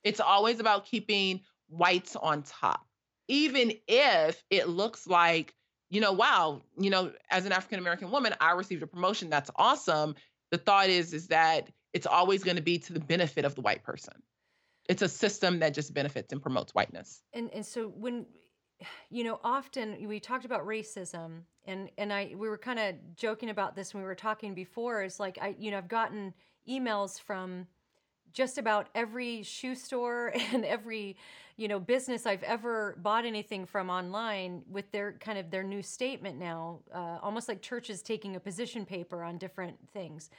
It's 0.03 0.19
always 0.19 0.59
about 0.59 0.85
keeping 0.85 1.41
whites 1.69 2.15
on 2.15 2.43
top, 2.43 2.85
even 3.27 3.73
if 3.87 4.43
it 4.49 4.67
looks 4.67 5.07
like 5.07 5.53
you 5.89 6.01
know, 6.01 6.11
wow, 6.11 6.61
you 6.77 6.89
know, 6.89 7.11
as 7.29 7.45
an 7.45 7.51
African 7.51 7.79
American 7.79 8.11
woman, 8.11 8.33
I 8.41 8.51
received 8.51 8.83
a 8.83 8.87
promotion. 8.87 9.29
That's 9.29 9.49
awesome. 9.55 10.15
The 10.51 10.57
thought 10.57 10.89
is 10.89 11.13
is 11.13 11.27
that 11.27 11.69
it's 11.93 12.07
always 12.07 12.43
going 12.43 12.57
to 12.57 12.63
be 12.63 12.77
to 12.79 12.93
the 12.93 12.99
benefit 12.99 13.45
of 13.45 13.55
the 13.55 13.61
white 13.61 13.83
person. 13.83 14.13
It's 14.89 15.01
a 15.01 15.09
system 15.09 15.59
that 15.59 15.73
just 15.73 15.93
benefits 15.93 16.31
and 16.31 16.41
promotes 16.41 16.73
whiteness. 16.73 17.21
And 17.33 17.49
and 17.53 17.65
so 17.65 17.87
when 17.87 18.25
you 19.09 19.23
know, 19.23 19.39
often 19.43 20.07
we 20.07 20.19
talked 20.19 20.45
about 20.45 20.65
racism 20.65 21.41
and 21.65 21.89
and 21.97 22.11
I 22.11 22.33
we 22.35 22.49
were 22.49 22.57
kind 22.57 22.79
of 22.79 22.95
joking 23.15 23.49
about 23.49 23.75
this 23.75 23.93
when 23.93 24.03
we 24.03 24.07
were 24.07 24.15
talking 24.15 24.53
before 24.53 25.03
is 25.03 25.19
like 25.19 25.37
I 25.41 25.55
you 25.57 25.71
know, 25.71 25.77
I've 25.77 25.87
gotten 25.87 26.33
emails 26.69 27.19
from 27.19 27.67
just 28.37 28.59
about 28.59 28.87
every 28.93 29.41
shoe 29.41 29.73
store 29.73 30.31
and 30.53 30.63
every 30.63 31.17
you 31.57 31.67
know 31.67 31.79
business 31.79 32.27
I've 32.27 32.43
ever 32.43 32.95
bought 33.01 33.25
anything 33.25 33.65
from 33.65 33.89
online 33.89 34.61
with 34.69 34.91
their 34.91 35.13
kind 35.13 35.39
of 35.39 35.49
their 35.49 35.63
new 35.63 35.81
statement 35.81 36.37
now, 36.37 36.81
uh, 36.93 37.17
almost 37.23 37.49
like 37.49 37.63
churches 37.63 38.03
taking 38.03 38.35
a 38.35 38.39
position 38.39 38.85
paper 38.85 39.23
on 39.23 39.39
different 39.39 39.75
things. 39.91 40.29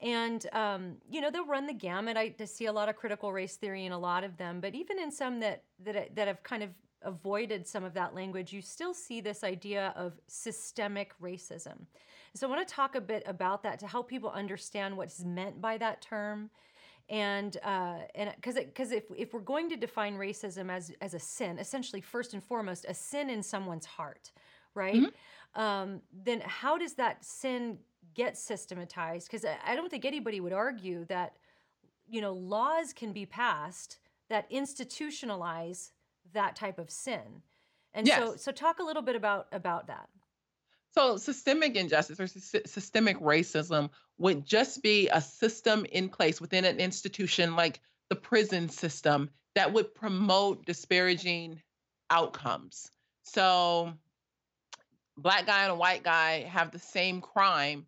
And 0.00 0.46
um, 0.52 0.98
you 1.10 1.20
know 1.20 1.32
they'll 1.32 1.46
run 1.46 1.66
the 1.66 1.74
gamut. 1.74 2.16
I 2.16 2.32
see 2.44 2.66
a 2.66 2.72
lot 2.72 2.88
of 2.88 2.94
critical 2.94 3.32
race 3.32 3.56
theory 3.56 3.86
in 3.86 3.92
a 3.92 3.98
lot 3.98 4.22
of 4.22 4.36
them, 4.36 4.60
but 4.60 4.76
even 4.76 5.00
in 5.00 5.10
some 5.10 5.40
that 5.40 5.64
that 5.84 6.14
that 6.14 6.28
have 6.28 6.44
kind 6.44 6.62
of 6.62 6.70
avoided 7.04 7.66
some 7.66 7.82
of 7.82 7.92
that 7.94 8.14
language, 8.14 8.52
you 8.52 8.62
still 8.62 8.94
see 8.94 9.20
this 9.20 9.42
idea 9.42 9.92
of 9.96 10.12
systemic 10.28 11.12
racism. 11.20 11.86
So 12.34 12.46
I 12.46 12.50
want 12.50 12.66
to 12.66 12.72
talk 12.72 12.94
a 12.94 13.00
bit 13.00 13.24
about 13.26 13.64
that 13.64 13.80
to 13.80 13.88
help 13.88 14.08
people 14.08 14.30
understand 14.30 14.96
what's 14.96 15.24
meant 15.24 15.60
by 15.60 15.76
that 15.78 16.00
term 16.00 16.50
and 17.12 17.58
uh, 17.62 17.98
and 18.14 18.32
because 18.34 18.54
because 18.54 18.90
if 18.90 19.04
if 19.14 19.34
we're 19.34 19.40
going 19.40 19.68
to 19.68 19.76
define 19.76 20.16
racism 20.16 20.70
as 20.70 20.90
as 21.02 21.12
a 21.12 21.18
sin, 21.18 21.58
essentially 21.58 22.00
first 22.00 22.32
and 22.32 22.42
foremost 22.42 22.86
a 22.88 22.94
sin 22.94 23.28
in 23.28 23.42
someone's 23.42 23.84
heart, 23.84 24.32
right? 24.74 24.96
Mm-hmm. 24.96 25.60
Um, 25.60 26.00
then 26.10 26.40
how 26.40 26.78
does 26.78 26.94
that 26.94 27.22
sin 27.22 27.78
get 28.14 28.36
systematized 28.36 29.30
because 29.30 29.46
I 29.64 29.76
don't 29.76 29.90
think 29.90 30.04
anybody 30.04 30.40
would 30.40 30.52
argue 30.52 31.04
that 31.06 31.34
you 32.08 32.20
know 32.20 32.32
laws 32.32 32.92
can 32.92 33.12
be 33.12 33.26
passed 33.26 33.98
that 34.28 34.50
institutionalize 34.50 35.92
that 36.32 36.56
type 36.56 36.78
of 36.78 36.90
sin. 36.90 37.42
And 37.94 38.06
yes. 38.06 38.18
so 38.18 38.36
so 38.36 38.52
talk 38.52 38.78
a 38.80 38.82
little 38.82 39.02
bit 39.02 39.16
about 39.16 39.48
about 39.52 39.86
that. 39.88 40.08
So 40.94 41.18
systemic 41.18 41.76
injustice 41.76 42.18
or 42.18 42.26
sy- 42.26 42.62
systemic 42.64 43.18
racism 43.20 43.90
would 44.22 44.46
just 44.46 44.84
be 44.84 45.08
a 45.08 45.20
system 45.20 45.84
in 45.90 46.08
place 46.08 46.40
within 46.40 46.64
an 46.64 46.78
institution 46.78 47.56
like 47.56 47.80
the 48.08 48.14
prison 48.14 48.68
system 48.68 49.28
that 49.56 49.72
would 49.72 49.92
promote 49.96 50.64
disparaging 50.64 51.60
outcomes. 52.08 52.88
So 53.24 53.92
black 55.16 55.46
guy 55.46 55.64
and 55.64 55.72
a 55.72 55.74
white 55.74 56.04
guy 56.04 56.42
have 56.42 56.70
the 56.70 56.78
same 56.78 57.20
crime. 57.20 57.84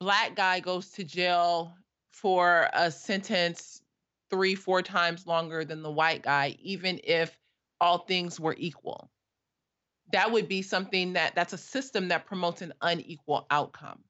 Black 0.00 0.34
guy 0.34 0.58
goes 0.58 0.90
to 0.94 1.04
jail 1.04 1.72
for 2.10 2.68
a 2.72 2.90
sentence 2.90 3.80
three, 4.28 4.56
four 4.56 4.82
times 4.82 5.24
longer 5.24 5.64
than 5.64 5.84
the 5.84 5.90
white 5.90 6.22
guy, 6.22 6.56
even 6.58 6.98
if 7.04 7.38
all 7.80 7.98
things 7.98 8.40
were 8.40 8.56
equal. 8.58 9.08
That 10.12 10.32
would 10.32 10.48
be 10.48 10.62
something 10.62 11.12
that 11.12 11.36
that's 11.36 11.52
a 11.52 11.58
system 11.58 12.08
that 12.08 12.26
promotes 12.26 12.60
an 12.60 12.72
unequal 12.82 13.46
outcome. 13.52 14.00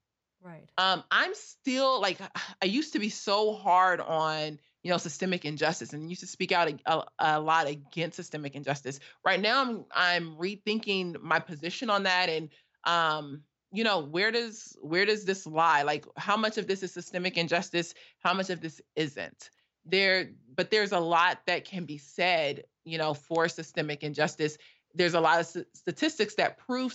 Right. 0.44 0.68
Um, 0.76 1.04
I'm 1.10 1.34
still 1.34 2.00
like 2.00 2.18
I 2.60 2.66
used 2.66 2.94
to 2.94 2.98
be 2.98 3.10
so 3.10 3.52
hard 3.54 4.00
on 4.00 4.58
you 4.82 4.90
know 4.90 4.96
systemic 4.96 5.44
injustice 5.44 5.92
and 5.92 6.08
used 6.08 6.22
to 6.22 6.26
speak 6.26 6.50
out 6.50 6.68
a, 6.68 6.92
a, 6.92 7.04
a, 7.18 7.40
lot 7.40 7.68
against 7.68 8.16
systemic 8.16 8.56
injustice. 8.56 8.98
Right 9.24 9.40
now, 9.40 9.60
I'm 9.62 9.84
I'm 9.94 10.36
rethinking 10.36 11.20
my 11.22 11.38
position 11.38 11.90
on 11.90 12.04
that 12.04 12.28
and 12.28 12.48
um, 12.84 13.42
you 13.70 13.84
know 13.84 14.00
where 14.00 14.32
does 14.32 14.76
where 14.80 15.06
does 15.06 15.24
this 15.24 15.46
lie? 15.46 15.82
Like 15.82 16.06
how 16.16 16.36
much 16.36 16.58
of 16.58 16.66
this 16.66 16.82
is 16.82 16.92
systemic 16.92 17.36
injustice? 17.36 17.94
How 18.18 18.34
much 18.34 18.50
of 18.50 18.60
this 18.60 18.80
isn't? 18.96 19.50
There, 19.84 20.30
but 20.54 20.70
there's 20.70 20.92
a 20.92 21.00
lot 21.00 21.40
that 21.46 21.64
can 21.64 21.84
be 21.84 21.98
said, 21.98 22.64
you 22.84 22.98
know, 22.98 23.14
for 23.14 23.48
systemic 23.48 24.02
injustice. 24.02 24.58
There's 24.94 25.14
a 25.14 25.20
lot 25.20 25.40
of 25.40 25.64
statistics 25.74 26.34
that 26.36 26.58
prove 26.58 26.92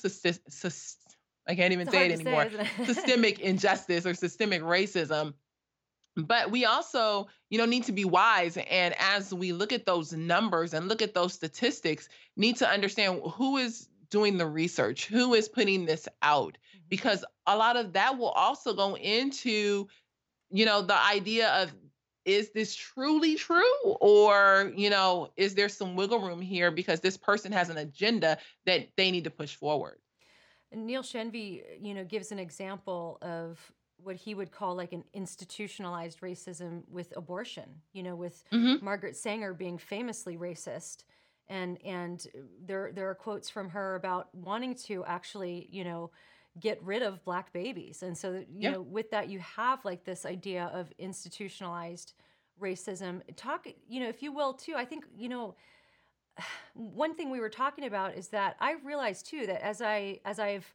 I 1.47 1.55
can't 1.55 1.73
even 1.73 1.87
it's 1.87 1.95
say 1.95 2.07
it 2.07 2.11
anymore. 2.11 2.49
Say, 2.49 2.69
it? 2.79 2.85
systemic 2.95 3.39
injustice 3.39 4.05
or 4.05 4.13
systemic 4.13 4.61
racism. 4.61 5.33
But 6.17 6.49
we 6.49 6.65
also, 6.65 7.27
you 7.49 7.57
know, 7.59 7.65
need 7.65 7.83
to 7.83 7.91
be 7.91 8.03
wise. 8.03 8.57
And 8.69 8.95
as 8.99 9.33
we 9.33 9.53
look 9.53 9.71
at 9.71 9.85
those 9.85 10.13
numbers 10.13 10.73
and 10.73 10.87
look 10.87 11.01
at 11.01 11.13
those 11.13 11.33
statistics, 11.33 12.09
need 12.35 12.57
to 12.57 12.67
understand 12.67 13.21
who 13.35 13.57
is 13.57 13.87
doing 14.09 14.37
the 14.37 14.47
research, 14.47 15.05
who 15.05 15.33
is 15.35 15.47
putting 15.47 15.85
this 15.85 16.07
out, 16.21 16.53
mm-hmm. 16.53 16.85
because 16.89 17.23
a 17.45 17.55
lot 17.55 17.77
of 17.77 17.93
that 17.93 18.17
will 18.17 18.29
also 18.29 18.73
go 18.73 18.97
into, 18.97 19.87
you 20.49 20.65
know, 20.65 20.81
the 20.81 20.99
idea 20.99 21.49
of 21.49 21.71
is 22.25 22.49
this 22.51 22.75
truly 22.75 23.35
true 23.35 23.81
or 23.83 24.73
you 24.75 24.89
know 24.89 25.29
is 25.37 25.55
there 25.55 25.69
some 25.69 25.95
wiggle 25.95 26.19
room 26.19 26.41
here 26.41 26.71
because 26.71 26.99
this 26.99 27.15
person 27.15 27.53
has 27.53 27.69
an 27.69 27.77
agenda 27.77 28.37
that 28.65 28.89
they 28.97 29.11
need 29.11 29.23
to 29.23 29.29
push 29.29 29.55
forward 29.55 29.97
Neil 30.73 31.01
Shenvi, 31.01 31.63
you 31.81 31.93
know, 31.93 32.03
gives 32.03 32.31
an 32.31 32.39
example 32.39 33.17
of 33.21 33.59
what 34.03 34.15
he 34.15 34.35
would 34.35 34.51
call 34.51 34.75
like 34.75 34.93
an 34.93 35.03
institutionalized 35.13 36.21
racism 36.21 36.83
with 36.89 37.15
abortion. 37.15 37.81
You 37.93 38.03
know, 38.03 38.15
with 38.15 38.43
mm-hmm. 38.51 38.83
Margaret 38.83 39.15
Sanger 39.15 39.53
being 39.53 39.77
famously 39.77 40.37
racist, 40.37 41.03
and 41.47 41.77
and 41.83 42.25
there 42.65 42.91
there 42.93 43.09
are 43.09 43.15
quotes 43.15 43.49
from 43.49 43.69
her 43.69 43.95
about 43.95 44.33
wanting 44.33 44.75
to 44.75 45.05
actually, 45.05 45.67
you 45.71 45.83
know, 45.83 46.11
get 46.59 46.81
rid 46.83 47.01
of 47.01 47.23
black 47.23 47.53
babies, 47.53 48.03
and 48.03 48.17
so 48.17 48.33
you 48.33 48.45
yeah. 48.59 48.71
know, 48.71 48.81
with 48.81 49.09
that 49.11 49.29
you 49.29 49.39
have 49.39 49.83
like 49.85 50.03
this 50.03 50.25
idea 50.25 50.69
of 50.73 50.91
institutionalized 50.97 52.13
racism. 52.61 53.21
Talk, 53.35 53.67
you 53.87 53.99
know, 53.99 54.09
if 54.09 54.21
you 54.21 54.31
will, 54.31 54.53
too. 54.53 54.73
I 54.75 54.85
think 54.85 55.05
you 55.17 55.29
know 55.29 55.55
one 56.73 57.15
thing 57.15 57.29
we 57.29 57.39
were 57.39 57.49
talking 57.49 57.85
about 57.85 58.15
is 58.15 58.27
that 58.29 58.55
I 58.59 58.75
realized 58.83 59.27
too 59.27 59.45
that 59.47 59.63
as 59.63 59.81
I 59.81 60.19
as 60.25 60.39
I've 60.39 60.71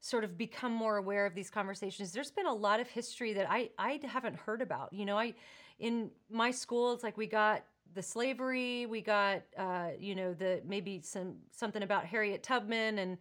sort 0.00 0.24
of 0.24 0.38
become 0.38 0.72
more 0.72 0.96
aware 0.96 1.26
of 1.26 1.34
these 1.34 1.50
conversations, 1.50 2.12
there's 2.12 2.30
been 2.30 2.46
a 2.46 2.54
lot 2.54 2.80
of 2.80 2.88
history 2.88 3.32
that 3.34 3.50
I 3.50 3.70
I 3.78 4.00
haven't 4.04 4.36
heard 4.36 4.62
about. 4.62 4.92
You 4.92 5.04
know, 5.04 5.18
I 5.18 5.34
in 5.78 6.10
my 6.30 6.50
school 6.50 6.92
it's 6.92 7.02
like 7.02 7.16
we 7.16 7.26
got 7.26 7.64
the 7.94 8.02
slavery, 8.02 8.86
we 8.86 9.00
got 9.00 9.42
uh, 9.56 9.90
you 9.98 10.14
know 10.14 10.34
the 10.34 10.62
maybe 10.66 11.00
some 11.02 11.36
something 11.50 11.82
about 11.82 12.04
Harriet 12.04 12.42
Tubman 12.42 12.98
and 12.98 13.18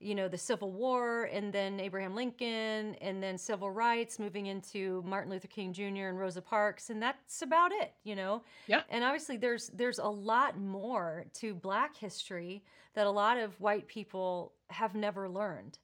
you 0.00 0.14
know, 0.14 0.28
the 0.28 0.38
Civil 0.38 0.72
War 0.72 1.24
and 1.24 1.52
then 1.52 1.78
Abraham 1.78 2.14
Lincoln 2.14 2.94
and 3.00 3.22
then 3.22 3.36
civil 3.36 3.70
rights 3.70 4.18
moving 4.18 4.46
into 4.46 5.02
Martin 5.06 5.30
Luther 5.30 5.48
King 5.48 5.72
Jr. 5.72 6.08
and 6.08 6.18
Rosa 6.18 6.40
Parks 6.40 6.90
and 6.90 7.02
that's 7.02 7.42
about 7.42 7.70
it, 7.72 7.92
you 8.02 8.16
know. 8.16 8.42
Yeah. 8.66 8.82
And 8.88 9.04
obviously 9.04 9.36
there's 9.36 9.68
there's 9.68 9.98
a 9.98 10.08
lot 10.08 10.58
more 10.58 11.26
to 11.34 11.54
black 11.54 11.96
history 11.96 12.64
that 12.94 13.06
a 13.06 13.10
lot 13.10 13.38
of 13.38 13.60
white 13.60 13.86
people 13.86 14.52
have 14.70 14.94
never 14.94 15.28
learned. 15.28 15.78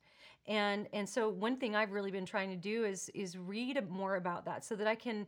And 0.48 0.88
and 0.92 1.08
so 1.08 1.28
one 1.28 1.58
thing 1.58 1.76
I've 1.76 1.92
really 1.92 2.10
been 2.10 2.26
trying 2.26 2.50
to 2.50 2.56
do 2.56 2.84
is 2.84 3.10
is 3.14 3.36
read 3.36 3.88
more 3.90 4.16
about 4.16 4.46
that 4.46 4.64
so 4.64 4.74
that 4.76 4.86
I 4.86 4.94
can 4.94 5.26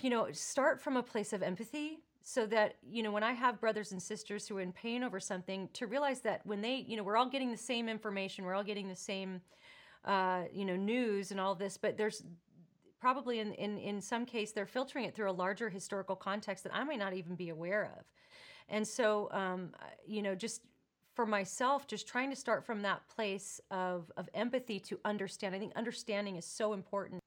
you 0.00 0.10
know, 0.10 0.28
start 0.32 0.80
from 0.80 0.96
a 0.96 1.02
place 1.02 1.32
of 1.32 1.42
empathy 1.42 2.00
so 2.26 2.46
that 2.46 2.76
you 2.82 3.02
know 3.02 3.12
when 3.12 3.22
i 3.22 3.32
have 3.32 3.60
brothers 3.60 3.92
and 3.92 4.02
sisters 4.02 4.48
who 4.48 4.56
are 4.56 4.62
in 4.62 4.72
pain 4.72 5.04
over 5.04 5.20
something 5.20 5.68
to 5.74 5.86
realize 5.86 6.20
that 6.20 6.40
when 6.44 6.60
they 6.60 6.84
you 6.88 6.96
know 6.96 7.02
we're 7.02 7.16
all 7.16 7.28
getting 7.28 7.50
the 7.50 7.56
same 7.56 7.88
information 7.88 8.44
we're 8.44 8.54
all 8.54 8.64
getting 8.64 8.88
the 8.88 8.96
same 8.96 9.40
uh, 10.06 10.42
you 10.52 10.64
know 10.64 10.76
news 10.76 11.30
and 11.30 11.38
all 11.38 11.54
this 11.54 11.76
but 11.76 11.96
there's 11.96 12.22
probably 12.98 13.38
in, 13.38 13.52
in 13.52 13.78
in 13.78 14.00
some 14.00 14.24
case 14.24 14.52
they're 14.52 14.66
filtering 14.66 15.04
it 15.04 15.14
through 15.14 15.30
a 15.30 15.32
larger 15.32 15.68
historical 15.68 16.16
context 16.16 16.64
that 16.64 16.74
i 16.74 16.82
might 16.82 16.98
not 16.98 17.12
even 17.12 17.34
be 17.34 17.50
aware 17.50 17.92
of. 17.98 18.04
And 18.68 18.86
so 18.86 19.28
um, 19.30 19.72
you 20.06 20.22
know 20.22 20.34
just 20.34 20.62
for 21.14 21.26
myself 21.26 21.86
just 21.86 22.08
trying 22.08 22.30
to 22.30 22.36
start 22.36 22.64
from 22.64 22.82
that 22.82 23.06
place 23.08 23.60
of 23.70 24.10
of 24.16 24.28
empathy 24.34 24.80
to 24.80 24.98
understand. 25.04 25.54
I 25.54 25.58
think 25.58 25.72
understanding 25.76 26.36
is 26.36 26.46
so 26.46 26.72
important. 26.72 27.20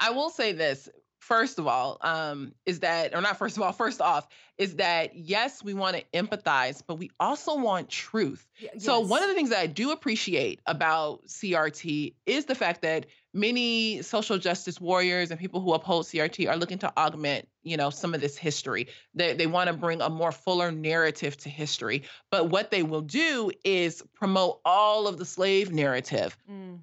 I 0.00 0.10
will 0.10 0.30
say 0.30 0.52
this 0.52 0.88
first 1.18 1.58
of 1.58 1.66
all, 1.66 1.98
um, 2.00 2.52
is 2.66 2.80
that, 2.80 3.14
or 3.14 3.20
not 3.20 3.38
first 3.38 3.56
of 3.56 3.62
all, 3.62 3.72
first 3.72 4.00
off, 4.00 4.26
is 4.56 4.76
that 4.76 5.14
yes, 5.14 5.62
we 5.62 5.74
want 5.74 5.96
to 5.96 6.04
empathize, 6.14 6.82
but 6.86 6.96
we 6.96 7.10
also 7.20 7.56
want 7.56 7.88
truth. 7.88 8.46
Y- 8.60 8.68
yes. 8.74 8.84
So, 8.84 9.00
one 9.00 9.22
of 9.22 9.28
the 9.28 9.34
things 9.34 9.50
that 9.50 9.60
I 9.60 9.66
do 9.66 9.90
appreciate 9.90 10.60
about 10.66 11.26
CRT 11.26 12.14
is 12.26 12.46
the 12.46 12.54
fact 12.54 12.82
that 12.82 13.06
many 13.34 14.02
social 14.02 14.38
justice 14.38 14.80
warriors 14.80 15.30
and 15.30 15.38
people 15.38 15.60
who 15.60 15.72
uphold 15.74 16.06
CRT 16.06 16.48
are 16.48 16.56
looking 16.56 16.78
to 16.78 16.92
augment, 16.98 17.48
you 17.62 17.76
know, 17.76 17.90
some 17.90 18.14
of 18.14 18.20
this 18.20 18.36
history. 18.36 18.88
They, 19.14 19.34
they 19.34 19.46
want 19.46 19.68
to 19.68 19.74
bring 19.74 20.00
a 20.00 20.08
more 20.08 20.32
fuller 20.32 20.72
narrative 20.72 21.36
to 21.38 21.48
history. 21.48 22.04
But 22.30 22.48
what 22.50 22.70
they 22.70 22.82
will 22.82 23.02
do 23.02 23.50
is 23.64 24.02
promote 24.14 24.60
all 24.64 25.06
of 25.06 25.18
the 25.18 25.24
slave 25.24 25.70
narrative. 25.72 26.36
Mm 26.50 26.78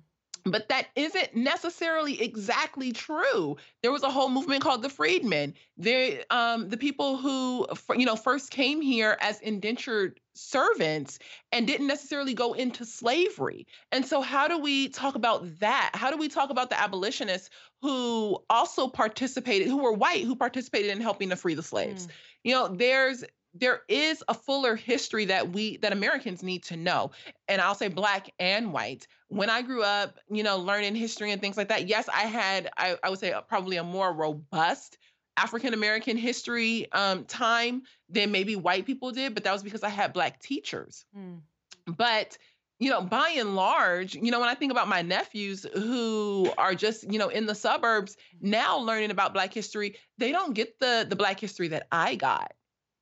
but 0.46 0.70
that 0.70 0.88
isn't 0.96 1.36
necessarily 1.36 2.22
exactly 2.22 2.92
true. 2.92 3.58
There 3.82 3.92
was 3.92 4.04
a 4.04 4.12
whole 4.12 4.30
movement 4.30 4.62
called 4.62 4.84
the 4.84 4.90
Freedmen. 4.90 5.56
They, 5.76 6.24
um, 6.30 6.70
the 6.70 6.78
people 6.78 7.18
who, 7.18 7.68
you 7.98 8.06
know, 8.06 8.16
first 8.16 8.52
came 8.52 8.80
here 8.80 9.18
as 9.22 9.40
indentured 9.42 10.20
servants 10.36 11.18
and 11.52 11.66
didn't 11.66 11.88
necessarily 11.88 12.36
go 12.36 12.54
into 12.54 12.86
slavery. 12.86 13.66
And 13.92 14.06
so, 14.06 14.22
how 14.22 14.48
do 14.48 14.60
we 14.60 14.90
talk 14.90 15.16
about 15.16 15.60
that? 15.60 15.92
How 15.96 16.12
do 16.12 16.18
we 16.18 16.28
talk 16.28 16.52
about 16.52 16.70
the 16.70 16.80
abolitionists 16.80 17.50
who 17.82 18.38
also 18.50 18.88
participated, 18.88 19.68
who 19.68 19.78
were 19.78 19.94
white, 19.94 20.26
who 20.26 20.36
participated 20.36 20.92
in 20.92 21.02
helping 21.02 21.30
to 21.30 21.36
free 21.36 21.56
the 21.56 21.64
slaves? 21.64 22.06
Mm. 22.06 22.12
You 22.44 22.54
know, 22.54 22.68
there's 22.68 23.24
there 23.56 23.82
is 23.88 24.24
a 24.28 24.34
fuller 24.34 24.76
history 24.76 25.26
that 25.26 25.52
we 25.54 25.78
that 25.78 25.94
Americans 25.94 26.44
need 26.44 26.64
to 26.66 26.78
know. 26.78 27.12
And 27.48 27.62
I'll 27.62 27.76
say 27.76 27.88
black 27.88 28.30
and 28.38 28.74
white. 28.74 29.08
When 29.30 29.50
I 29.50 29.62
grew 29.62 29.84
up, 29.84 30.20
you 30.30 30.44
know, 30.44 30.58
learning 30.58 30.96
history 30.96 31.32
and 31.32 31.42
things 31.42 31.58
like 31.58 31.70
that, 31.70 31.88
yes, 31.88 32.08
I 32.10 32.22
had 32.22 32.70
I, 32.78 32.98
I 33.04 33.10
would 33.10 33.20
say 33.20 33.34
probably 33.48 33.78
a 33.78 33.84
more 33.84 34.14
robust 34.14 34.98
African 35.38 35.74
American 35.74 36.18
history 36.18 36.92
um, 36.92 37.26
time 37.26 37.84
than 38.10 38.32
maybe 38.32 38.56
white 38.56 38.86
people 38.86 39.12
did, 39.12 39.34
but 39.34 39.44
that 39.44 39.52
was 39.52 39.64
because 39.64 39.84
I 39.84 39.90
had 39.90 40.14
black 40.14 40.40
teachers. 40.40 41.06
Mm. 41.18 41.42
But 41.88 42.38
you 42.80 42.90
know, 42.90 43.02
by 43.02 43.30
and 43.38 43.56
large, 43.56 44.16
you 44.16 44.32
know, 44.32 44.40
when 44.40 44.50
I 44.50 44.56
think 44.56 44.72
about 44.72 44.90
my 44.90 45.02
nephews 45.02 45.66
who 45.74 46.52
are 46.58 46.76
just, 46.76 47.10
you 47.10 47.18
know, 47.18 47.30
in 47.30 47.46
the 47.46 47.56
suburbs 47.56 48.18
now 48.42 48.78
learning 48.78 49.12
about 49.12 49.34
Black 49.34 49.54
history, 49.54 49.96
they 50.18 50.32
don't 50.32 50.54
get 50.54 50.80
the 50.80 51.06
the 51.08 51.16
Black 51.16 51.40
history 51.40 51.70
that 51.70 51.88
I 51.92 52.16
got. 52.16 52.54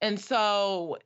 And 0.02 0.20
so 0.20 0.98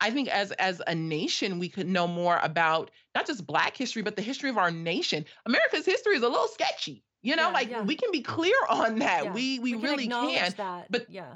I 0.00 0.10
think 0.10 0.28
as 0.28 0.52
as 0.52 0.82
a 0.86 0.94
nation, 0.94 1.58
we 1.58 1.68
could 1.68 1.88
know 1.88 2.06
more 2.06 2.38
about 2.42 2.90
not 3.14 3.26
just 3.26 3.46
Black 3.46 3.76
history, 3.76 4.02
but 4.02 4.16
the 4.16 4.22
history 4.22 4.50
of 4.50 4.58
our 4.58 4.70
nation. 4.70 5.24
America's 5.46 5.86
history 5.86 6.16
is 6.16 6.22
a 6.22 6.28
little 6.28 6.48
sketchy. 6.48 7.02
You 7.22 7.36
know, 7.36 7.48
yeah, 7.48 7.54
like 7.54 7.70
yeah. 7.70 7.82
we 7.82 7.96
can 7.96 8.10
be 8.12 8.22
clear 8.22 8.56
on 8.70 9.00
that. 9.00 9.24
Yeah. 9.24 9.32
We, 9.32 9.58
we, 9.58 9.74
we 9.74 9.82
really 9.82 10.08
can. 10.08 10.54
That. 10.56 10.86
But 10.90 11.10
yeah. 11.10 11.34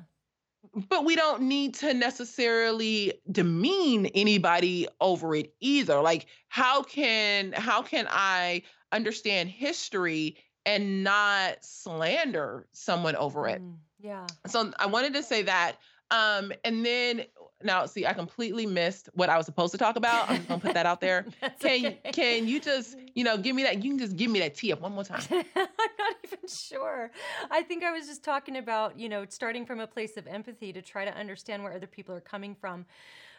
But 0.89 1.05
we 1.05 1.15
don't 1.15 1.43
need 1.43 1.75
to 1.77 1.93
necessarily 1.93 3.13
demean 3.31 4.07
anybody 4.07 4.89
over 4.99 5.35
it 5.35 5.53
either. 5.61 6.01
Like, 6.01 6.27
how 6.49 6.83
can 6.83 7.53
how 7.53 7.83
can 7.83 8.07
I 8.09 8.63
understand 8.91 9.51
history 9.51 10.37
and 10.67 11.05
not 11.05 11.57
slander 11.63 12.67
someone 12.73 13.17
over 13.17 13.49
it. 13.49 13.61
Mm, 13.61 13.77
yeah. 14.01 14.27
So 14.47 14.73
I 14.79 14.87
wanted 14.87 15.15
to 15.15 15.23
say 15.23 15.43
that. 15.43 15.77
Um, 16.11 16.53
and 16.65 16.85
then 16.85 17.25
now 17.65 17.87
see, 17.87 18.07
I 18.07 18.13
completely 18.13 18.67
missed 18.67 19.09
what 19.15 19.29
I 19.29 19.37
was 19.37 19.47
supposed 19.47 19.73
to 19.73 19.79
talk 19.79 19.97
about. 19.97 20.29
I'm 20.29 20.37
just 20.37 20.49
gonna 20.49 20.61
put 20.61 20.75
that 20.75 20.87
out 20.87 21.01
there. 21.01 21.27
can 21.61 21.87
okay. 21.87 21.99
can 22.13 22.49
you 22.49 22.61
just, 22.61 22.97
you 23.15 23.25
know, 23.25 23.37
give 23.37 23.57
me 23.57 23.63
that? 23.65 23.83
You 23.83 23.91
can 23.91 23.99
just 23.99 24.17
give 24.17 24.31
me 24.31 24.41
that 24.41 24.55
tee 24.55 24.73
up 24.73 24.81
one 24.81 24.93
more 24.93 25.05
time. 25.05 25.23
I'm 25.31 25.67
not 25.99 26.17
even 26.25 26.49
sure. 26.49 27.11
I 27.51 27.63
think 27.63 27.85
I 27.85 27.93
was 27.93 28.07
just 28.07 28.23
talking 28.23 28.57
about, 28.57 28.99
you 28.99 29.09
know, 29.09 29.25
starting 29.29 29.67
from 29.67 29.81
a 29.81 29.87
place 29.87 30.17
of 30.17 30.27
empathy 30.27 30.73
to 30.73 30.83
try 30.83 31.05
to 31.05 31.15
understand 31.17 31.63
where 31.63 31.73
other 31.73 31.87
people 31.87 32.15
are 32.15 32.21
coming 32.21 32.55
from. 32.55 32.87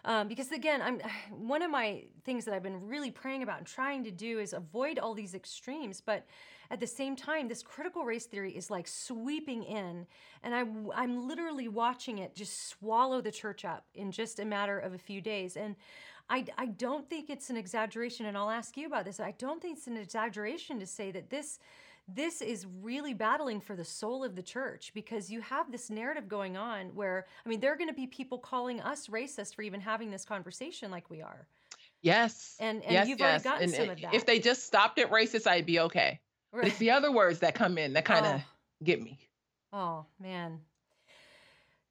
Um, 0.05 0.27
because 0.27 0.51
again, 0.51 0.81
I'm 0.81 1.01
one 1.47 1.61
of 1.61 1.69
my 1.71 2.03
things 2.23 2.45
that 2.45 2.53
I've 2.53 2.63
been 2.63 2.87
really 2.87 3.11
praying 3.11 3.43
about 3.43 3.57
and 3.57 3.67
trying 3.67 4.03
to 4.05 4.11
do 4.11 4.39
is 4.39 4.53
avoid 4.53 4.99
all 4.99 5.13
these 5.13 5.33
extremes. 5.33 5.99
But 5.99 6.25
at 6.71 6.79
the 6.79 6.87
same 6.87 7.15
time, 7.15 7.47
this 7.47 7.61
critical 7.61 8.05
race 8.05 8.25
theory 8.25 8.55
is 8.55 8.71
like 8.71 8.87
sweeping 8.87 9.63
in, 9.63 10.07
and 10.43 10.55
I, 10.55 10.63
I'm 10.95 11.27
literally 11.27 11.67
watching 11.67 12.19
it 12.19 12.35
just 12.35 12.69
swallow 12.69 13.21
the 13.21 13.31
church 13.31 13.65
up 13.65 13.85
in 13.93 14.11
just 14.11 14.39
a 14.39 14.45
matter 14.45 14.79
of 14.79 14.93
a 14.93 14.97
few 14.97 15.21
days. 15.21 15.57
And 15.57 15.75
I, 16.27 16.45
I 16.57 16.67
don't 16.67 17.07
think 17.07 17.29
it's 17.29 17.49
an 17.51 17.57
exaggeration, 17.57 18.25
and 18.25 18.35
I'll 18.35 18.49
ask 18.49 18.77
you 18.77 18.87
about 18.87 19.05
this. 19.05 19.19
I 19.19 19.31
don't 19.37 19.61
think 19.61 19.77
it's 19.77 19.87
an 19.87 19.97
exaggeration 19.97 20.79
to 20.79 20.87
say 20.87 21.11
that 21.11 21.29
this 21.29 21.59
this 22.07 22.41
is 22.41 22.67
really 22.81 23.13
battling 23.13 23.59
for 23.59 23.75
the 23.75 23.83
soul 23.83 24.23
of 24.23 24.35
the 24.35 24.43
church 24.43 24.91
because 24.93 25.31
you 25.31 25.41
have 25.41 25.71
this 25.71 25.89
narrative 25.89 26.27
going 26.27 26.55
on 26.55 26.87
where 26.95 27.25
I 27.45 27.49
mean 27.49 27.59
there 27.59 27.73
are 27.73 27.77
going 27.77 27.89
to 27.89 27.95
be 27.95 28.07
people 28.07 28.37
calling 28.37 28.79
us 28.81 29.07
racist 29.07 29.55
for 29.55 29.63
even 29.63 29.81
having 29.81 30.11
this 30.11 30.25
conversation 30.25 30.91
like 30.91 31.09
we 31.09 31.21
are. 31.21 31.47
Yes. 32.01 32.55
And 32.59 32.83
and 32.83 32.93
yes, 32.93 33.07
you've 33.07 33.19
yes. 33.19 33.27
already 33.27 33.43
gotten 33.43 33.63
and 33.63 33.73
some 33.73 33.89
of 33.89 34.01
that. 34.01 34.13
If 34.13 34.25
they 34.25 34.39
just 34.39 34.65
stopped 34.65 34.99
at 34.99 35.09
racist, 35.09 35.47
I'd 35.47 35.65
be 35.65 35.79
okay. 35.79 36.19
But 36.53 36.67
it's 36.67 36.77
the 36.77 36.91
other 36.91 37.11
words 37.11 37.39
that 37.39 37.55
come 37.55 37.77
in 37.77 37.93
that 37.93 38.05
kind 38.05 38.25
of 38.25 38.41
Oh. 38.41 38.43
get 38.83 39.01
me. 39.01 39.19
Oh, 39.73 40.05
man. 40.19 40.61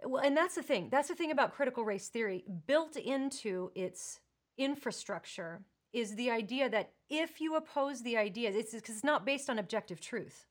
Well, 0.04 0.22
and 0.22 0.36
that's 0.36 0.54
the 0.54 0.62
thing. 0.62 0.88
That's 0.90 1.08
the 1.08 1.14
thing 1.14 1.30
about 1.30 1.54
critical 1.54 1.84
race 1.84 2.08
theory. 2.08 2.44
Built 2.66 2.96
into 2.96 3.72
its 3.74 4.20
infrastructure 4.56 5.62
is 5.94 6.16
the 6.16 6.30
idea 6.30 6.68
that 6.70 6.94
if 7.10 7.40
you 7.40 7.56
oppose 7.56 8.02
the 8.02 8.16
ideas, 8.18 8.56
it's 8.56 8.72
because 8.74 8.96
it's 8.96 9.04
not 9.04 9.24
based 9.26 9.50
on 9.50 9.58
objective 9.58 10.00
truth. 10.00 10.46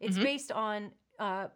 It's 0.00 0.16
Mhm. 0.16 0.20
based 0.20 0.52
on 0.52 0.92
uh, 1.18 1.48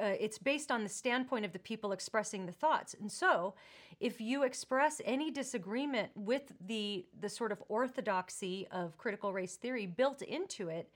uh, 0.00 0.16
it's 0.20 0.38
based 0.38 0.70
on 0.70 0.84
the 0.84 0.88
standpoint 0.88 1.44
of 1.44 1.52
the 1.52 1.58
people 1.58 1.92
expressing 1.92 2.46
the 2.46 2.52
thoughts. 2.52 2.94
And 2.94 3.10
so, 3.10 3.56
if 4.00 4.20
you 4.20 4.44
express 4.44 5.00
any 5.04 5.30
disagreement 5.30 6.12
with 6.16 6.52
the 6.60 7.08
the 7.18 7.28
sort 7.28 7.52
of 7.52 7.62
orthodoxy 7.68 8.68
of 8.70 8.96
critical 8.98 9.32
race 9.32 9.56
theory 9.56 9.86
built 9.86 10.22
into 10.22 10.68
it, 10.68 10.90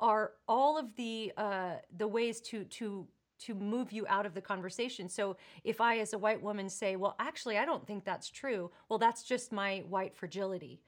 are 0.00 0.32
all 0.48 0.78
of 0.78 0.96
the 0.96 1.32
uh, 1.36 1.76
the 1.96 2.08
ways 2.08 2.40
to 2.42 2.64
to 2.64 3.08
to 3.40 3.54
move 3.54 3.92
you 3.92 4.06
out 4.08 4.26
of 4.26 4.34
the 4.34 4.40
conversation. 4.42 5.08
So 5.08 5.36
if 5.64 5.80
I, 5.80 5.98
as 5.98 6.12
a 6.12 6.18
white 6.18 6.42
woman, 6.42 6.68
say, 6.70 6.96
"Well, 6.96 7.16
actually, 7.18 7.58
I 7.58 7.64
don't 7.66 7.86
think 7.86 8.04
that's 8.04 8.30
true," 8.30 8.70
well, 8.88 8.98
that's 8.98 9.22
just 9.22 9.52
my 9.52 9.80
white 9.88 10.14
fragility. 10.16 10.82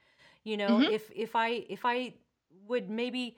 You 0.44 0.56
know, 0.56 0.78
Mhm. 0.78 0.90
if 0.90 1.10
if 1.14 1.36
I 1.36 1.48
if 1.68 1.84
I 1.84 2.14
would 2.66 2.90
maybe 2.90 3.36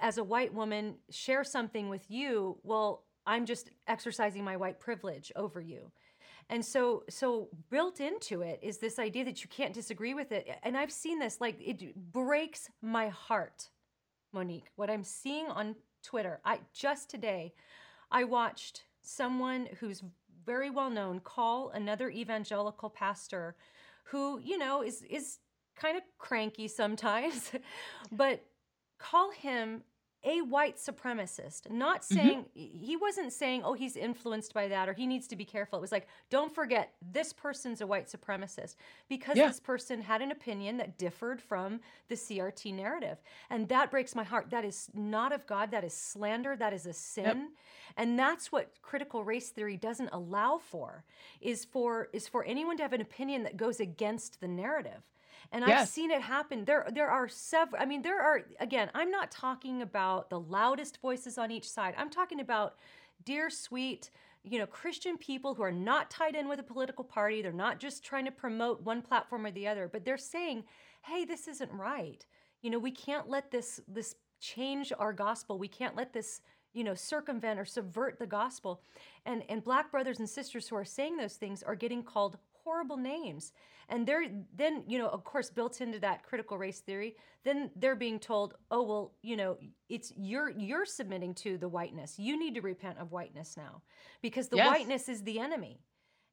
as 0.00 0.18
a 0.18 0.24
white 0.24 0.52
woman 0.52 0.98
share 1.10 1.44
something 1.44 1.88
with 1.88 2.10
you, 2.10 2.58
well, 2.62 3.06
I'm 3.26 3.46
just 3.46 3.70
exercising 3.86 4.44
my 4.44 4.56
white 4.56 4.80
privilege 4.80 5.32
over 5.36 5.60
you. 5.60 5.92
And 6.48 6.64
so 6.64 7.04
so 7.08 7.48
built 7.70 8.00
into 8.00 8.42
it 8.42 8.58
is 8.62 8.78
this 8.78 8.98
idea 8.98 9.24
that 9.24 9.42
you 9.42 9.48
can't 9.48 9.72
disagree 9.74 10.14
with 10.14 10.32
it. 10.32 10.48
And 10.62 10.76
I've 10.76 10.92
seen 10.92 11.18
this 11.18 11.40
like 11.40 11.56
it 11.60 11.94
breaks 12.12 12.70
my 12.80 13.08
heart. 13.08 13.70
Monique, 14.32 14.70
what 14.76 14.90
I'm 14.90 15.04
seeing 15.04 15.46
on 15.46 15.76
Twitter, 16.02 16.40
I 16.44 16.60
just 16.72 17.08
today 17.10 17.54
I 18.10 18.24
watched 18.24 18.84
someone 19.02 19.66
who's 19.78 20.02
very 20.44 20.70
well 20.70 20.90
known 20.90 21.20
call 21.20 21.70
another 21.70 22.10
evangelical 22.10 22.90
pastor 22.90 23.56
who, 24.04 24.38
you 24.40 24.58
know, 24.58 24.82
is 24.82 25.02
is 25.02 25.38
kind 25.76 25.96
of 25.96 26.02
cranky 26.18 26.68
sometimes, 26.68 27.52
but 28.12 28.44
call 28.98 29.30
him 29.30 29.82
a 30.24 30.40
white 30.40 30.76
supremacist. 30.76 31.70
Not 31.70 32.02
mm-hmm. 32.02 32.14
saying 32.14 32.44
he 32.54 32.96
wasn't 32.96 33.32
saying, 33.32 33.62
"Oh, 33.64 33.72
he's 33.72 33.96
influenced 33.96 34.54
by 34.54 34.68
that 34.68 34.88
or 34.88 34.92
he 34.92 35.06
needs 35.06 35.26
to 35.28 35.36
be 35.36 35.44
careful." 35.44 35.78
It 35.78 35.82
was 35.82 35.92
like, 35.92 36.06
"Don't 36.30 36.54
forget 36.54 36.94
this 37.00 37.32
person's 37.32 37.80
a 37.80 37.86
white 37.86 38.06
supremacist 38.06 38.76
because 39.08 39.36
Yeah. 39.36 39.48
this 39.48 39.58
person 39.58 40.00
had 40.00 40.22
an 40.22 40.30
opinion 40.30 40.76
that 40.76 40.96
differed 40.96 41.42
from 41.42 41.80
the 42.08 42.16
CRT 42.16 42.72
narrative." 42.72 43.20
And 43.50 43.68
that 43.68 43.90
breaks 43.90 44.14
my 44.14 44.22
heart. 44.22 44.50
That 44.50 44.64
is 44.64 44.90
not 44.94 45.32
of 45.32 45.46
God. 45.46 45.70
That 45.72 45.84
is 45.84 45.94
slander. 45.94 46.56
That 46.56 46.72
is 46.72 46.86
a 46.86 46.92
sin. 46.92 47.50
And 47.96 48.18
that's 48.18 48.52
what 48.52 48.80
critical 48.80 49.24
race 49.24 49.50
theory 49.50 49.76
doesn't 49.76 50.10
allow 50.12 50.58
for 50.58 51.04
is 51.40 51.64
for 51.64 52.08
is 52.12 52.28
for 52.28 52.44
anyone 52.44 52.76
to 52.76 52.82
have 52.82 52.92
an 52.92 53.00
opinion 53.00 53.42
that 53.42 53.56
goes 53.56 53.80
against 53.80 54.40
the 54.40 54.48
narrative. 54.48 55.02
And 55.50 55.64
I've 55.64 55.88
seen 55.88 56.10
it 56.10 56.22
happen. 56.22 56.64
There 56.64 56.86
there 56.92 57.10
are 57.10 57.28
several 57.28 57.82
I 57.82 57.86
mean 57.86 58.02
there 58.02 58.20
are 58.20 58.42
again, 58.60 58.90
I'm 58.94 59.10
not 59.10 59.30
talking 59.30 59.82
about 59.82 60.30
the 60.30 60.40
loudest 60.40 61.00
voices 61.00 61.38
on 61.38 61.50
each 61.50 61.68
side. 61.68 61.94
I'm 61.98 62.10
talking 62.10 62.40
about 62.40 62.76
dear 63.24 63.50
sweet 63.50 64.10
you 64.44 64.58
know 64.58 64.66
christian 64.66 65.16
people 65.16 65.54
who 65.54 65.62
are 65.62 65.70
not 65.70 66.10
tied 66.10 66.34
in 66.34 66.48
with 66.48 66.60
a 66.60 66.64
political 66.64 67.04
party. 67.04 67.42
They're 67.42 67.52
not 67.52 67.78
just 67.78 68.04
trying 68.04 68.24
to 68.24 68.32
promote 68.32 68.82
one 68.82 69.02
platform 69.02 69.46
or 69.46 69.50
the 69.50 69.68
other 69.68 69.88
but 69.92 70.04
they're 70.04 70.18
saying 70.18 70.64
hey 71.02 71.24
this 71.24 71.48
isn't 71.48 71.72
right. 71.72 72.24
You 72.62 72.70
know 72.70 72.78
we 72.78 72.92
can't 72.92 73.28
let 73.28 73.50
this 73.50 73.80
this 73.88 74.14
change 74.40 74.92
our 74.98 75.12
gospel. 75.12 75.58
We 75.58 75.68
can't 75.68 75.96
let 75.96 76.12
this 76.12 76.40
you 76.72 76.84
know 76.84 76.94
circumvent 76.94 77.60
or 77.60 77.64
subvert 77.64 78.18
the 78.18 78.26
gospel. 78.26 78.82
And 79.26 79.42
and 79.48 79.62
black 79.62 79.90
brothers 79.90 80.18
and 80.18 80.28
sisters 80.28 80.68
who 80.68 80.76
are 80.76 80.84
saying 80.84 81.16
those 81.16 81.36
things 81.36 81.62
are 81.62 81.74
getting 81.74 82.02
called 82.02 82.38
horrible 82.64 82.96
names 82.96 83.52
and 83.88 84.06
they're 84.06 84.24
then 84.54 84.84
you 84.86 84.98
know 84.98 85.08
of 85.08 85.24
course 85.24 85.50
built 85.50 85.80
into 85.80 85.98
that 85.98 86.22
critical 86.22 86.56
race 86.58 86.80
theory 86.80 87.16
then 87.44 87.70
they're 87.76 87.96
being 87.96 88.18
told 88.18 88.54
oh 88.70 88.82
well 88.82 89.12
you 89.22 89.36
know 89.36 89.56
it's 89.88 90.12
you're 90.16 90.50
you're 90.50 90.84
submitting 90.86 91.34
to 91.34 91.58
the 91.58 91.68
whiteness 91.68 92.18
you 92.18 92.38
need 92.38 92.54
to 92.54 92.60
repent 92.60 92.98
of 92.98 93.12
whiteness 93.12 93.56
now 93.56 93.82
because 94.22 94.48
the 94.48 94.56
Yes. 94.56 94.68
whiteness 94.68 95.08
is 95.08 95.22
the 95.22 95.38
enemy 95.38 95.80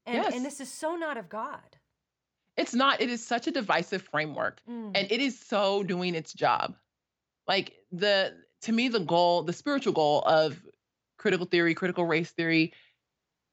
and 0.05 0.23
Yes. 0.23 0.33
and 0.35 0.45
this 0.45 0.59
is 0.59 0.71
so 0.71 0.95
not 0.95 1.17
of 1.17 1.29
god 1.29 1.77
It's 2.57 2.73
not. 2.73 2.99
It 2.99 3.09
is 3.09 3.25
such 3.25 3.47
a 3.47 3.51
divisive 3.51 4.01
framework, 4.01 4.61
Mm. 4.67 4.91
and 4.93 5.09
it 5.11 5.21
is 5.21 5.39
so 5.39 5.81
doing 5.83 6.13
its 6.13 6.33
job. 6.33 6.75
Like 7.47 7.73
the 7.91 8.33
to 8.63 8.71
me, 8.73 8.89
the 8.89 8.99
goal, 8.99 9.43
the 9.43 9.53
spiritual 9.53 9.93
goal 9.93 10.21
of 10.23 10.61
critical 11.17 11.45
theory, 11.45 11.73
critical 11.73 12.03
race 12.05 12.31
theory, 12.31 12.73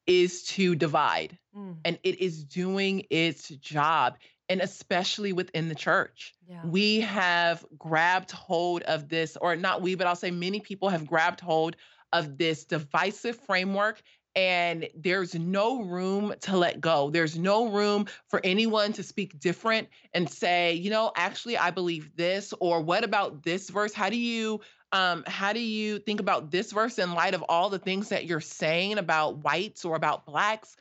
is 0.07 0.43
to 0.43 0.75
divide, 0.75 1.37
Mm. 1.55 1.77
and 1.85 1.99
it 2.03 2.19
is 2.19 2.43
doing 2.43 3.05
its 3.09 3.49
job, 3.49 4.17
and 4.49 4.61
especially 4.61 5.33
within 5.33 5.67
the 5.69 5.75
church. 5.75 6.33
yeah 6.49 6.65
we 6.65 7.01
have 7.01 7.63
grabbed 7.77 8.31
hold 8.31 8.81
of 8.83 9.09
this, 9.09 9.37
or 9.39 9.55
not 9.55 9.81
we, 9.81 9.95
but 9.95 10.07
I'll 10.07 10.15
say 10.15 10.31
many 10.31 10.59
people 10.59 10.89
have 10.89 11.05
grabbed 11.05 11.39
hold 11.41 11.75
of 12.13 12.37
this 12.37 12.63
divisive 12.65 13.37
framework. 13.37 14.01
And 14.35 14.87
there's 14.95 15.33
no 15.33 15.81
room 15.81 16.35
to 16.41 16.55
let 16.57 16.79
go. 16.79 17.09
There's 17.09 17.39
no 17.39 17.69
room 17.69 18.05
for 18.27 18.39
anyone 18.43 18.93
to 18.93 19.01
speak 19.01 19.39
different 19.39 19.87
and 20.13 20.29
say, 20.29 20.73
you 20.73 20.91
know, 20.91 21.11
actually, 21.15 21.57
I 21.57 21.71
believe 21.71 22.15
this, 22.15 22.53
or 22.59 22.79
what 22.81 23.03
about 23.03 23.41
this 23.41 23.69
verse? 23.71 23.93
How 23.93 24.09
do 24.11 24.17
you 24.17 24.61
um, 24.91 25.23
how 25.27 25.53
do 25.53 25.59
you 25.59 25.99
think 25.99 26.19
about 26.19 26.51
this 26.51 26.71
verse 26.71 26.97
in 26.97 27.13
light 27.13 27.33
of 27.33 27.43
all 27.49 27.69
the 27.69 27.79
things 27.79 28.09
that 28.09 28.25
you're 28.25 28.41
saying 28.41 28.97
about 28.97 29.37
whites 29.37 29.85
or 29.85 29.95
about 29.95 30.25
blacks? 30.25 30.75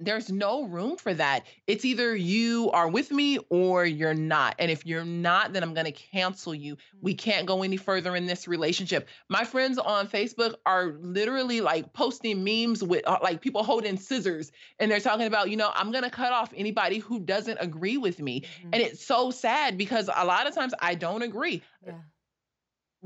there's 0.00 0.30
no 0.30 0.64
room 0.64 0.96
for 0.96 1.14
that. 1.14 1.46
It's 1.66 1.84
either 1.84 2.14
you 2.14 2.70
are 2.72 2.88
with 2.88 3.10
me 3.10 3.38
or 3.50 3.84
you're 3.84 4.14
not. 4.14 4.54
And 4.58 4.70
if 4.70 4.86
you're 4.86 5.04
not, 5.04 5.52
then 5.52 5.62
I'm 5.62 5.74
going 5.74 5.86
to 5.86 5.92
cancel 5.92 6.54
you. 6.54 6.76
We 7.00 7.14
can't 7.14 7.46
go 7.46 7.62
any 7.62 7.76
further 7.76 8.16
in 8.16 8.26
this 8.26 8.48
relationship. 8.48 9.08
My 9.28 9.44
friends 9.44 9.78
on 9.78 10.08
Facebook 10.08 10.54
are 10.64 10.96
literally 11.00 11.60
like 11.60 11.92
posting 11.92 12.44
memes 12.44 12.82
with 12.82 13.06
uh, 13.06 13.18
like 13.22 13.40
people 13.40 13.62
holding 13.62 13.96
scissors 13.96 14.52
and 14.78 14.90
they're 14.90 15.00
talking 15.00 15.26
about, 15.26 15.50
you 15.50 15.56
know, 15.56 15.70
I'm 15.74 15.90
going 15.92 16.04
to 16.04 16.10
cut 16.10 16.32
off 16.32 16.52
anybody 16.56 16.98
who 16.98 17.20
doesn't 17.20 17.58
agree 17.60 17.96
with 17.96 18.20
me. 18.20 18.42
Mhm. 18.42 18.70
And 18.72 18.82
it's 18.82 19.04
so 19.04 19.30
sad 19.30 19.78
because 19.78 20.10
a 20.14 20.24
lot 20.24 20.46
of 20.46 20.54
times 20.54 20.74
I 20.80 20.94
don't 20.94 21.22
agree. 21.22 21.62
yeah 21.86 21.94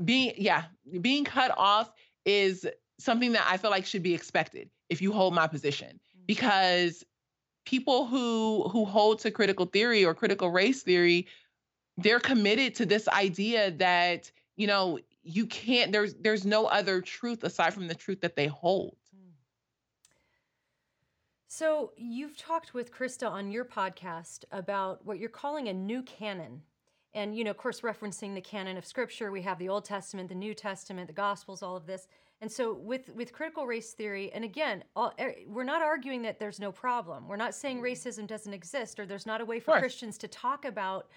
Being 0.03 0.33
yeah, 0.37 0.63
being 1.01 1.23
cut 1.25 1.53
off 1.57 1.91
is 2.25 2.65
something 2.99 3.31
that 3.33 3.45
I 3.47 3.57
feel 3.57 3.71
like 3.71 3.85
should 3.85 4.03
be 4.03 4.13
expected 4.13 4.69
if 4.89 5.01
you 5.01 5.11
hold 5.11 5.33
my 5.33 5.47
position 5.47 5.99
Mm. 6.17 6.27
because 6.27 7.03
people 7.65 8.05
who 8.07 8.67
who 8.69 8.85
hold 8.85 9.19
to 9.19 9.31
critical 9.31 9.65
theory 9.65 10.03
or 10.05 10.13
critical 10.13 10.49
race 10.51 10.83
theory 10.83 11.27
they're 11.97 12.19
committed 12.19 12.75
to 12.75 12.85
this 12.85 13.07
idea 13.07 13.71
that 13.71 14.31
you 14.55 14.67
know 14.67 14.99
you 15.23 15.45
can't 15.45 15.91
there's 15.91 16.13
there's 16.15 16.45
no 16.45 16.65
other 16.65 17.01
truth 17.01 17.43
aside 17.43 17.73
from 17.73 17.87
the 17.87 17.95
truth 17.95 18.21
that 18.21 18.35
they 18.35 18.47
hold 18.47 18.97
Mm. 19.15 19.33
So, 21.47 21.91
you've 21.97 22.37
talked 22.37 22.73
with 22.73 22.93
Krista 22.93 23.29
on 23.29 23.51
your 23.51 23.65
podcast 23.65 24.45
about 24.51 25.05
what 25.05 25.19
you're 25.19 25.29
calling 25.29 25.67
a 25.67 25.73
new 25.73 26.01
canon. 26.03 26.61
And 27.13 27.35
you 27.35 27.43
know 27.43 27.51
of 27.51 27.57
course 27.57 27.81
referencing 27.81 28.33
the 28.33 28.41
canon 28.41 28.77
of 28.77 28.85
scripture 28.85 29.31
we 29.31 29.41
have 29.41 29.59
the 29.59 29.69
old 29.69 29.85
testament 29.85 30.29
the 30.29 30.35
new 30.35 30.53
testament 30.53 31.07
the 31.07 31.13
gospels 31.13 31.61
all 31.61 31.75
of 31.75 31.85
this. 31.85 32.07
And 32.41 32.51
so 32.51 32.73
with 32.73 33.13
with 33.13 33.33
critical 33.33 33.67
race 33.67 33.93
theory 33.93 34.31
and 34.33 34.43
again 34.43 34.83
all, 34.95 35.13
er, 35.19 35.35
we're 35.47 35.63
not 35.63 35.81
arguing 35.81 36.23
that 36.23 36.39
there's 36.39 36.59
no 36.59 36.71
problem. 36.71 37.27
We're 37.27 37.35
not 37.35 37.53
saying 37.53 37.81
racism 37.81 38.25
doesn't 38.25 38.53
exist 38.53 38.99
or 38.99 39.05
there's 39.05 39.25
not 39.27 39.41
a 39.41 39.45
way 39.45 39.59
for 39.59 39.77
christians 39.79 40.17
to 40.19 40.27
talk 40.27 40.65
about 40.65 41.07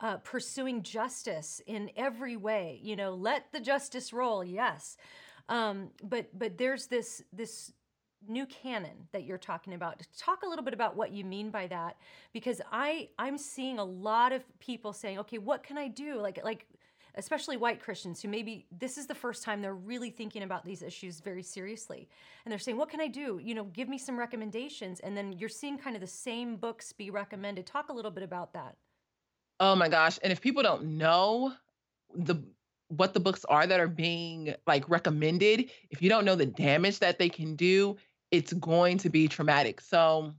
uh, 0.00 0.16
pursuing 0.18 0.82
justice 0.82 1.60
in 1.66 1.90
every 1.96 2.36
way. 2.36 2.80
You 2.82 2.96
know 2.96 3.14
let 3.14 3.52
the 3.52 3.60
justice 3.60 4.12
roll 4.12 4.44
yes. 4.44 4.96
Um, 5.48 5.90
but 6.02 6.36
but 6.38 6.58
there's 6.58 6.86
this 6.86 7.22
this 7.32 7.72
new 8.28 8.46
canon 8.46 9.08
that 9.12 9.24
you're 9.24 9.38
talking 9.38 9.74
about. 9.74 10.02
Talk 10.18 10.42
a 10.42 10.48
little 10.48 10.64
bit 10.64 10.74
about 10.74 10.96
what 10.96 11.12
you 11.12 11.24
mean 11.24 11.50
by 11.50 11.66
that 11.68 11.96
because 12.32 12.60
i 12.72 13.08
i'm 13.18 13.38
seeing 13.38 13.78
a 13.78 13.84
lot 13.84 14.32
of 14.32 14.42
people 14.60 14.92
saying 14.92 15.18
okay 15.18 15.38
what 15.38 15.62
can 15.62 15.78
i 15.78 15.88
do? 15.88 16.20
Like 16.20 16.40
like 16.44 16.66
especially 17.16 17.56
white 17.56 17.80
christians 17.80 18.20
who 18.20 18.28
maybe 18.28 18.66
this 18.76 18.98
is 18.98 19.06
the 19.06 19.14
first 19.14 19.44
time 19.44 19.62
they're 19.62 19.74
really 19.74 20.10
thinking 20.10 20.42
about 20.42 20.64
these 20.64 20.82
issues 20.82 21.20
very 21.20 21.42
seriously. 21.42 22.08
And 22.44 22.52
they're 22.52 22.58
saying 22.58 22.76
what 22.76 22.88
can 22.88 23.00
i 23.00 23.08
do? 23.08 23.40
You 23.42 23.54
know 23.54 23.64
give 23.64 23.88
me 23.88 23.98
some 23.98 24.18
recommendations. 24.18 25.00
And 25.00 25.16
then 25.16 25.32
you're 25.32 25.48
seeing 25.48 25.78
kind 25.78 25.96
of 25.96 26.00
the 26.00 26.08
same 26.08 26.56
books 26.56 26.92
be 26.92 27.10
recommended. 27.10 27.66
Talk 27.66 27.88
a 27.88 27.92
little 27.92 28.10
bit 28.10 28.24
about 28.24 28.52
that. 28.54 28.76
Oh 29.60 29.76
my 29.76 29.88
gosh. 29.88 30.18
And 30.22 30.32
if 30.32 30.40
people 30.40 30.62
don't 30.62 30.98
know 30.98 31.52
the 32.14 32.42
what 32.88 33.14
the 33.14 33.20
books 33.20 33.44
are 33.46 33.66
that 33.66 33.80
are 33.80 33.88
being 33.88 34.54
like 34.66 34.88
recommended 34.88 35.70
if 35.90 36.02
you 36.02 36.08
don't 36.08 36.24
know 36.24 36.34
the 36.34 36.46
damage 36.46 36.98
that 36.98 37.18
they 37.18 37.28
can 37.28 37.56
do 37.56 37.96
it's 38.34 38.52
going 38.52 38.98
to 38.98 39.08
be 39.08 39.28
traumatic. 39.28 39.80
So 39.80 40.34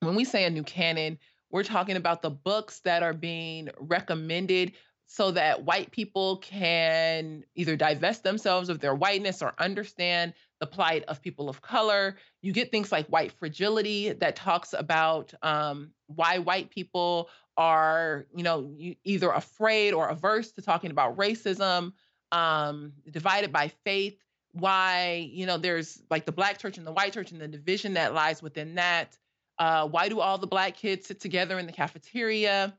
when 0.00 0.14
we 0.14 0.24
say 0.24 0.44
a 0.44 0.50
new 0.50 0.62
canon, 0.62 1.18
we're 1.50 1.62
talking 1.62 1.96
about 1.96 2.22
the 2.22 2.30
books 2.30 2.80
that 2.80 3.02
are 3.02 3.12
being 3.12 3.68
recommended 3.78 4.72
so 5.06 5.30
that 5.32 5.64
white 5.64 5.90
people 5.90 6.38
can 6.38 7.44
either 7.54 7.76
divest 7.76 8.22
themselves 8.22 8.70
of 8.70 8.80
their 8.80 8.94
whiteness 8.94 9.42
or 9.42 9.52
understand 9.58 10.32
the 10.60 10.66
plight 10.66 11.04
of 11.04 11.20
people 11.20 11.50
of 11.50 11.60
color. 11.60 12.16
You 12.40 12.52
get 12.52 12.70
things 12.70 12.90
like 12.90 13.06
White 13.08 13.32
Fragility 13.32 14.12
that 14.12 14.34
talks 14.34 14.72
about 14.72 15.34
um, 15.42 15.90
why 16.06 16.38
white 16.38 16.70
people 16.70 17.28
are, 17.58 18.26
you 18.34 18.42
know, 18.42 18.74
either 19.04 19.30
afraid 19.30 19.92
or 19.92 20.08
averse 20.08 20.52
to 20.52 20.62
talking 20.62 20.90
about 20.90 21.16
racism, 21.16 21.92
um, 22.32 22.92
divided 23.10 23.52
by 23.52 23.68
faith 23.84 24.18
why 24.52 25.28
you 25.30 25.46
know 25.46 25.58
there's 25.58 26.02
like 26.10 26.26
the 26.26 26.32
black 26.32 26.58
church 26.58 26.78
and 26.78 26.86
the 26.86 26.92
white 26.92 27.12
church 27.12 27.32
and 27.32 27.40
the 27.40 27.48
division 27.48 27.94
that 27.94 28.14
lies 28.14 28.42
within 28.42 28.74
that. 28.76 29.16
Uh, 29.58 29.86
why 29.88 30.08
do 30.08 30.20
all 30.20 30.38
the 30.38 30.46
black 30.46 30.76
kids 30.76 31.06
sit 31.06 31.20
together 31.20 31.58
in 31.58 31.66
the 31.66 31.72
cafeteria? 31.72 32.76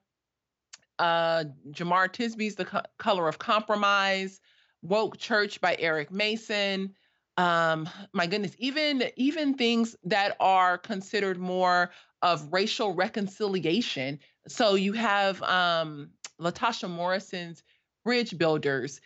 Uh, 0.98 1.46
jemar 1.72 2.10
tisby's 2.10 2.56
the 2.56 2.66
Co- 2.66 2.82
color 2.98 3.28
of 3.28 3.40
compromise 3.40 4.42
woke 4.82 5.18
church 5.18 5.62
by 5.62 5.76
eric 5.80 6.12
mason. 6.12 6.94
Um, 7.38 7.88
my 8.12 8.28
goodness 8.28 8.54
even 8.58 9.04
even 9.16 9.54
things 9.54 9.96
that 10.04 10.36
are 10.40 10.78
considered 10.78 11.38
more 11.38 11.92
of 12.22 12.52
racial 12.52 12.94
reconciliation. 12.94 14.20
So 14.48 14.76
you 14.76 14.94
have 14.94 15.42
um, 15.44 16.10
latasha 16.42 16.90
morrison's 16.90 17.64
bridge 18.04 18.38
builders 18.38 19.00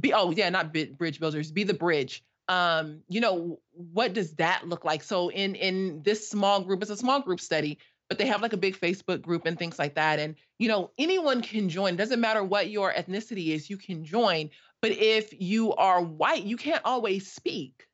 be 0.00 0.12
oh 0.12 0.30
yeah 0.30 0.48
not 0.48 0.72
bridge 0.72 1.20
builders 1.20 1.50
be 1.50 1.64
the 1.64 1.74
bridge. 1.74 2.22
Um 2.48 3.02
you 3.08 3.20
know 3.20 3.60
what 3.72 4.12
does 4.12 4.34
that 4.34 4.66
look 4.66 4.84
like? 4.84 5.02
So 5.02 5.28
in 5.30 5.54
in 5.54 6.02
this 6.02 6.28
small 6.28 6.62
group 6.62 6.82
it's 6.82 6.90
a 6.90 6.96
small 6.96 7.20
group 7.20 7.40
study 7.40 7.78
but 8.08 8.18
they 8.18 8.26
have 8.26 8.40
like 8.40 8.52
a 8.52 8.56
big 8.56 8.78
facebook 8.78 9.20
group 9.20 9.46
and 9.46 9.58
things 9.58 9.78
like 9.78 9.96
that. 9.96 10.18
And 10.18 10.36
you 10.58 10.68
know 10.68 10.90
anyone 10.98 11.42
can 11.42 11.68
join. 11.68 11.94
It 11.94 11.98
doesn't 11.98 12.20
matter 12.20 12.44
what 12.44 12.70
your 12.70 12.92
ethnicity 12.92 13.48
is 13.48 13.70
you 13.70 13.76
can 13.76 14.04
join. 14.04 14.50
But 14.82 14.92
if 14.92 15.32
you 15.40 15.74
are 15.74 16.02
white 16.02 16.44
you 16.44 16.56
can't 16.56 16.82
always 16.84 17.30
speak. 17.30 17.86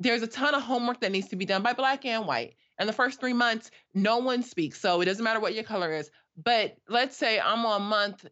There's 0.00 0.22
a 0.22 0.28
ton 0.28 0.54
of 0.54 0.62
homework 0.62 1.00
that 1.00 1.10
needs 1.10 1.28
to 1.28 1.36
be 1.36 1.44
done 1.44 1.62
by 1.62 1.72
black 1.72 2.04
and 2.04 2.24
white. 2.24 2.54
And 2.78 2.88
the 2.88 2.92
first 2.92 3.18
three 3.18 3.32
months 3.32 3.70
no 3.94 4.18
one 4.18 4.42
speaks 4.42 4.80
so 4.80 5.00
it 5.00 5.06
doesn't 5.06 5.24
matter 5.24 5.40
what 5.40 5.54
your 5.54 5.64
color 5.64 5.92
is. 5.92 6.10
But 6.36 6.76
let's 6.88 7.16
say 7.16 7.40
i'm 7.40 7.66
on 7.66 7.82
month 7.82 8.26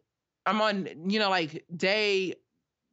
i'm 0.45 0.61
on 0.61 1.09
you 1.09 1.19
know 1.19 1.29
like 1.29 1.65
day 1.75 2.33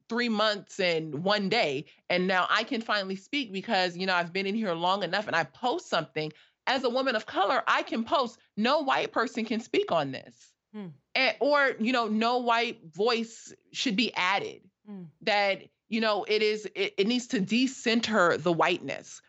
three 0.09 0.29
months 0.29 0.81
and 0.81 1.25
one 1.25 1.49
day. 1.49 1.87
And 2.11 2.27
now 2.27 2.47
I 2.51 2.65
can 2.65 2.81
finally 2.81 3.17
speak 3.17 3.53
because, 3.53 3.97
you 3.97 4.07
know, 4.07 4.15
I've 4.15 4.33
been 4.33 4.47
in 4.47 4.55
here 4.55 4.75
long 4.75 5.03
enough 5.03 5.27
and 5.27 5.37
I 5.37 5.45
post 5.45 5.89
something. 5.89 6.33
As 6.67 6.85
a 6.85 6.89
woman 6.89 7.15
of 7.15 7.27
color, 7.27 7.63
I 7.67 7.83
can 7.83 8.05
post, 8.05 8.39
no 8.57 8.81
white 8.81 9.13
person 9.13 9.45
can 9.45 9.61
speak 9.61 9.93
on 9.93 10.13
this. 10.13 10.35
Hmm. 10.75 10.87
And, 11.15 11.37
or, 11.41 11.73
you 11.79 11.93
know, 11.93 12.09
no 12.09 12.39
white 12.39 12.81
voice 12.93 13.53
should 13.73 13.97
be 13.97 14.15
added. 14.15 14.63
Hmm. 14.87 15.05
That, 15.23 15.63
you 15.89 16.01
know, 16.01 16.25
it 16.25 16.43
is, 16.43 16.67
it, 16.75 16.95
it 16.97 17.07
needs 17.07 17.29
to 17.29 17.41
decenter 17.41 18.39
the 18.39 18.53
whiteness. 18.53 19.21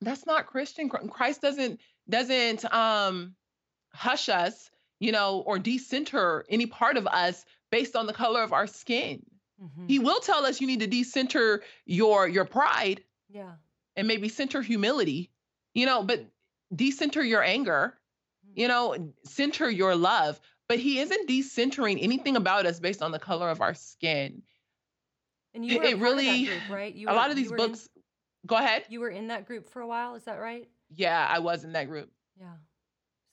That's 0.00 0.26
not 0.26 0.46
Christian. 0.46 0.88
Christ 0.88 1.40
doesn't, 1.40 1.80
doesn't 2.08 2.64
um 2.72 3.34
hush 3.92 4.28
us, 4.28 4.70
you 4.98 5.12
know, 5.12 5.42
or 5.46 5.58
decenter 5.58 6.44
any 6.48 6.66
part 6.66 6.96
of 6.96 7.06
us 7.06 7.44
based 7.70 7.96
on 7.96 8.06
the 8.06 8.12
color 8.12 8.42
of 8.42 8.52
our 8.52 8.66
skin. 8.66 9.24
Mm-hmm. 9.62 9.86
He 9.86 9.98
will 9.98 10.20
tell 10.20 10.44
us 10.46 10.60
you 10.60 10.66
need 10.66 10.80
to 10.80 10.86
decenter 10.86 11.62
your 11.86 12.28
your 12.28 12.44
pride. 12.44 13.02
Yeah. 13.28 13.52
And 13.96 14.08
maybe 14.08 14.28
center 14.28 14.62
humility. 14.62 15.30
You 15.74 15.86
know, 15.86 16.02
but 16.02 16.26
decenter 16.74 17.22
your 17.22 17.42
anger. 17.42 17.94
Mm-hmm. 18.46 18.60
You 18.60 18.68
know, 18.68 19.12
center 19.24 19.70
your 19.70 19.96
love. 19.96 20.40
But 20.68 20.78
he 20.78 20.98
isn't 20.98 21.28
decentering 21.28 22.02
anything 22.02 22.36
about 22.36 22.64
us 22.64 22.80
based 22.80 23.02
on 23.02 23.12
the 23.12 23.18
color 23.18 23.50
of 23.50 23.60
our 23.60 23.74
skin. 23.74 24.42
And 25.52 25.64
you 25.64 25.78
were 25.78 25.84
it, 25.84 25.98
really 25.98 26.46
group, 26.46 26.58
right? 26.70 26.94
You 26.94 27.06
a 27.08 27.10
were, 27.10 27.16
lot 27.16 27.30
of 27.30 27.36
these 27.36 27.52
books. 27.52 27.88
In, 27.94 28.02
go 28.46 28.56
ahead. 28.56 28.84
You 28.88 29.00
were 29.00 29.10
in 29.10 29.28
that 29.28 29.46
group 29.46 29.68
for 29.70 29.82
a 29.82 29.86
while. 29.86 30.14
Is 30.14 30.24
that 30.24 30.40
right? 30.40 30.68
Yeah, 30.90 31.26
I 31.30 31.38
was 31.40 31.64
in 31.64 31.72
that 31.72 31.86
group. 31.86 32.10
Yeah. 32.40 32.46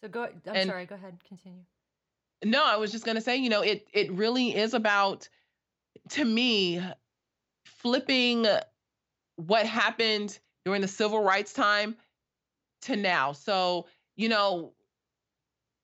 So 0.02 0.10
go. 0.10 0.24
I'm 0.24 0.42
and, 0.46 0.70
sorry. 0.70 0.86
Go 0.86 0.96
ahead. 0.96 1.18
Continue. 1.28 1.62
No, 2.44 2.64
I 2.66 2.76
was 2.78 2.92
just 2.92 3.06
gonna 3.06 3.22
say. 3.22 3.38
You 3.38 3.50
know, 3.50 3.62
it 3.62 3.88
it 3.94 4.12
really 4.12 4.56
is 4.56 4.74
about 4.74 5.30
to 6.10 6.26
me, 6.26 6.82
flipping 7.66 8.46
what 9.38 9.66
happened 9.66 10.38
during 10.66 10.82
the 10.82 10.88
civil 10.88 11.24
rights 11.24 11.54
time 11.54 11.96
to 12.84 12.96
now. 12.96 13.32
So, 13.34 13.88
you 14.16 14.30
know, 14.30 14.74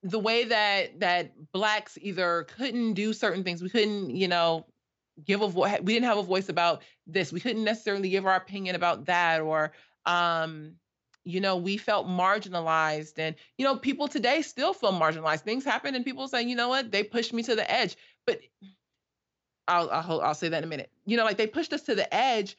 the 0.03 0.19
way 0.19 0.45
that 0.45 0.99
that 0.99 1.33
blacks 1.51 1.97
either 2.01 2.43
couldn't 2.55 2.93
do 2.93 3.13
certain 3.13 3.43
things, 3.43 3.61
we 3.61 3.69
couldn't, 3.69 4.11
you 4.15 4.27
know, 4.27 4.65
give 5.25 5.41
a 5.41 5.47
voice, 5.47 5.79
we 5.81 5.93
didn't 5.93 6.05
have 6.05 6.17
a 6.17 6.23
voice 6.23 6.49
about 6.49 6.83
this. 7.07 7.31
We 7.33 7.39
couldn't 7.39 7.63
necessarily 7.63 8.09
give 8.09 8.25
our 8.25 8.35
opinion 8.35 8.75
about 8.75 9.05
that 9.05 9.41
or 9.41 9.73
um 10.05 10.75
you 11.25 11.41
know, 11.41 11.57
we 11.57 11.75
felt 11.75 12.07
marginalized. 12.07 13.19
And, 13.19 13.35
you 13.57 13.65
know, 13.65 13.75
people 13.75 14.07
today 14.07 14.41
still 14.41 14.73
feel 14.73 14.93
marginalized. 14.93 15.41
Things 15.41 15.65
happen 15.65 15.93
and 15.93 16.05
people 16.05 16.25
say, 16.29 16.41
you 16.43 16.55
know 16.55 16.69
what, 16.69 16.89
they 16.89 17.03
pushed 17.03 17.33
me 17.33 17.43
to 17.43 17.53
the 17.55 17.69
edge. 17.69 17.97
But 18.25 18.39
I'll, 19.67 19.89
I'll 19.89 20.21
I'll 20.21 20.35
say 20.35 20.49
that 20.49 20.59
in 20.59 20.63
a 20.63 20.67
minute. 20.67 20.91
You 21.05 21.17
know, 21.17 21.25
like 21.25 21.37
they 21.37 21.47
pushed 21.47 21.73
us 21.73 21.83
to 21.83 21.95
the 21.95 22.13
edge. 22.13 22.57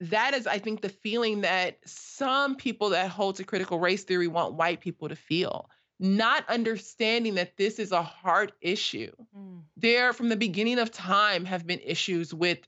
That 0.00 0.34
is, 0.34 0.46
I 0.46 0.58
think, 0.58 0.82
the 0.82 0.90
feeling 0.90 1.40
that 1.40 1.78
some 1.86 2.56
people 2.56 2.90
that 2.90 3.10
hold 3.10 3.36
to 3.36 3.44
critical 3.44 3.78
race 3.78 4.04
theory 4.04 4.28
want 4.28 4.52
white 4.52 4.80
people 4.80 5.08
to 5.08 5.16
feel, 5.16 5.70
not 5.98 6.46
understanding 6.50 7.36
that 7.36 7.56
this 7.56 7.78
is 7.78 7.92
a 7.92 8.02
hard 8.02 8.52
issue. 8.60 9.10
Mm. 9.34 9.62
There, 9.78 10.12
from 10.12 10.28
the 10.28 10.36
beginning 10.36 10.78
of 10.78 10.90
time, 10.90 11.46
have 11.46 11.66
been 11.66 11.80
issues 11.80 12.34
with, 12.34 12.58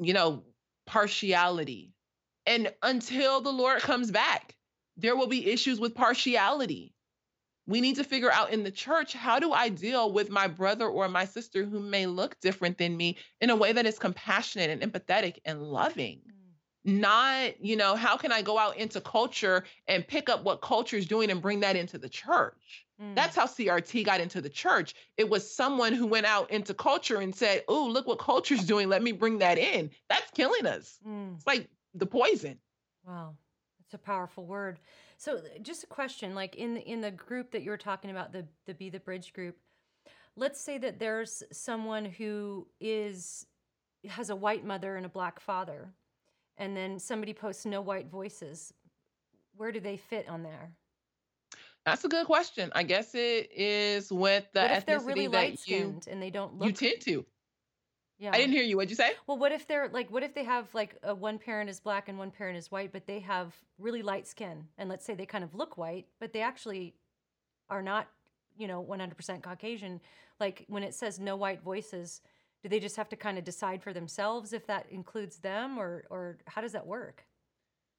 you 0.00 0.14
know, 0.14 0.44
partiality. 0.86 1.94
And 2.46 2.72
until 2.82 3.40
the 3.40 3.50
Lord 3.50 3.80
comes 3.80 4.12
back, 4.12 4.54
there 4.96 5.16
will 5.16 5.26
be 5.26 5.50
issues 5.50 5.80
with 5.80 5.96
partiality 5.96 6.94
we 7.68 7.82
need 7.82 7.96
to 7.96 8.04
figure 8.04 8.32
out 8.32 8.50
in 8.50 8.64
the 8.64 8.70
church 8.70 9.12
how 9.12 9.38
do 9.38 9.52
I 9.52 9.68
deal 9.68 10.10
with 10.10 10.30
my 10.30 10.48
brother 10.48 10.88
or 10.88 11.06
my 11.06 11.26
sister 11.26 11.64
who 11.64 11.78
may 11.78 12.06
look 12.06 12.40
different 12.40 12.78
than 12.78 12.96
me 12.96 13.18
in 13.42 13.50
a 13.50 13.56
way 13.56 13.72
that 13.72 13.84
is 13.84 13.98
compassionate 13.98 14.70
and 14.70 14.80
empathetic 14.80 15.36
and 15.44 15.62
loving. 15.62 16.22
Mm. 16.86 17.00
Not, 17.00 17.62
you 17.62 17.76
know, 17.76 17.94
how 17.94 18.16
can 18.16 18.32
I 18.32 18.40
go 18.40 18.58
out 18.58 18.78
into 18.78 19.02
culture 19.02 19.64
and 19.86 20.08
pick 20.08 20.30
up 20.30 20.44
what 20.44 20.62
culture 20.62 20.96
is 20.96 21.06
doing 21.06 21.30
and 21.30 21.42
bring 21.42 21.60
that 21.60 21.76
into 21.76 21.98
the 21.98 22.08
church? 22.08 22.86
Mm. 23.02 23.14
That's 23.14 23.36
how 23.36 23.44
CRT 23.44 24.02
got 24.02 24.22
into 24.22 24.40
the 24.40 24.48
church. 24.48 24.94
It 25.18 25.28
was 25.28 25.54
someone 25.54 25.92
who 25.92 26.06
went 26.06 26.24
out 26.24 26.50
into 26.50 26.72
culture 26.72 27.20
and 27.20 27.34
said, 27.34 27.64
Oh, 27.68 27.86
look 27.86 28.06
what 28.06 28.18
culture's 28.18 28.64
doing. 28.64 28.88
Let 28.88 29.02
me 29.02 29.12
bring 29.12 29.38
that 29.40 29.58
in. 29.58 29.90
That's 30.08 30.30
killing 30.30 30.64
us. 30.64 30.98
Mm. 31.06 31.34
It's 31.34 31.46
like 31.46 31.68
the 31.94 32.06
poison. 32.06 32.58
Wow. 33.06 33.34
It's 33.84 33.92
a 33.92 33.98
powerful 33.98 34.46
word. 34.46 34.78
So 35.18 35.38
uh, 35.38 35.40
just 35.60 35.82
a 35.82 35.86
question, 35.88 36.34
like 36.34 36.54
in 36.54 36.74
the, 36.74 36.80
in 36.80 37.00
the 37.00 37.10
group 37.10 37.50
that 37.50 37.62
you 37.62 37.70
were 37.70 37.76
talking 37.76 38.10
about, 38.10 38.32
the 38.32 38.46
the 38.66 38.74
Be 38.74 38.88
the 38.88 39.00
Bridge 39.00 39.32
group, 39.32 39.56
let's 40.36 40.60
say 40.60 40.78
that 40.78 40.98
there's 40.98 41.42
someone 41.52 42.04
who 42.04 42.66
is 42.80 43.44
has 44.08 44.30
a 44.30 44.36
white 44.36 44.64
mother 44.64 44.96
and 44.96 45.04
a 45.04 45.08
black 45.08 45.40
father, 45.40 45.92
and 46.56 46.76
then 46.76 46.98
somebody 47.00 47.34
posts 47.34 47.66
no 47.66 47.80
white 47.80 48.08
voices. 48.08 48.72
Where 49.56 49.72
do 49.72 49.80
they 49.80 49.96
fit 49.96 50.28
on 50.28 50.44
there? 50.44 50.70
That's 51.84 52.04
a 52.04 52.08
good 52.08 52.26
question. 52.26 52.70
I 52.74 52.84
guess 52.84 53.14
it 53.14 53.50
is 53.52 54.12
with 54.12 54.46
the 54.52 54.60
What 54.60 54.70
if 54.70 54.86
they're 54.86 55.00
ethnicity 55.00 55.06
really 55.06 55.26
that 55.26 55.32
light 55.32 55.58
skinned 55.58 56.06
and 56.08 56.22
they 56.22 56.30
don't 56.30 56.62
you 56.62 56.72
tend 56.72 57.00
to. 57.02 57.26
I 58.20 58.36
didn't 58.36 58.52
hear 58.52 58.62
you. 58.64 58.76
What'd 58.76 58.90
you 58.90 58.96
say? 58.96 59.12
Well, 59.26 59.38
what 59.38 59.52
if 59.52 59.66
they're 59.66 59.88
like, 59.88 60.10
what 60.10 60.22
if 60.22 60.34
they 60.34 60.44
have 60.44 60.72
like 60.74 60.96
a 61.02 61.14
one 61.14 61.38
parent 61.38 61.70
is 61.70 61.78
black 61.80 62.08
and 62.08 62.18
one 62.18 62.30
parent 62.30 62.58
is 62.58 62.70
white, 62.70 62.92
but 62.92 63.06
they 63.06 63.20
have 63.20 63.54
really 63.78 64.02
light 64.02 64.26
skin, 64.26 64.66
and 64.76 64.88
let's 64.88 65.04
say 65.04 65.14
they 65.14 65.26
kind 65.26 65.44
of 65.44 65.54
look 65.54 65.78
white, 65.78 66.06
but 66.18 66.32
they 66.32 66.40
actually 66.40 66.94
are 67.70 67.82
not, 67.82 68.08
you 68.56 68.66
know, 68.66 68.84
100% 68.84 69.42
Caucasian. 69.42 70.00
Like 70.40 70.64
when 70.68 70.82
it 70.82 70.94
says 70.94 71.20
no 71.20 71.36
white 71.36 71.62
voices, 71.62 72.20
do 72.62 72.68
they 72.68 72.80
just 72.80 72.96
have 72.96 73.08
to 73.10 73.16
kind 73.16 73.38
of 73.38 73.44
decide 73.44 73.82
for 73.82 73.92
themselves 73.92 74.52
if 74.52 74.66
that 74.66 74.86
includes 74.90 75.38
them, 75.38 75.78
or 75.78 76.04
or 76.10 76.38
how 76.46 76.60
does 76.60 76.72
that 76.72 76.86
work? 76.86 77.24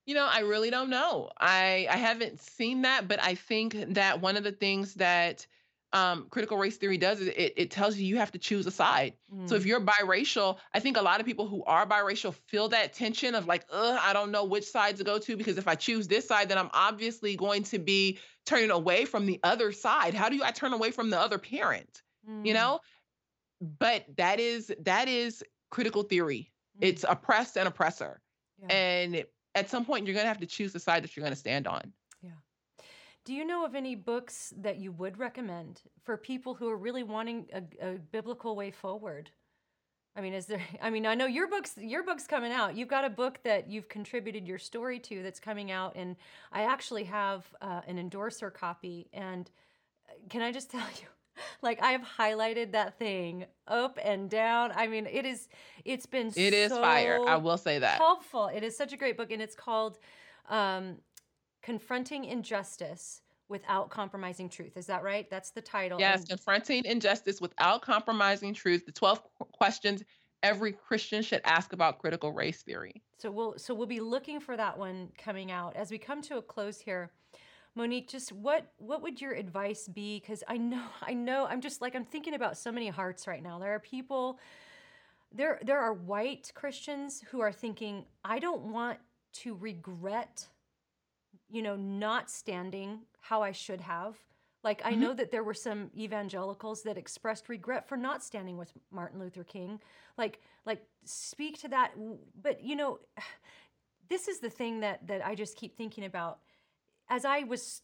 You 0.06 0.16
know, 0.16 0.28
I 0.30 0.40
really 0.40 0.70
don't 0.70 0.90
know. 0.90 1.30
I 1.40 1.88
I 1.90 1.98
haven't 1.98 2.42
seen 2.42 2.82
that, 2.82 3.08
but 3.08 3.24
I 3.24 3.36
think 3.36 3.94
that 3.94 4.20
one 4.20 4.36
of 4.36 4.44
the 4.44 4.52
things 4.52 4.96
that 4.96 5.46
um, 5.94 6.28
critical 6.30 6.58
race 6.58 6.78
theory 6.78 6.98
does 6.98 7.20
is 7.22 7.28
it, 7.30 7.54
it 7.58 7.72
tells 7.72 7.98
you 7.98 8.06
you 8.06 8.18
have 8.18 8.32
to 8.32 8.40
choose 8.40 8.66
a 8.68 8.72
side. 8.72 9.18
So 9.46 9.56
if 9.56 9.66
Mm, 9.66 9.66
you're 9.66 9.82
biracial, 9.82 10.60
I 10.74 10.80
think 10.80 10.96
a 10.96 11.02
lot 11.02 11.20
of 11.20 11.26
people 11.26 11.48
who 11.48 11.64
are 11.64 11.88
biracial 11.88 12.34
feel 12.34 12.70
that 12.70 12.94
tension 12.94 13.34
of 13.34 13.48
like, 13.48 13.66
Ugh, 13.72 14.00
I 14.00 14.14
don't 14.14 14.32
know 14.32 14.44
which 14.46 14.66
side 14.66 14.98
to 14.98 15.04
go 15.04 15.18
to 15.18 15.36
because 15.36 15.58
if 15.58 15.68
I 15.68 15.74
choose 15.76 16.08
this 16.08 16.28
side, 16.28 16.50
then 16.50 16.60
I'm 16.60 16.70
obviously 16.72 17.36
going 17.36 17.64
to 17.64 17.80
be 17.80 18.20
turning 18.46 18.70
away 18.70 19.06
from 19.06 19.26
the 19.26 19.40
other 19.44 19.72
side. 19.72 20.14
How 20.14 20.30
do 20.30 20.36
you 20.36 20.44
I 20.44 20.52
turn 20.52 20.74
away 20.74 20.92
from 20.92 21.10
the 21.10 21.20
other 21.20 21.40
parent? 21.40 22.04
You 22.44 22.54
mm, 22.54 22.54
know? 22.54 22.80
But 23.62 24.06
that 24.18 24.40
is 24.40 24.74
that 24.80 25.08
is 25.08 25.44
critical 25.72 26.04
theory. 26.04 26.54
mm, 26.76 26.82
It's 26.82 27.04
oppressed 27.08 27.58
and 27.58 27.68
oppressor. 27.68 28.22
yeah. 28.62 28.70
And 28.70 29.26
at 29.56 29.70
some 29.70 29.86
point 29.86 30.06
you're 30.08 30.16
gonna 30.16 30.28
have 30.28 30.40
to 30.40 30.46
choose 30.48 30.74
the 30.74 30.80
side 30.80 31.04
that 31.04 31.16
you're 31.16 31.24
gonna 31.26 31.36
stand 31.36 31.68
on. 31.68 31.94
Do 33.30 33.36
you 33.36 33.46
know 33.46 33.64
of 33.64 33.76
any 33.76 33.94
books 33.94 34.52
that 34.58 34.80
you 34.80 34.92
would 34.94 35.20
recommend 35.20 35.84
for 36.04 36.18
people 36.18 36.56
who 36.56 36.68
are 36.68 36.76
really 36.76 37.04
wanting 37.04 37.46
a, 37.54 37.90
a 37.90 37.92
biblical 38.12 38.56
way 38.56 38.72
forward? 38.72 39.30
I 40.16 40.22
mean, 40.22 40.34
is 40.34 40.48
there? 40.48 40.64
I 40.82 40.90
mean, 40.90 41.06
I 41.06 41.14
know 41.14 41.28
your 41.28 41.48
books. 41.48 41.76
Your 41.78 42.02
book's 42.02 42.26
coming 42.26 42.52
out. 42.52 42.76
You've 42.76 42.88
got 42.88 43.06
a 43.06 43.10
book 43.12 43.40
that 43.44 43.70
you've 43.70 43.88
contributed 43.88 44.48
your 44.48 44.58
story 44.58 44.98
to 45.02 45.22
that's 45.22 45.40
coming 45.40 45.70
out, 45.70 45.96
and 45.96 46.16
I 46.52 46.64
actually 46.64 47.04
have 47.04 47.46
uh, 47.62 47.82
an 47.88 48.00
endorser 48.00 48.50
copy. 48.50 49.10
And 49.14 49.52
uh, 50.10 50.14
can 50.32 50.42
I 50.42 50.52
just 50.52 50.72
tell 50.72 50.88
you, 51.00 51.06
like 51.62 51.84
I 51.84 51.92
have 51.92 52.02
highlighted 52.02 52.72
that 52.72 52.98
thing 52.98 53.46
up 53.68 54.00
and 54.04 54.28
down. 54.28 54.72
I 54.76 54.88
mean, 54.88 55.06
it 55.06 55.28
is. 55.28 55.50
It's 55.86 56.08
been 56.08 56.34
It 56.36 56.56
is 56.56 56.72
fire. 56.72 57.20
I 57.28 57.36
will 57.36 57.60
say 57.60 57.78
that. 57.78 58.00
helpful. 58.00 58.48
It 58.48 58.64
is 58.64 58.76
such 58.76 58.92
a 58.92 58.98
great 58.98 59.18
book, 59.18 59.32
and 59.32 59.40
it's 59.40 59.56
called 59.56 60.00
um, 60.50 60.96
"Confronting 61.62 62.26
Injustice 62.26 63.22
Without 63.48 63.90
Compromising 63.90 64.50
Truth." 64.50 64.78
Is 64.78 64.86
that 64.88 65.04
right? 65.04 65.30
That's 65.30 65.52
the 65.52 65.62
title. 65.62 66.00
Yes, 66.00 66.22
And 66.22 66.30
confronting 66.30 66.86
injustice 66.86 67.42
without 67.42 67.82
compromising 67.82 68.54
truth. 68.54 68.86
The 68.86 68.92
12 68.92 69.22
questions 69.52 70.04
every 70.44 70.72
Christian 70.72 71.22
should 71.22 71.42
ask 71.44 71.74
about 71.74 72.00
critical 72.00 72.32
race 72.32 72.62
theory. 72.64 73.02
so 73.18 73.30
we'll 73.30 73.58
so 73.58 73.74
we'll 73.74 73.88
be 73.88 74.00
looking 74.00 74.40
for 74.40 74.56
that 74.56 74.78
one 74.78 75.10
coming 75.18 75.52
out 75.52 75.76
as 75.76 75.92
we 75.92 75.98
come 75.98 76.22
to 76.24 76.38
a 76.38 76.42
close 76.42 76.80
here. 76.80 77.12
Monique, 77.76 78.10
just 78.10 78.32
what 78.32 78.72
what 78.78 79.02
would 79.02 79.22
your 79.22 79.34
advice 79.34 79.88
be? 79.88 80.20
Because 80.20 80.44
I 80.48 80.58
know 80.58 80.84
I 81.02 81.14
know 81.14 81.46
I'm 81.46 81.62
just 81.62 81.82
like 81.82 81.96
I'm 81.96 82.06
thinking 82.06 82.34
about 82.34 82.58
so 82.58 82.72
many 82.72 82.88
hearts 82.88 83.28
right 83.28 83.44
now. 83.44 83.60
There 83.60 83.74
are 83.74 83.80
people 83.80 84.40
there 85.32 85.60
there 85.64 85.80
are 85.80 85.94
white 85.94 86.52
Christians 86.56 87.22
who 87.30 87.42
are 87.42 87.52
thinking, 87.52 88.06
I 88.24 88.40
don't 88.40 88.72
want 88.72 89.00
to 89.32 89.56
regret, 89.56 90.48
you 91.52 91.62
know, 91.62 91.76
not 91.76 92.30
standing 92.30 93.00
how 93.22 93.42
I 93.42 93.52
should 93.52 93.82
have. 93.82 94.18
Like 94.64 94.82
I 94.84 94.92
Mhm. 94.92 95.02
know 95.02 95.14
that 95.14 95.32
there 95.32 95.44
were 95.44 95.54
some 95.54 95.90
evangelicals 95.98 96.84
that 96.84 96.98
expressed 96.98 97.50
regret 97.50 97.88
for 97.88 97.98
not 97.98 98.24
standing 98.24 98.58
with 98.58 98.74
Martin 98.92 99.20
Luther 99.20 99.44
King. 99.44 99.80
Like 100.18 100.42
like 100.66 100.84
speak 101.06 101.60
to 101.62 101.70
that 101.70 101.94
but 102.42 102.62
you 102.64 102.76
know 102.76 103.00
this 104.10 104.28
is 104.28 104.40
the 104.40 104.50
thing 104.50 104.80
that 104.82 105.08
that 105.08 105.26
I 105.26 105.36
just 105.36 105.56
keep 105.58 105.78
thinking 105.78 106.06
about 106.06 106.40
as 107.10 107.26
I 107.26 107.44
was, 107.44 107.82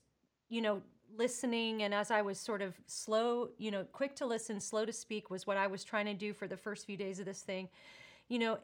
you 0.50 0.62
know, 0.62 0.82
listening 1.18 1.84
and 1.84 1.94
as 1.94 2.12
I 2.12 2.22
was 2.22 2.40
sort 2.40 2.62
of 2.62 2.76
slow, 2.88 3.50
you 3.58 3.72
know, 3.72 3.84
quick 3.86 4.16
to 4.18 4.26
listen, 4.26 4.60
slow 4.60 4.86
to 4.86 4.94
speak 4.94 5.30
was 5.30 5.48
what 5.48 5.58
I 5.58 5.68
was 5.68 5.84
trying 5.84 6.06
to 6.06 6.14
do 6.14 6.34
for 6.34 6.48
the 6.48 6.58
first 6.58 6.86
few 6.86 6.98
days 6.98 7.20
of 7.20 7.26
this 7.26 7.42
thing, 7.42 7.70
you 8.28 8.40
know, 8.40 8.58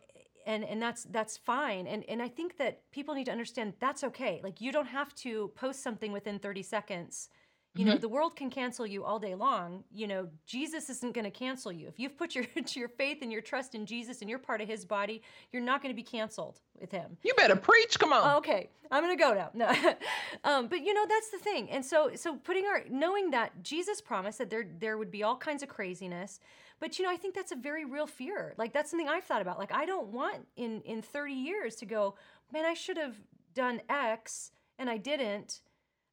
and 0.45 0.63
and 0.63 0.81
that's 0.81 1.03
that's 1.05 1.37
fine. 1.37 1.87
And 1.87 2.03
and 2.09 2.21
I 2.21 2.27
think 2.27 2.57
that 2.57 2.81
people 2.91 3.15
need 3.15 3.25
to 3.25 3.31
understand 3.31 3.73
that's 3.79 4.03
okay. 4.03 4.41
Like 4.43 4.61
you 4.61 4.71
don't 4.71 4.87
have 4.87 5.13
to 5.15 5.51
post 5.55 5.81
something 5.83 6.11
within 6.11 6.39
30 6.39 6.63
seconds. 6.63 7.29
You 7.73 7.85
know, 7.85 7.95
Mhm. 7.95 8.01
the 8.01 8.09
world 8.09 8.35
can 8.35 8.49
cancel 8.49 8.85
you 8.85 9.05
all 9.05 9.17
day 9.17 9.33
long. 9.33 9.85
You 9.93 10.05
know, 10.05 10.27
Jesus 10.45 10.89
isn't 10.89 11.13
going 11.13 11.23
to 11.23 11.31
cancel 11.31 11.71
you. 11.71 11.87
If 11.87 11.99
you've 12.01 12.17
put 12.17 12.35
your 12.35 12.43
your 12.75 12.89
faith 12.89 13.19
and 13.21 13.31
your 13.31 13.41
trust 13.41 13.75
in 13.75 13.85
Jesus 13.85 14.19
and 14.19 14.29
you're 14.29 14.39
part 14.39 14.59
of 14.59 14.67
his 14.67 14.83
body, 14.83 15.21
you're 15.53 15.61
not 15.63 15.81
going 15.81 15.93
to 15.93 15.95
be 15.95 16.03
canceled 16.03 16.59
with 16.77 16.91
him. 16.91 17.17
You 17.23 17.33
better 17.37 17.55
preach. 17.55 17.97
Come 17.97 18.11
on. 18.11 18.37
Okay, 18.39 18.69
I'm 18.91 19.01
gonna 19.01 19.15
go 19.15 19.33
now. 19.33 19.51
No, 19.53 19.67
um, 20.43 20.67
but 20.67 20.81
you 20.85 20.93
know 20.93 21.05
that's 21.07 21.29
the 21.29 21.37
thing, 21.37 21.69
and 21.71 21.85
so 21.85 22.11
so 22.15 22.35
putting 22.35 22.65
our 22.65 22.83
knowing 22.89 23.31
that 23.31 23.63
Jesus 23.63 24.01
promised 24.01 24.39
that 24.39 24.49
there 24.49 24.65
there 24.79 24.97
would 24.97 25.09
be 25.11 25.23
all 25.23 25.37
kinds 25.37 25.63
of 25.63 25.69
craziness, 25.69 26.41
but 26.81 26.99
you 26.99 27.05
know 27.05 27.11
I 27.11 27.15
think 27.15 27.33
that's 27.33 27.53
a 27.53 27.55
very 27.55 27.85
real 27.85 28.07
fear. 28.07 28.53
Like 28.57 28.73
that's 28.73 28.89
something 28.89 29.07
I've 29.07 29.23
thought 29.23 29.41
about. 29.41 29.57
Like 29.57 29.71
I 29.71 29.85
don't 29.85 30.07
want 30.07 30.47
in 30.57 30.81
in 30.81 31.01
30 31.01 31.33
years 31.33 31.75
to 31.77 31.85
go, 31.85 32.15
man, 32.51 32.65
I 32.65 32.73
should 32.73 32.97
have 32.97 33.15
done 33.53 33.81
X 33.87 34.51
and 34.77 34.89
I 34.89 34.97
didn't. 34.97 35.61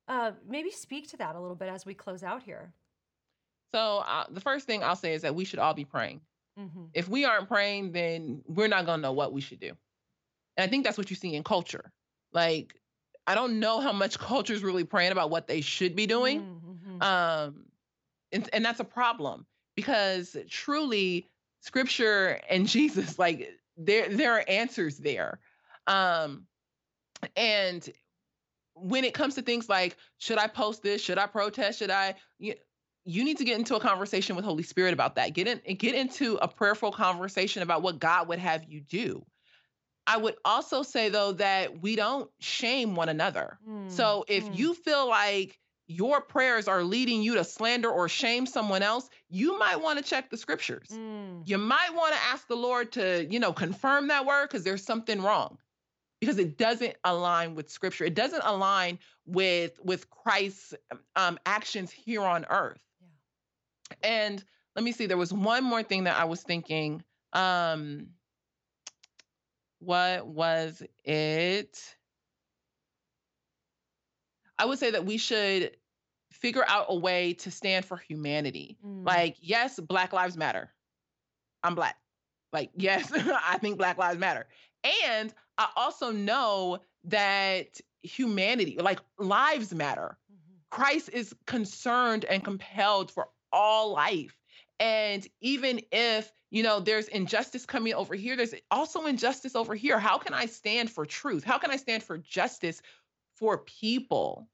Uh, 0.06 0.32
maybe 0.48 0.70
speak 0.70 1.08
to 1.08 1.16
that 1.18 1.34
a 1.34 1.40
little 1.40 1.56
bit 1.56 1.68
as 1.68 1.84
we 1.84 1.92
close 1.92 2.22
out 2.22 2.42
here. 2.42 2.72
So, 3.74 3.98
uh, 3.98 4.24
the 4.30 4.40
first 4.40 4.66
thing 4.66 4.82
I'll 4.82 4.96
say 4.96 5.12
is 5.12 5.20
that 5.22 5.34
we 5.34 5.44
should 5.44 5.58
all 5.58 5.74
be 5.74 5.84
praying. 5.84 6.22
hmm 6.56 6.86
If 6.94 7.08
we 7.08 7.26
aren't 7.26 7.48
praying, 7.48 7.92
then 7.92 8.42
we're 8.46 8.68
not 8.68 8.86
going 8.86 8.98
to 8.98 9.02
know 9.02 9.12
what 9.12 9.32
we 9.32 9.42
should 9.42 9.60
do. 9.60 9.72
And 10.56 10.64
I 10.64 10.66
think 10.66 10.84
that's 10.84 10.96
what 10.96 11.10
you 11.10 11.16
see 11.16 11.34
in 11.34 11.44
culture. 11.44 11.92
Like, 12.32 12.80
I 13.26 13.34
don't 13.34 13.60
know 13.60 13.80
how 13.80 13.92
much 13.92 14.18
culture 14.32 14.54
is 14.54 14.62
really 14.62 14.84
praying 14.84 15.12
about 15.12 15.28
what 15.28 15.46
they 15.46 15.60
should 15.60 15.94
be 15.94 16.06
doing. 16.06 16.40
hmm 16.40 17.02
Um, 17.02 17.66
and, 18.32 18.48
and 18.52 18.64
that's 18.64 18.80
a 18.80 18.84
problem 18.84 19.46
because 19.78 20.36
truly 20.50 21.30
scripture 21.60 22.40
and 22.50 22.66
Jesus, 22.74 23.16
like 23.16 23.48
there, 23.76 24.08
there 24.08 24.32
are 24.32 24.44
answers 24.48 24.98
there. 24.98 25.38
Um, 25.86 26.46
and 27.36 27.88
when 28.74 29.04
it 29.04 29.14
comes 29.14 29.36
to 29.36 29.42
things 29.42 29.68
like, 29.68 29.96
should 30.18 30.36
I 30.38 30.48
post 30.48 30.82
this? 30.82 31.00
Should 31.00 31.16
I 31.18 31.26
protest? 31.26 31.78
Should 31.78 31.90
I, 31.92 32.16
you, 32.40 32.54
you 33.04 33.22
need 33.22 33.38
to 33.38 33.44
get 33.44 33.56
into 33.56 33.76
a 33.76 33.80
conversation 33.80 34.34
with 34.34 34.44
Holy 34.44 34.64
Spirit 34.64 34.92
about 34.94 35.14
that. 35.14 35.32
Get 35.32 35.46
in 35.46 35.76
get 35.76 35.94
into 35.94 36.36
a 36.42 36.48
prayerful 36.48 36.90
conversation 36.90 37.62
about 37.62 37.82
what 37.82 38.00
God 38.00 38.26
would 38.28 38.40
have 38.40 38.64
you 38.64 38.80
do. 38.80 39.24
I 40.08 40.16
would 40.16 40.34
also 40.44 40.82
say 40.82 41.08
though 41.08 41.32
that 41.32 41.80
we 41.80 41.94
don't 41.94 42.28
shame 42.40 42.96
one 42.96 43.08
another. 43.08 43.60
So 43.86 44.24
if 44.26 44.50
Mm. 44.50 44.58
you 44.58 44.74
feel 44.74 45.08
like 45.08 45.58
your 45.89 46.20
prayers 46.20 46.68
are 46.68 46.84
leading 46.84 47.22
you 47.22 47.34
to 47.34 47.45
slander 47.45 47.89
or 47.89 48.09
shame 48.09 48.47
someone 48.47 48.82
else, 48.82 49.09
you 49.30 49.59
might 49.59 49.80
want 49.80 49.99
to 49.99 50.05
check 50.05 50.30
the 50.30 50.36
scriptures. 50.36 50.89
Mm. 50.93 51.49
You 51.49 51.57
might 51.57 51.95
want 51.95 52.14
to 52.14 52.20
ask 52.24 52.47
the 52.47 52.57
Lord 52.57 52.93
to, 52.93 53.26
you 53.28 53.41
know, 53.41 53.53
confirm 53.55 54.09
that 54.09 54.26
word 54.26 54.49
because 54.49 54.64
there's 54.64 54.84
something 54.84 55.22
wrong. 55.22 55.59
Because 56.20 56.39
it 56.39 56.59
doesn't 56.59 56.95
align 57.05 57.55
with 57.55 57.70
scripture. 57.70 58.05
It 58.05 58.14
doesn't 58.14 58.43
align 58.45 58.99
with 59.24 59.78
with 59.82 60.11
Christ's 60.11 60.74
um, 61.16 61.39
actions 61.47 61.93
here 61.93 62.22
on 62.22 62.45
earth. 62.51 62.80
And 64.03 64.43
let 64.74 64.84
me 64.84 64.93
see, 64.93 65.07
there 65.07 65.16
was 65.16 65.32
one 65.32 65.64
more 65.64 65.82
thing 65.82 66.05
that 66.05 66.18
I 66.18 66.24
was 66.24 66.43
thinking. 66.43 67.03
Um, 67.32 68.09
what 69.78 70.26
was 70.26 70.82
it? 71.05 71.97
I 74.59 74.64
would 74.64 74.78
say 74.78 74.90
that 74.90 75.04
we 75.04 75.16
should 75.18 75.76
figure 76.32 76.64
out 76.68 76.86
a 76.88 76.96
way 76.96 77.34
to 77.34 77.50
stand 77.50 77.84
for 77.84 77.96
humanity. 77.96 78.76
Mm. 78.84 79.06
Like, 79.06 79.36
yes, 79.40 79.78
Black 79.78 80.12
Lives 80.12 80.36
Matter. 80.36 80.72
I'm 81.62 81.74
Black. 81.74 81.96
Like, 82.52 82.70
yes, 82.76 83.11
I 83.14 83.59
think 83.59 83.78
Black 83.78 83.98
Lives 83.98 84.18
Matter. 84.18 84.46
And 85.11 85.32
I 85.56 85.68
also 85.76 86.11
know 86.11 86.78
that 87.04 87.80
humanity, 88.02 88.76
like 88.78 89.00
lives 89.18 89.74
matter. 89.74 90.16
Mhm. 90.32 90.61
Christ 90.70 91.11
is 91.12 91.34
concerned 91.46 92.24
and 92.24 92.44
compelled 92.44 93.11
for 93.11 93.28
all 93.52 93.92
life. 93.92 94.36
And 94.80 95.26
even 95.40 95.80
if, 95.90 96.32
you 96.50 96.62
know, 96.62 96.78
there's 96.78 97.09
injustice 97.09 97.66
coming 97.66 97.94
over 97.94 98.14
here, 98.14 98.36
there's 98.36 98.54
also 98.70 99.06
injustice 99.06 99.56
over 99.56 99.74
here. 99.74 99.98
How 99.98 100.18
can 100.18 100.32
I 100.34 100.46
stand 100.46 100.90
for 100.90 101.04
truth? 101.04 101.42
How 101.42 101.59
can 101.59 101.70
I 101.70 101.76
stand 101.76 102.02
for 102.02 102.18
justice 102.18 102.80
for 103.39 103.59
people? 103.59 104.51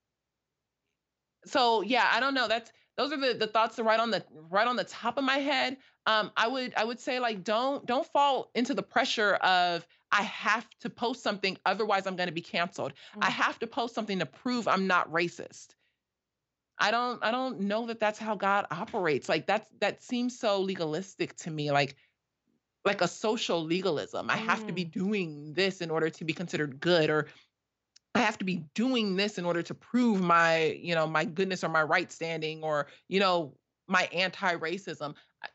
So 1.47 1.83
yeah, 1.83 2.09
I 2.13 2.21
don't 2.21 2.35
know. 2.35 2.49
That's 2.49 2.73
those 2.97 3.13
are 3.13 3.17
the 3.19 3.35
the 3.35 3.47
thoughts 3.47 3.77
that 3.77 3.85
right 3.85 4.01
on 4.01 4.11
the 4.11 4.25
right 4.33 4.67
on 4.67 4.77
the 4.77 4.85
top 4.85 5.19
of 5.19 5.25
my 5.25 5.39
head. 5.39 5.79
Um, 6.07 6.33
I 6.37 6.49
would 6.49 6.75
I 6.77 6.85
would 6.85 7.01
say 7.01 7.19
like 7.21 7.45
don't 7.45 7.85
don't 7.87 8.07
fall 8.07 8.51
into 8.55 8.75
the 8.75 8.83
pressure 8.83 9.35
of 9.37 9.87
I 10.13 10.23
have 10.23 10.69
to 10.81 10.91
post 10.91 11.23
something, 11.23 11.59
otherwise 11.67 12.07
I'm 12.07 12.17
going 12.17 12.29
to 12.29 12.33
be 12.35 12.41
canceled. 12.43 12.93
I 13.21 13.31
Mm. 13.31 13.31
have 13.31 13.59
to 13.61 13.67
post 13.67 13.95
something 13.95 14.19
to 14.21 14.27
prove 14.27 14.69
I'm 14.69 14.87
not 14.87 15.11
racist 15.11 15.75
I 16.79 16.91
don't 16.91 17.23
I 17.25 17.31
don't 17.31 17.61
know 17.61 17.87
that 17.87 18.01
that's 18.01 18.19
how 18.19 18.35
God 18.35 18.67
operates. 18.71 19.29
Like 19.29 19.47
that's 19.47 19.69
that 19.81 20.03
seems 20.03 20.39
so 20.39 20.61
legalistic 20.61 21.37
to 21.39 21.51
me. 21.51 21.71
Like 21.71 21.97
like 22.85 23.01
a 23.03 23.09
social 23.09 23.63
legalism. 23.65 24.31
I 24.31 24.37
have 24.37 24.65
to 24.67 24.73
be 24.73 24.85
Mm. 24.85 24.93
doing 24.93 25.55
this 25.55 25.81
in 25.81 25.91
order 25.91 26.11
to 26.11 26.25
be 26.25 26.35
considered 26.35 26.81
good 26.81 27.11
or 27.11 27.29
I 28.15 28.21
have 28.21 28.39
to 28.39 28.45
be 28.45 28.65
doing 28.75 29.17
this 29.17 29.39
in 29.39 29.45
order 29.45 29.63
to 29.63 29.75
prove 29.75 30.21
my, 30.21 30.79
you 30.81 30.95
know, 30.95 31.07
my 31.07 31.25
goodness 31.25 31.65
or 31.65 31.69
my 31.69 31.83
right 31.83 32.11
standing 32.13 32.63
or, 32.63 32.87
you 33.09 33.21
know, 33.21 33.55
my 33.89 34.09
anti-racism. 34.13 35.15
I, 35.43 35.49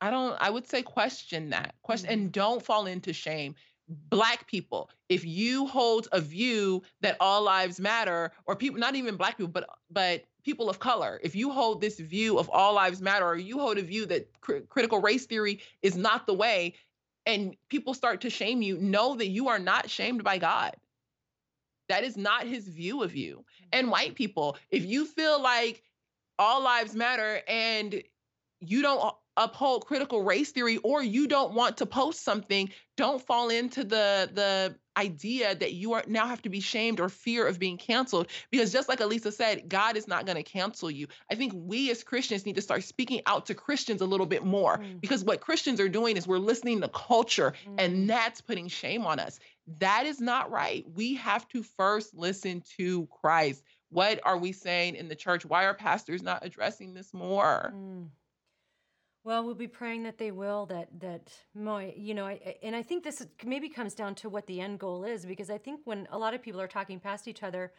I 0.00 0.10
don't 0.10 0.36
I 0.40 0.50
would 0.50 0.66
say 0.68 0.82
question 0.82 1.50
that. 1.50 1.74
Question 1.82 2.08
Mhm. 2.10 2.12
and 2.14 2.32
don't 2.32 2.64
fall 2.64 2.86
into 2.86 3.12
shame. 3.12 3.54
Black 3.88 4.46
people, 4.46 4.90
if 5.08 5.24
you 5.24 5.66
hold 5.66 6.08
a 6.12 6.20
view 6.20 6.82
that 7.00 7.16
all 7.20 7.42
lives 7.42 7.80
matter 7.80 8.32
or 8.46 8.56
people 8.56 8.78
not 8.80 8.96
even 8.96 9.16
black 9.16 9.36
people 9.36 9.52
but 9.52 9.68
but 9.90 10.24
people 10.44 10.70
of 10.70 10.78
color, 10.78 11.20
if 11.22 11.34
you 11.36 11.50
hold 11.52 11.80
this 11.80 12.00
view 12.00 12.38
of 12.38 12.48
all 12.50 12.74
lives 12.74 13.02
matter 13.02 13.26
or 13.26 13.36
you 13.36 13.58
hold 13.58 13.78
a 13.78 13.82
view 13.82 14.06
that 14.06 14.28
cri- 14.40 14.62
critical 14.68 15.00
race 15.00 15.26
theory 15.26 15.60
is 15.82 15.96
not 15.96 16.26
the 16.26 16.34
way 16.34 16.74
and 17.26 17.56
people 17.68 17.94
start 17.94 18.20
to 18.22 18.30
shame 18.30 18.62
you, 18.62 18.78
know 18.78 19.14
that 19.16 19.28
you 19.28 19.48
are 19.48 19.58
not 19.58 19.90
shamed 19.90 20.24
by 20.24 20.38
God. 20.38 20.74
That 21.90 22.04
is 22.04 22.16
not 22.16 22.46
his 22.46 22.66
view 22.66 23.02
of 23.02 23.14
you. 23.14 23.44
And 23.72 23.90
white 23.90 24.14
people, 24.14 24.56
if 24.70 24.84
you 24.84 25.04
feel 25.06 25.40
like 25.42 25.82
all 26.38 26.62
lives 26.62 26.94
matter 26.94 27.40
and 27.46 28.02
you 28.60 28.82
don't 28.82 29.14
uphold 29.36 29.86
critical 29.86 30.22
race 30.22 30.50
theory 30.52 30.76
or 30.78 31.02
you 31.02 31.26
don't 31.26 31.54
want 31.54 31.78
to 31.78 31.86
post 31.86 32.22
something, 32.24 32.68
don't 32.96 33.20
fall 33.24 33.48
into 33.48 33.84
the 33.84 34.30
the 34.32 34.76
idea 34.96 35.54
that 35.54 35.72
you 35.72 35.94
are 35.94 36.02
now 36.06 36.26
have 36.26 36.42
to 36.42 36.50
be 36.50 36.60
shamed 36.60 37.00
or 37.00 37.08
fear 37.08 37.46
of 37.46 37.58
being 37.58 37.78
canceled 37.78 38.26
because 38.50 38.70
just 38.70 38.86
like 38.88 38.98
Alisa 39.00 39.32
said, 39.32 39.66
God 39.68 39.96
is 39.96 40.06
not 40.06 40.26
going 40.26 40.36
to 40.36 40.42
cancel 40.42 40.90
you. 40.90 41.06
I 41.30 41.36
think 41.36 41.52
we 41.56 41.90
as 41.90 42.02
Christians 42.04 42.44
need 42.44 42.56
to 42.56 42.60
start 42.62 42.82
speaking 42.84 43.22
out 43.24 43.46
to 43.46 43.54
Christians 43.54 44.02
a 44.02 44.06
little 44.06 44.26
bit 44.26 44.44
more 44.44 44.78
Mm. 44.78 45.00
because 45.00 45.24
what 45.24 45.40
Christians 45.40 45.80
are 45.80 45.88
doing 45.88 46.16
is 46.18 46.26
we're 46.26 46.38
listening 46.38 46.80
to 46.82 46.88
culture 46.88 47.54
Mm. 47.66 47.74
and 47.78 48.10
that's 48.10 48.40
putting 48.42 48.68
shame 48.68 49.06
on 49.06 49.18
us. 49.20 49.38
That 49.78 50.06
is 50.06 50.20
not 50.20 50.50
right. 50.50 50.84
We 50.94 51.14
have 51.14 51.46
to 51.48 51.62
first 51.62 52.14
listen 52.14 52.62
to 52.76 53.06
Christ. 53.06 53.62
What 53.90 54.20
are 54.24 54.36
we 54.36 54.52
saying 54.52 54.96
in 54.96 55.08
the 55.08 55.14
church? 55.14 55.44
Why 55.44 55.64
are 55.64 55.74
pastors 55.74 56.22
not 56.22 56.44
addressing 56.44 56.94
this 56.94 57.12
more? 57.12 57.72
Mm. 57.74 58.08
Well, 59.22 59.44
we'll 59.44 59.54
be 59.54 59.68
praying 59.68 60.04
that 60.04 60.16
they 60.16 60.30
will. 60.30 60.66
That 60.66 60.88
that 61.00 61.32
my, 61.54 61.92
you 61.96 62.14
know, 62.14 62.26
I, 62.26 62.56
and 62.62 62.74
I 62.74 62.82
think 62.82 63.04
this 63.04 63.26
maybe 63.44 63.68
comes 63.68 63.94
down 63.94 64.14
to 64.16 64.28
what 64.28 64.46
the 64.46 64.60
end 64.60 64.78
goal 64.78 65.04
is, 65.04 65.26
because 65.26 65.50
I 65.50 65.58
think 65.58 65.80
when 65.84 66.08
a 66.10 66.18
lot 66.18 66.32
of 66.32 66.42
people 66.42 66.60
are 66.60 66.68
talking 66.68 66.98
past 66.98 67.28
each 67.28 67.42
other, 67.42 67.72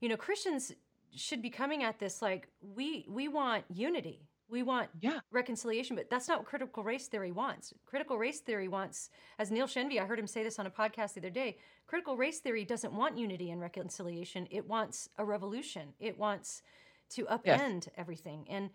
you 0.00 0.08
know, 0.08 0.16
Christians 0.16 0.72
should 1.14 1.42
be 1.42 1.50
coming 1.50 1.84
at 1.84 1.98
this 1.98 2.20
like 2.20 2.48
we 2.60 3.06
we 3.08 3.28
want 3.28 3.64
unity, 3.72 4.28
we 4.50 4.62
want 4.62 4.90
Yeah. 5.00 5.20
reconciliation, 5.30 5.96
but 5.96 6.10
that's 6.10 6.28
not 6.28 6.38
what 6.38 6.46
critical 6.46 6.82
race 6.84 7.06
theory 7.08 7.32
wants. 7.32 7.72
Critical 7.86 8.18
race 8.18 8.40
theory 8.40 8.68
wants, 8.68 9.10
as 9.38 9.50
Neil 9.50 9.66
Shenvi, 9.66 10.00
I 10.00 10.04
heard 10.06 10.18
him 10.18 10.26
say 10.26 10.42
this 10.42 10.58
on 10.58 10.66
a 10.66 10.70
podcast 10.70 11.14
the 11.14 11.20
other 11.20 11.30
day. 11.30 11.58
Critical 11.86 12.16
race 12.16 12.40
theory 12.40 12.64
doesn't 12.64 12.92
want 12.92 13.18
unity 13.18 13.50
and 13.50 13.60
reconciliation. 13.60 14.46
It 14.50 14.66
wants 14.66 15.08
a 15.16 15.24
revolution. 15.24 15.94
It 15.98 16.18
wants 16.18 16.62
to 17.10 17.24
upend 17.26 17.88
everything 17.96 18.46
and. 18.50 18.70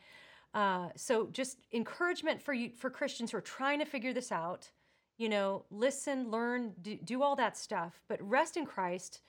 Uh, 0.54 0.88
so 0.96 1.28
just 1.34 1.58
encouragement 1.74 2.42
for 2.42 2.54
you 2.54 2.70
for 2.70 2.90
Christians 2.90 3.32
who 3.32 3.38
are 3.38 3.42
trying 3.42 3.80
to 3.80 3.86
figure 3.86 4.14
this 4.14 4.32
out. 4.32 4.72
You 5.18 5.28
know, 5.28 5.66
listen, 5.70 6.32
learn, 6.32 6.74
do, 6.82 6.96
do 6.96 7.22
all 7.24 7.36
that 7.36 7.58
stuff, 7.58 8.02
but 8.08 8.22
rest 8.22 8.56
in 8.56 8.66
Christ. 8.66 9.20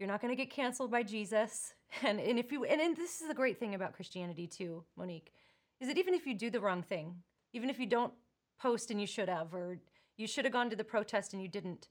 You're 0.00 0.08
not 0.08 0.20
going 0.20 0.32
to 0.32 0.36
get 0.36 0.50
canceled 0.50 0.90
by 0.90 1.02
Jesus. 1.04 1.74
And 2.02 2.18
and 2.18 2.36
if 2.36 2.50
you 2.50 2.64
and, 2.64 2.80
and 2.80 2.96
this 2.96 3.20
is 3.20 3.28
the 3.28 3.34
great 3.34 3.60
thing 3.60 3.76
about 3.76 3.92
Christianity 3.94 4.48
too, 4.48 4.82
Monique, 4.96 5.32
is 5.80 5.88
that 5.88 5.98
even 5.98 6.14
if 6.14 6.26
you 6.26 6.34
do 6.34 6.50
the 6.50 6.60
wrong 6.60 6.82
thing, 6.82 7.22
even 7.52 7.70
if 7.70 7.78
you 7.78 7.86
don't 7.86 8.12
post 8.58 8.90
and 8.90 9.00
you 9.00 9.06
should 9.06 9.28
have, 9.28 9.54
or 9.54 9.78
you 10.16 10.26
should 10.26 10.44
have 10.44 10.52
gone 10.52 10.70
to 10.70 10.76
the 10.76 10.84
protest 10.84 11.32
and 11.32 11.42
you 11.42 11.48
didn't, 11.48 11.88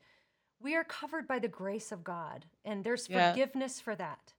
we 0.59 0.75
are 0.75 0.83
covered 0.83 1.27
by 1.27 1.39
the 1.39 1.47
grace 1.47 1.91
of 1.91 2.03
God, 2.03 2.45
and 2.63 2.83
there's 2.83 3.07
Yeah. 3.09 3.31
forgiveness 3.31 3.79
for 3.79 3.95
that. 3.95 4.33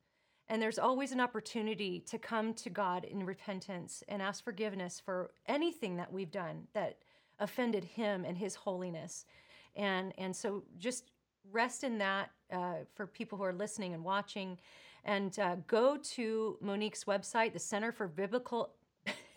And 0.49 0.63
there's 0.63 0.79
always 0.79 1.13
an 1.13 1.21
opportunity 1.21 2.01
to 2.01 2.19
come 2.19 2.55
to 2.55 2.71
God 2.71 3.05
in 3.05 3.25
repentance 3.25 4.03
and 4.09 4.23
ask 4.23 4.45
forgiveness 4.45 5.01
for 5.01 5.33
anything 5.47 5.97
that 5.97 6.13
we've 6.13 6.31
done 6.31 6.69
that 6.73 7.03
offended 7.39 7.85
Him 7.85 8.25
and 8.25 8.39
His 8.39 8.55
holiness. 8.55 9.27
And 9.75 10.15
and 10.19 10.35
so 10.35 10.65
just 10.79 11.11
rest 11.51 11.85
in 11.85 11.99
that 11.99 12.31
uh, 12.51 12.85
for 12.95 13.07
people 13.07 13.37
who 13.39 13.45
are 13.45 13.53
listening 13.53 13.93
and 13.93 14.05
watching, 14.05 14.59
and 15.05 15.37
uh, 15.39 15.57
go 15.67 15.97
to 15.97 16.59
Monique's 16.61 17.05
website, 17.05 17.53
the 17.53 17.59
Center 17.59 17.93
for 17.93 18.09
Biblical. 18.09 18.73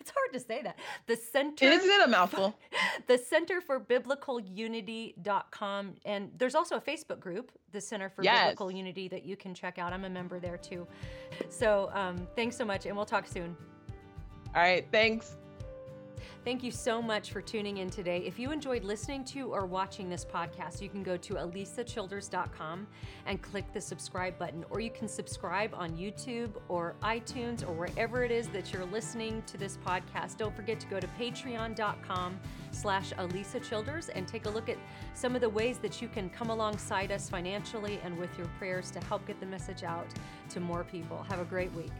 It's 0.10 0.10
hard 0.10 0.32
to 0.32 0.40
say 0.40 0.62
that. 0.62 0.78
The 1.06 1.16
Center 1.16 1.66
Isn't 1.66 1.90
it 1.90 2.02
a 2.02 2.08
mouthful? 2.08 2.56
the 3.06 3.18
Center 3.18 3.60
for 3.60 3.78
Biblical 3.78 4.40
Unity.com. 4.40 5.94
And 6.06 6.30
there's 6.38 6.54
also 6.54 6.76
a 6.76 6.80
Facebook 6.80 7.20
group, 7.20 7.52
the 7.72 7.80
Center 7.80 8.08
for 8.08 8.22
Yes. 8.22 8.44
Biblical 8.44 8.70
Unity, 8.70 9.08
that 9.08 9.24
you 9.24 9.36
can 9.36 9.54
check 9.54 9.78
out. 9.78 9.92
I'm 9.92 10.06
a 10.06 10.10
member 10.10 10.40
there 10.40 10.56
too. 10.56 10.86
So 11.50 11.90
um, 11.92 12.26
thanks 12.34 12.56
so 12.56 12.64
much, 12.64 12.86
and 12.86 12.96
we'll 12.96 13.04
talk 13.04 13.26
soon. 13.26 13.56
All 14.54 14.62
right. 14.62 14.86
Thanks. 14.90 15.36
Thank 16.42 16.62
you 16.62 16.70
so 16.70 17.02
much 17.02 17.32
for 17.32 17.42
tuning 17.42 17.78
in 17.78 17.90
today. 17.90 18.22
If 18.24 18.38
you 18.38 18.50
enjoyed 18.50 18.82
listening 18.82 19.24
to 19.26 19.52
or 19.52 19.66
watching 19.66 20.08
this 20.08 20.24
podcast, 20.24 20.80
you 20.80 20.88
can 20.88 21.02
go 21.02 21.18
to 21.18 21.34
alisachilders.com 21.34 22.86
and 23.26 23.42
click 23.42 23.70
the 23.74 23.80
subscribe 23.80 24.38
button, 24.38 24.64
or 24.70 24.80
you 24.80 24.90
can 24.90 25.06
subscribe 25.06 25.74
on 25.74 25.90
YouTube 25.90 26.52
or 26.68 26.94
iTunes 27.02 27.62
or 27.62 27.72
wherever 27.72 28.24
it 28.24 28.30
is 28.30 28.48
that 28.48 28.72
you're 28.72 28.86
listening 28.86 29.42
to 29.48 29.58
this 29.58 29.76
podcast. 29.84 30.38
Don't 30.38 30.56
forget 30.56 30.80
to 30.80 30.86
go 30.86 30.98
to 30.98 31.06
patreon.com 31.18 32.40
slash 32.70 33.12
Alisa 33.18 33.62
Childers 33.62 34.08
and 34.08 34.26
take 34.26 34.46
a 34.46 34.50
look 34.50 34.70
at 34.70 34.78
some 35.12 35.34
of 35.34 35.42
the 35.42 35.48
ways 35.48 35.76
that 35.78 36.00
you 36.00 36.08
can 36.08 36.30
come 36.30 36.48
alongside 36.48 37.12
us 37.12 37.28
financially 37.28 38.00
and 38.02 38.16
with 38.16 38.30
your 38.38 38.46
prayers 38.58 38.90
to 38.92 39.00
help 39.00 39.26
get 39.26 39.38
the 39.40 39.46
message 39.46 39.84
out 39.84 40.06
to 40.48 40.58
more 40.58 40.84
people. 40.84 41.22
Have 41.28 41.40
a 41.40 41.44
great 41.44 41.72
week. 41.74 41.92